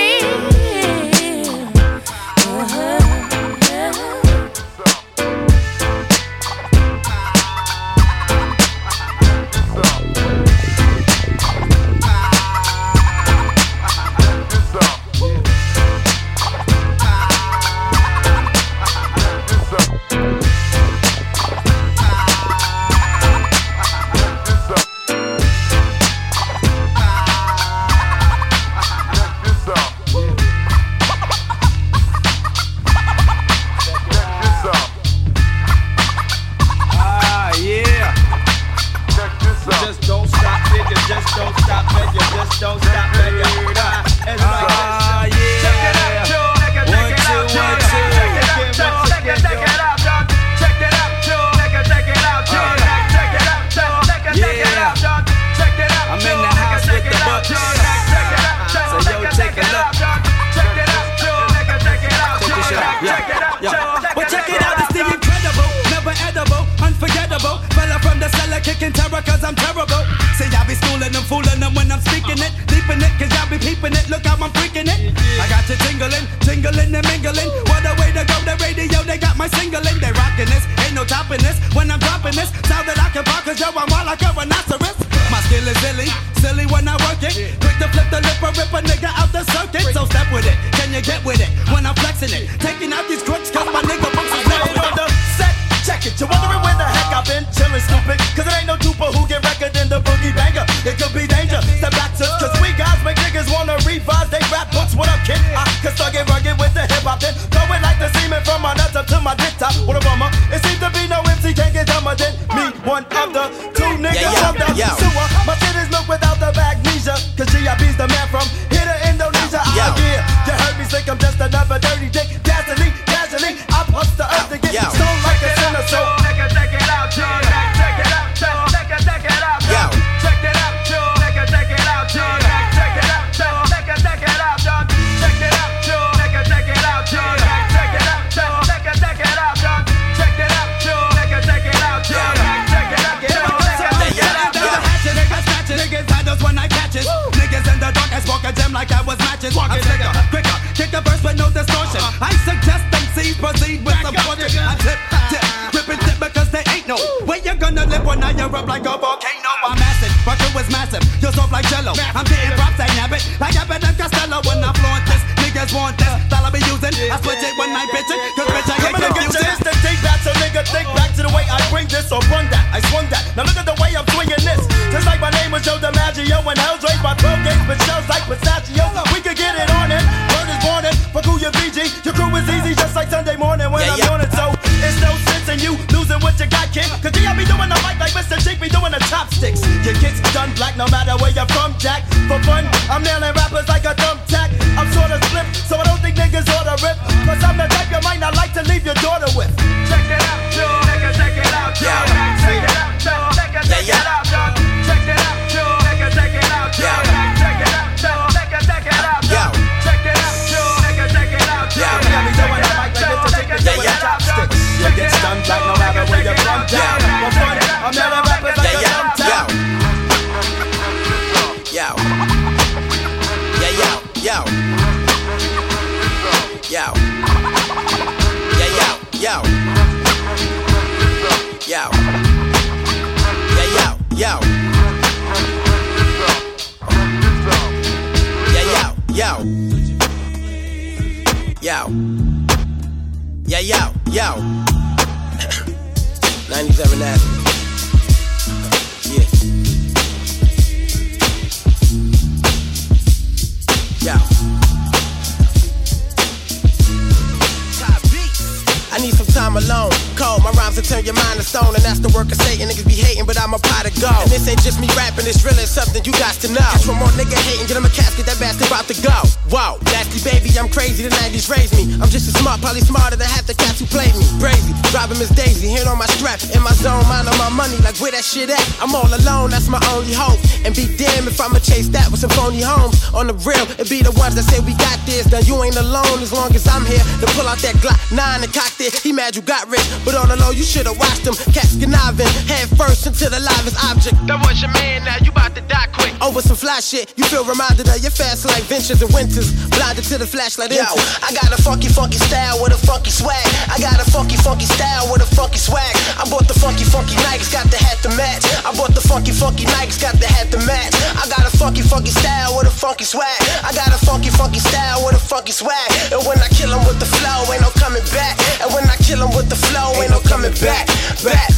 Probably 272.72 272.88
smarter 272.88 273.18
than 273.18 273.28
half 273.28 273.46
the 273.46 273.54
cats 273.54 273.82
who 273.82 273.86
played 273.86 274.16
me. 274.16 274.24
Brazy, 274.40 274.72
driving 274.92 275.20
Miss 275.20 275.28
Daisy, 275.36 275.68
hand 275.68 275.90
on 275.90 275.98
my 275.98 276.08
in 276.56 276.64
my 276.64 276.72
zone, 276.72 277.04
mind 277.12 277.28
on 277.28 277.38
my 277.38 277.50
money, 277.52 277.76
like 277.84 278.00
where 278.00 278.12
that 278.12 278.24
shit 278.24 278.50
at? 278.50 278.64
I'm 278.80 278.96
all 278.96 279.08
alone, 279.12 279.52
that's 279.52 279.68
my 279.68 279.82
only 279.92 280.14
hope. 280.16 280.40
And 280.64 280.72
be 280.72 280.88
damned 280.96 281.28
if 281.28 281.42
I'ma 281.42 281.60
chase 281.60 281.90
that 281.92 282.08
with 282.08 282.22
some 282.24 282.32
phony 282.32 282.62
homes. 282.64 282.96
On 283.12 283.28
the 283.28 283.36
real, 283.44 283.68
it 283.76 283.90
be 283.90 284.00
the 284.02 284.16
ones 284.16 284.36
that 284.40 284.48
say 284.48 284.64
we 284.64 284.72
got 284.80 284.96
this. 285.04 285.28
Now 285.28 285.44
you 285.44 285.60
ain't 285.64 285.76
alone 285.76 286.24
as 286.24 286.32
long 286.32 286.56
as 286.56 286.64
I'm 286.68 286.86
here 286.88 287.04
to 287.20 287.28
pull 287.36 287.48
out 287.48 287.60
that 287.68 287.76
Glock 287.84 288.00
9 288.16 288.44
and 288.44 288.52
cock 288.54 288.72
it. 288.80 288.96
He 289.04 289.12
mad 289.12 289.36
you 289.36 289.42
got 289.42 289.68
rich, 289.68 289.84
but 290.06 290.16
on 290.16 290.30
the 290.32 290.38
low, 290.40 290.52
you 290.56 290.64
should've 290.64 290.96
watched 290.96 291.28
him. 291.28 291.36
Cats 291.52 291.76
conniving, 291.76 292.30
head 292.48 292.70
first 292.80 293.04
into 293.08 293.28
the 293.28 293.40
livest 293.42 293.76
object. 293.92 294.16
That 294.28 294.40
was 294.48 294.62
your 294.62 294.72
man, 294.72 295.04
now 295.04 295.20
you 295.20 295.32
about 295.36 295.56
to 295.60 295.64
die 295.68 295.90
quick. 295.92 296.16
Oh, 296.22 296.32
Over 296.32 296.40
some 296.42 296.56
fly 296.56 296.80
shit, 296.80 297.12
you 297.18 297.26
feel 297.28 297.44
reminded 297.44 297.90
of 297.92 298.00
your 298.00 298.14
fast 298.14 298.46
like 298.48 298.64
ventures 298.72 299.02
and 299.02 299.12
winters. 299.12 299.52
Blinded 299.76 300.06
to 300.08 300.16
the 300.18 300.28
flashlight. 300.28 300.72
Yo, 300.72 300.88
I 301.26 301.36
got 301.36 301.52
a 301.52 301.60
funky, 301.60 301.90
funky 301.90 302.18
style 302.22 302.62
with 302.64 302.72
a 302.72 302.80
funky 302.88 303.12
swag. 303.12 303.44
I 303.68 303.76
got 303.84 304.00
a 304.00 304.08
funky, 304.08 304.38
funky 304.38 304.66
style 304.66 305.12
with 305.12 305.20
a 305.26 305.30
funky 305.36 305.58
swag. 305.58 305.92
I 306.22 306.30
bought 306.30 306.48
the 306.48 306.54
funky, 306.54 306.86
funky 306.86 307.16
Nikes, 307.26 307.52
got 307.52 307.66
the 307.74 307.78
hat 307.78 307.98
to 308.06 308.10
match. 308.14 308.46
I 308.62 308.70
bought 308.78 308.94
the 308.94 309.02
funky, 309.02 309.32
funky 309.32 309.66
Nikes, 309.66 309.98
got 310.00 310.14
the 310.22 310.28
hat 310.28 310.52
to 310.52 310.60
match. 310.70 310.94
I 311.18 311.26
got 311.26 311.50
a 311.50 311.58
funky, 311.58 311.82
funky 311.82 312.12
style 312.12 312.54
with 312.56 312.68
a 312.68 312.70
funky 312.70 313.06
swag. 313.06 313.42
I 313.66 313.74
got 313.74 313.90
a 313.90 313.98
funky, 314.06 314.30
funky 314.30 314.60
style 314.60 315.02
with 315.04 315.16
a 315.16 315.20
funky 315.20 315.52
swag. 315.52 315.90
And 316.14 316.22
when 316.30 316.38
I 316.38 316.48
kill 316.54 316.70
'em 316.70 316.86
with 316.86 317.00
the 317.00 317.10
flow, 317.10 317.52
ain't 317.52 317.62
no 317.66 317.72
coming 317.82 318.06
back. 318.14 318.38
And 318.62 318.72
when 318.72 318.86
I 318.86 318.98
kill 319.02 319.24
'em 319.24 319.34
with 319.34 319.50
the 319.50 319.56
flow, 319.56 319.98
ain't 319.98 320.12
no 320.12 320.20
coming 320.20 320.54
back. 320.62 320.86
Back. 321.26 321.50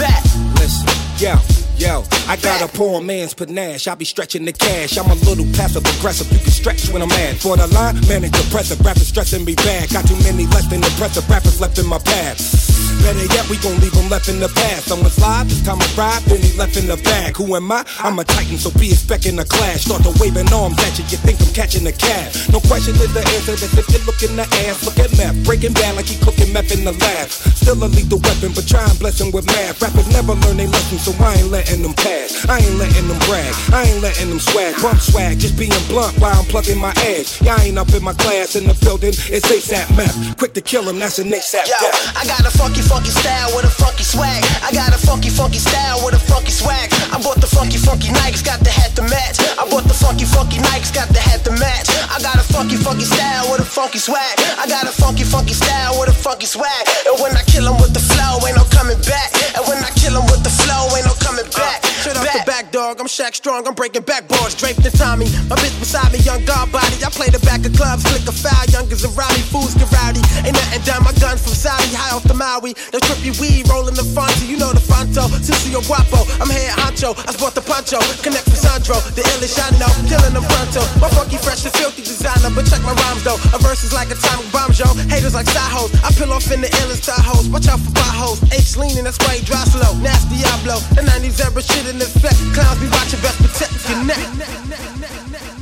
Back. 0.00 0.22
Listen, 0.56 0.88
yo, 1.20 1.36
yo, 1.78 2.04
I 2.26 2.36
got 2.36 2.62
a 2.62 2.68
poor 2.68 3.00
man's 3.00 3.34
panache. 3.34 3.88
I 3.88 3.94
be 3.94 4.04
stretching 4.04 4.44
the 4.44 4.52
cash. 4.52 4.98
I'm 4.98 5.10
a 5.10 5.14
little 5.14 5.46
passive 5.54 5.84
aggressive. 5.86 6.30
You 6.32 6.38
can 6.38 6.50
stretch 6.50 6.88
when 6.90 7.02
I'm 7.02 7.08
mad. 7.08 7.36
For 7.38 7.56
the 7.56 7.66
line, 7.68 7.94
man, 8.08 8.24
it's 8.24 8.42
depressive. 8.42 8.80
Rappers 8.84 9.08
stressing 9.08 9.44
me 9.44 9.54
bad. 9.54 9.90
Got 9.90 10.06
too 10.06 10.16
many 10.24 10.46
less 10.46 10.68
than 10.68 10.82
impressive 10.82 11.28
rappers 11.30 11.60
left 11.60 11.78
in 11.78 11.86
my 11.86 11.98
path. 11.98 12.67
Better 13.02 13.26
yet, 13.34 13.48
we 13.48 13.56
gon' 13.58 13.78
leave 13.80 13.92
them 13.92 14.08
left 14.08 14.28
in 14.28 14.40
the 14.40 14.48
past. 14.48 14.88
Someone's 14.88 15.18
live, 15.18 15.48
this 15.48 15.62
time 15.62 15.80
I 15.80 15.88
ride, 15.96 16.22
then 16.26 16.40
he 16.42 16.52
left 16.58 16.76
in 16.76 16.86
the 16.86 16.96
bag. 16.96 17.36
Who 17.36 17.54
am 17.56 17.70
I? 17.72 17.84
I'm 18.00 18.18
a 18.18 18.24
titan, 18.24 18.58
so 18.58 18.70
be 18.78 18.90
expecting 18.90 19.38
a 19.38 19.44
clash. 19.44 19.84
Start 19.84 20.02
to 20.02 20.12
waving 20.20 20.52
arms 20.52 20.78
at 20.84 20.98
you, 20.98 21.04
you 21.08 21.18
think 21.18 21.40
I'm 21.40 21.52
catching 21.54 21.86
a 21.86 21.92
cab. 21.92 22.32
No 22.52 22.60
question 22.60 22.94
is 22.96 23.12
the 23.14 23.22
answer, 23.36 23.56
that's 23.56 23.74
if 23.76 23.86
you 23.92 24.00
look 24.04 24.20
in 24.22 24.36
the 24.36 24.46
ass. 24.66 24.84
Look 24.84 24.98
at 24.98 25.10
meth, 25.16 25.36
breaking 25.44 25.72
bad 25.74 25.96
like 25.96 26.06
he 26.06 26.16
cooking 26.18 26.52
meth 26.52 26.72
in 26.72 26.84
the 26.84 26.92
lab. 26.92 27.28
Still 27.30 27.82
a 27.84 27.88
lethal 27.88 28.20
weapon, 28.20 28.52
but 28.54 28.66
try 28.66 28.84
and 28.84 28.98
bless 28.98 29.20
him 29.20 29.30
with 29.30 29.46
math. 29.46 29.80
Rappers 29.80 30.08
never 30.12 30.34
learn 30.34 30.56
their 30.56 30.68
lessons, 30.68 31.04
so 31.04 31.12
I 31.22 31.34
ain't 31.36 31.50
letting 31.50 31.82
them 31.82 31.94
pass. 31.94 32.48
I 32.48 32.58
ain't 32.58 32.76
letting 32.76 33.08
them 33.08 33.18
brag, 33.28 33.52
I 33.72 33.84
ain't 33.88 34.02
letting 34.02 34.28
them 34.30 34.40
swag. 34.40 34.80
Bump 34.82 35.00
swag, 35.00 35.38
just 35.38 35.56
being 35.58 35.72
blunt 35.88 36.18
while 36.18 36.34
I'm 36.38 36.44
plugging 36.46 36.78
my 36.78 36.92
ass. 37.12 37.40
Y'all 37.42 37.60
ain't 37.60 37.78
up 37.78 37.92
in 37.94 38.02
my 38.02 38.14
class 38.14 38.56
in 38.56 38.66
the 38.66 38.74
building, 38.84 39.12
it's 39.12 39.46
ASAP 39.48 39.88
meth. 39.96 40.38
Quick 40.38 40.54
to 40.54 40.60
kill 40.60 40.88
him, 40.88 40.98
that's 40.98 41.18
an 41.18 41.28
ASAP 41.28 41.66
Yo, 41.68 41.76
death. 41.80 42.16
I 42.16 42.24
got 42.26 42.40
a 42.46 42.50
funky, 42.56 42.80
funky 42.88 43.12
style 43.12 43.52
with 43.54 43.68
a 43.68 43.70
funky 43.70 44.02
swag. 44.02 44.42
I 44.64 44.72
got 44.72 44.96
a 44.96 44.98
funky, 44.98 45.28
funky 45.28 45.60
style 45.60 46.00
with 46.04 46.16
a 46.16 46.18
funky 46.18 46.50
swag. 46.50 46.88
I 47.12 47.20
bought 47.20 47.40
the 47.40 47.46
funky, 47.46 47.76
funky 47.76 48.08
Nikes, 48.08 48.42
got 48.42 48.60
the 48.64 48.72
hat 48.72 48.96
to 48.96 49.02
match. 49.04 49.36
I 49.60 49.68
bought 49.68 49.84
the 49.84 49.94
funky, 49.94 50.24
funky 50.24 50.58
Nikes, 50.58 50.92
got 50.92 51.08
the 51.12 51.20
hat 51.20 51.44
to 51.44 51.52
match. 51.52 51.92
I 52.08 52.18
got 52.24 52.40
a 52.40 52.44
funky, 52.48 52.76
funky 52.76 53.04
style 53.04 53.52
with 53.52 53.60
a 53.60 53.68
funky 53.68 53.98
swag. 54.00 54.40
I 54.56 54.66
got 54.66 54.88
a 54.88 54.92
funky, 54.92 55.22
funky 55.22 55.52
style 55.52 56.00
with 56.00 56.08
a 56.08 56.16
funky 56.16 56.46
swag. 56.48 56.82
And 57.06 57.20
when 57.20 57.36
I 57.36 57.44
kill 57.44 57.68
'em 57.68 57.76
with 57.76 57.92
the 57.92 58.00
flow, 58.00 58.40
ain't 58.48 58.56
no 58.56 58.64
coming 58.72 58.98
back. 59.04 59.30
And 59.54 59.62
when 59.68 59.78
I 59.84 59.90
kill 60.00 60.16
'em 60.16 60.24
with 60.32 60.42
the 60.42 60.50
flow, 60.50 60.88
ain't 60.96 61.04
no 61.04 61.14
coming 61.20 61.46
uh, 61.46 61.60
back. 61.60 61.84
Straight 62.00 62.16
off 62.16 62.24
the 62.24 62.42
back, 62.48 62.72
dog. 62.72 63.00
I'm 63.00 63.06
Shaq 63.06 63.34
Strong. 63.36 63.68
I'm 63.68 63.74
breaking 63.74 64.02
backboards, 64.02 64.56
draped 64.56 64.84
in 64.86 64.92
Tommy. 64.92 65.28
My 65.50 65.56
bitch 65.60 65.76
beside 65.78 66.10
me, 66.12 66.18
young 66.24 66.44
guard 66.48 66.72
body. 66.72 66.96
I 67.04 67.10
play 67.12 67.28
the 67.28 67.42
back 67.44 67.66
of 67.66 67.72
clubs, 67.76 68.02
flick 68.08 68.24
a 68.24 68.32
foul. 68.32 68.64
Youngers 68.72 69.04
around 69.04 69.34
me, 69.36 69.42
fools 69.52 69.74
get 69.74 69.90
rowdy. 69.92 70.22
Ain't 70.46 70.56
nothing 70.56 70.82
down 70.88 71.04
my 71.04 71.12
guns 71.20 71.42
from 71.44 71.54
Saudi, 71.54 71.92
high 71.92 72.14
off 72.16 72.24
the 72.24 72.34
Maui. 72.34 72.72
The 72.90 72.98
trippy 73.04 73.32
weed, 73.40 73.68
rolling 73.68 73.94
the 73.94 74.02
Fonto. 74.02 74.42
You 74.48 74.58
know 74.58 74.72
the 74.72 74.82
Fonto. 74.82 75.28
Sissio 75.44 75.84
Guapo. 75.86 76.24
I'm 76.42 76.50
head 76.50 76.74
honcho. 76.78 77.14
I 77.28 77.32
sport 77.32 77.54
the 77.54 77.62
poncho. 77.62 78.00
Connect 78.24 78.46
with 78.48 78.58
Sandro. 78.58 78.98
The 79.14 79.22
illish 79.36 79.58
I 79.60 79.70
know. 79.78 79.90
Killing 80.08 80.34
them 80.34 80.44
pronto. 80.48 80.82
My 80.98 81.08
funky, 81.12 81.38
fresh, 81.38 81.64
and 81.64 81.74
filthy 81.74 82.02
designer. 82.02 82.50
But 82.50 82.66
check 82.66 82.82
my 82.82 82.94
rhymes 82.94 83.22
though. 83.24 83.38
A 83.54 83.58
verse 83.60 83.84
is 83.84 83.92
like 83.92 84.10
atomic 84.10 84.50
bombs, 84.50 84.78
yo. 84.78 84.90
Haters 85.06 85.34
like 85.34 85.46
side. 85.46 85.68
I 86.02 86.10
peel 86.16 86.32
off 86.32 86.50
in 86.50 86.60
the 86.60 86.68
illest 86.82 87.08
hoes. 87.10 87.48
Watch 87.48 87.68
out 87.68 87.80
for 87.80 87.92
potholes. 87.92 88.42
H 88.52 88.76
leaning, 88.76 89.04
that's 89.04 89.18
why 89.18 89.36
he 89.36 89.44
dry 89.44 89.62
slow. 89.64 89.94
Nasty 90.00 90.40
Diablo. 90.40 90.80
The 90.96 91.02
90s 91.02 91.40
era 91.44 91.62
shit 91.62 91.86
in 91.86 92.00
effect. 92.00 92.38
Clowns 92.54 92.80
be 92.80 92.88
watching 92.88 93.20
best 93.20 93.38
protect 93.38 93.88
your 93.88 94.04
neck. 94.04 95.57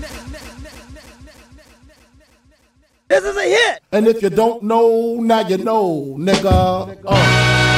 This 3.09 3.25
is 3.25 3.37
a 3.37 3.43
hit. 3.43 3.83
And 3.93 4.09
if 4.09 4.21
you 4.21 4.31
don't 4.31 4.65
know, 4.65 5.21
now 5.21 5.47
you 5.47 5.59
know, 5.59 6.17
nigga. 6.19 6.99
Uh. 7.07 7.76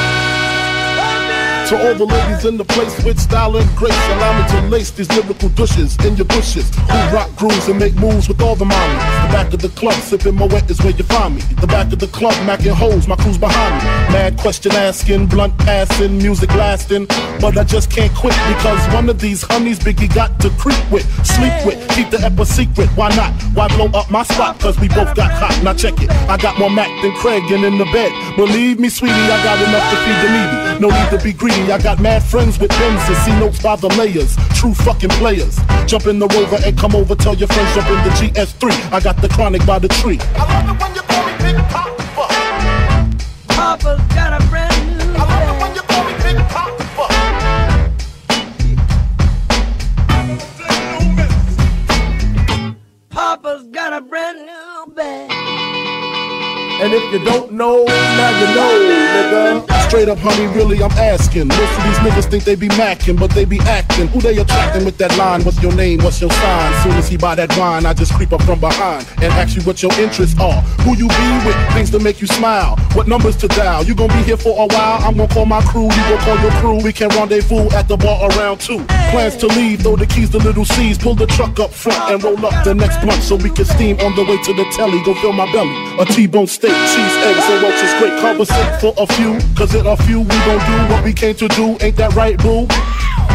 To 1.69 1.77
all 1.77 1.93
the 1.93 2.05
ladies 2.05 2.45
in 2.45 2.57
the 2.57 2.65
place 2.65 3.03
with 3.03 3.19
style 3.19 3.55
and 3.55 3.69
grace, 3.75 3.93
allow 4.09 4.33
me 4.41 4.49
to 4.49 4.67
lace 4.69 4.89
these 4.89 5.07
lyrical 5.11 5.49
douches 5.49 5.95
in 6.03 6.15
your 6.15 6.25
bushes. 6.25 6.67
Who 6.75 6.97
rock 7.13 7.29
grooves 7.35 7.67
and 7.67 7.77
make 7.77 7.93
moves 7.93 8.27
with 8.27 8.41
all 8.41 8.55
the 8.55 8.65
mommies. 8.65 9.27
The 9.27 9.29
back 9.31 9.53
of 9.53 9.61
the 9.61 9.69
club, 9.69 9.93
sipping 10.01 10.33
Moet 10.33 10.67
is 10.67 10.81
where 10.81 10.93
you 10.93 11.03
find 11.03 11.35
me. 11.35 11.41
The 11.61 11.67
back 11.67 11.93
of 11.93 11.99
the 11.99 12.07
club, 12.07 12.33
macking 12.49 12.73
hoes, 12.73 13.07
my 13.07 13.15
crew's 13.17 13.37
behind 13.37 13.75
me. 13.75 13.83
Mad 14.11 14.39
question 14.39 14.71
asking, 14.71 15.27
blunt 15.27 15.55
passing, 15.59 16.17
music 16.17 16.49
lasting. 16.55 17.05
But 17.39 17.55
I 17.55 17.63
just 17.65 17.91
can't 17.91 18.15
quit 18.15 18.33
because 18.47 18.81
one 18.91 19.07
of 19.07 19.19
these 19.19 19.43
honeys 19.43 19.77
Biggie 19.77 20.11
got 20.11 20.39
to 20.39 20.49
creep 20.57 20.81
with, 20.91 21.05
sleep 21.23 21.53
with, 21.67 21.77
keep 21.91 22.09
the 22.09 22.19
ep 22.25 22.39
a 22.39 22.47
secret. 22.47 22.89
Why 22.97 23.09
not? 23.15 23.31
Why 23.53 23.67
blow 23.67 23.91
up 23.93 24.09
my 24.09 24.23
spot? 24.23 24.59
Cause 24.59 24.79
we 24.79 24.87
both 24.87 25.13
got 25.13 25.29
hot. 25.31 25.63
Now 25.63 25.75
check 25.75 26.01
it. 26.01 26.09
I 26.27 26.35
got 26.37 26.57
more 26.57 26.71
Mac 26.71 26.89
than 27.03 27.13
Craig 27.17 27.43
and 27.51 27.63
in 27.63 27.77
the 27.77 27.85
bed. 27.93 28.11
Believe 28.35 28.79
me, 28.79 28.89
sweetie, 28.89 29.13
I 29.13 29.37
got 29.43 29.61
enough 29.61 29.85
to 29.91 29.97
feed 30.01 30.19
the 30.25 30.29
needy. 30.33 30.79
No 30.81 30.89
need 30.89 31.09
to 31.15 31.23
be 31.23 31.31
greedy. 31.31 31.58
I 31.67 31.77
got 31.77 31.99
mad 31.99 32.23
friends 32.23 32.57
with 32.57 32.71
pens 32.71 33.01
and 33.07 33.17
see 33.17 33.31
notes 33.39 33.61
by 33.61 33.75
the 33.75 33.89
layers. 33.89 34.35
True 34.55 34.73
fucking 34.73 35.09
players. 35.11 35.59
Jump 35.85 36.07
in 36.07 36.17
the 36.17 36.27
rover 36.27 36.57
and 36.65 36.77
come 36.77 36.95
over. 36.95 37.15
Tell 37.15 37.35
your 37.35 37.47
friends 37.49 37.75
jump 37.75 37.87
in 37.89 38.03
the 38.03 38.09
GS3. 38.11 38.93
I 38.93 38.99
got 38.99 39.17
the 39.21 39.27
chronic 39.29 39.65
by 39.65 39.77
the 39.77 39.89
tree. 39.89 40.19
I 40.21 40.45
love 40.45 40.69
it 40.69 40.81
when 40.81 40.95
you 40.95 41.01
call 41.01 41.25
me, 41.25 41.33
Papa's 43.49 44.01
got 44.15 44.41
a 44.41 44.45
brand 44.47 44.87
new 44.87 45.13
Papa's 53.09 53.67
got 53.67 53.93
a 53.93 54.01
brand 54.01 54.39
new 54.39 54.93
bag. 54.95 55.31
And 56.81 56.93
if 56.93 57.11
you 57.11 57.19
don't 57.25 57.51
know, 57.51 57.83
now 57.83 58.39
you 58.39 58.47
know, 58.55 59.65
nigga. 59.65 59.78
Straight 59.89 60.07
up, 60.07 60.19
honey, 60.19 60.45
really, 60.53 60.83
I'm 60.83 60.91
asking. 60.91 61.47
Most 61.47 61.77
of 61.79 61.83
these 61.83 61.97
niggas 62.05 62.29
think 62.29 62.43
they 62.43 62.53
be 62.53 62.67
macking, 62.69 63.19
but 63.19 63.31
they 63.31 63.43
be 63.43 63.59
acting. 63.61 64.07
Who 64.09 64.21
they 64.21 64.37
attracting 64.37 64.85
with 64.85 64.99
that 64.99 65.17
line? 65.17 65.43
What's 65.43 65.59
your 65.63 65.73
name? 65.73 65.97
What's 66.03 66.21
your 66.21 66.29
sign? 66.29 66.83
Soon 66.83 66.91
as 66.91 67.09
he 67.09 67.17
buy 67.17 67.33
that 67.33 67.57
wine, 67.57 67.87
I 67.87 67.95
just 67.95 68.13
creep 68.13 68.31
up 68.31 68.43
from 68.43 68.59
behind 68.59 69.07
and 69.17 69.33
ask 69.33 69.55
you 69.55 69.63
what 69.63 69.81
your 69.81 69.91
interests 69.93 70.39
are. 70.39 70.61
Who 70.85 70.95
you 70.95 71.07
be 71.07 71.27
with? 71.43 71.57
Things 71.73 71.89
to 71.89 71.97
make 71.97 72.21
you 72.21 72.27
smile. 72.27 72.77
What 72.93 73.07
numbers 73.07 73.35
to 73.37 73.47
dial? 73.47 73.83
You 73.83 73.95
gonna 73.95 74.13
be 74.13 74.21
here 74.21 74.37
for 74.37 74.51
a 74.51 74.67
while? 74.67 75.01
I'm 75.01 75.17
gonna 75.17 75.33
call 75.33 75.47
my 75.47 75.61
crew. 75.61 75.89
You 75.89 76.03
gonna 76.05 76.21
call 76.21 76.39
your 76.39 76.51
crew. 76.61 76.83
We 76.83 76.93
can 76.93 77.09
rendezvous 77.09 77.71
at 77.71 77.87
the 77.87 77.97
bar 77.97 78.29
around 78.29 78.61
two. 78.61 78.85
Plans 79.09 79.37
to 79.37 79.47
leave, 79.47 79.81
throw 79.81 79.95
the 79.95 80.05
keys 80.05 80.29
to 80.29 80.37
Lil' 80.37 80.65
Cease. 80.65 80.99
Pull 80.99 81.15
the 81.15 81.25
truck 81.25 81.59
up 81.59 81.71
front 81.73 82.13
and 82.13 82.23
roll 82.23 82.45
up 82.45 82.63
the 82.63 82.75
next 82.75 83.01
blunt 83.01 83.23
so 83.23 83.37
we 83.37 83.49
can 83.49 83.65
steam 83.65 83.99
on 84.01 84.15
the 84.15 84.23
way 84.23 84.37
to 84.43 84.53
the 84.53 84.65
telly. 84.75 85.01
Go 85.03 85.15
fill 85.15 85.33
my 85.33 85.51
belly. 85.51 85.73
A 85.97 86.05
T-bone 86.05 86.45
steak, 86.45 86.77
cheese, 86.93 87.15
eggs, 87.25 87.45
and 87.49 87.63
roaches. 87.63 87.91
Great 87.97 88.21
conversation 88.21 88.79
for 88.79 88.93
a 89.01 89.07
few. 89.17 89.39
Cause 89.57 89.78
in 89.79 89.87
a 89.87 89.95
few 89.95 90.19
we 90.19 90.27
gon' 90.27 90.59
do 90.59 90.93
what 90.93 91.03
we 91.03 91.13
came 91.13 91.35
to 91.35 91.47
do. 91.49 91.77
Ain't 91.81 91.95
that 91.95 92.13
right, 92.13 92.37
boo? 92.37 92.67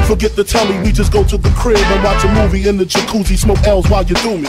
Forget 0.07 0.37
the 0.37 0.45
telly, 0.45 0.79
we 0.81 0.93
just 0.93 1.11
go 1.13 1.25
to 1.25 1.39
the 1.39 1.49
crib 1.51 1.79
and 1.79 2.05
watch 2.05 2.23
a 2.25 2.29
movie 2.35 2.69
in 2.69 2.77
the 2.77 2.85
jacuzzi. 2.85 3.39
Smoke 3.39 3.67
L's 3.67 3.89
while 3.89 4.05
you 4.05 4.15
do 4.17 4.37
me. 4.37 4.49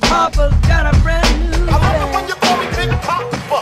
Papa's 0.00 0.54
got 0.66 0.94
a 0.94 0.98
brand 1.00 1.50
new 1.50 1.66
I 1.68 1.76
love 1.76 2.08
it 2.08 2.14
when 2.14 2.28
you 2.28 2.34
call 2.34 2.56
me 2.56 2.66
Big 2.76 2.90
Papa. 3.02 3.58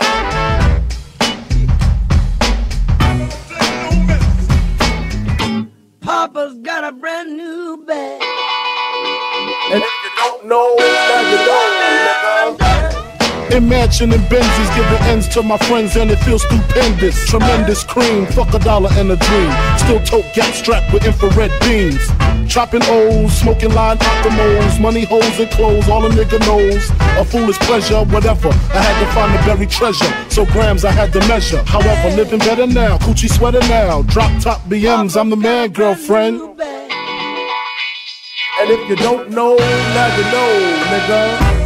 Papa's 6.00 6.58
got 6.58 6.84
a 6.84 6.92
brand 6.92 7.36
new 7.36 7.82
bag. 7.86 8.22
And 9.72 9.82
if 9.82 9.90
you 10.04 10.10
don't 10.18 10.46
know, 10.46 10.76
now 10.78 11.20
you 11.30 11.36
know, 11.46 11.66
nigga. 11.66 11.69
Imagine 13.52 14.12
and 14.12 14.22
Benzes 14.30 14.76
giving 14.76 15.02
ends 15.08 15.26
to 15.28 15.42
my 15.42 15.58
friends 15.58 15.96
and 15.96 16.10
it 16.10 16.18
feels 16.20 16.42
stupendous. 16.42 17.26
Tremendous 17.26 17.82
cream, 17.82 18.26
fuck 18.26 18.54
a 18.54 18.60
dollar 18.60 18.90
and 18.92 19.10
a 19.10 19.16
dream. 19.16 19.52
Still 19.76 20.00
tote 20.04 20.34
gas 20.34 20.56
strapped 20.56 20.92
with 20.92 21.04
infrared 21.04 21.50
beams. 21.60 22.00
Chopping 22.48 22.82
O's, 22.84 23.32
smoking 23.32 23.74
line 23.74 23.98
optimals, 23.98 24.80
money 24.80 25.04
holes 25.04 25.38
and 25.40 25.50
clothes, 25.50 25.88
all 25.88 26.04
a 26.06 26.10
nigga 26.10 26.38
knows. 26.46 26.90
A 27.18 27.24
foolish 27.24 27.58
pleasure, 27.60 28.04
whatever. 28.04 28.48
I 28.48 28.82
had 28.82 29.04
to 29.04 29.06
find 29.12 29.34
the 29.34 29.38
buried 29.44 29.70
treasure, 29.70 30.12
so 30.28 30.44
grams 30.46 30.84
I 30.84 30.92
had 30.92 31.12
to 31.14 31.20
measure. 31.26 31.62
However, 31.64 32.16
living 32.16 32.38
better 32.38 32.66
now, 32.68 32.98
coochie 32.98 33.30
sweater 33.30 33.60
now. 33.68 34.02
Drop 34.02 34.30
top 34.40 34.60
BMs, 34.62 35.16
I'm 35.20 35.28
the 35.28 35.36
man, 35.36 35.70
girlfriend. 35.72 36.40
And 38.60 38.70
if 38.70 38.88
you 38.88 38.96
don't 38.96 39.30
know, 39.30 39.56
now 39.56 40.16
you 40.16 40.22
know, 40.24 40.76
nigga. 40.90 41.59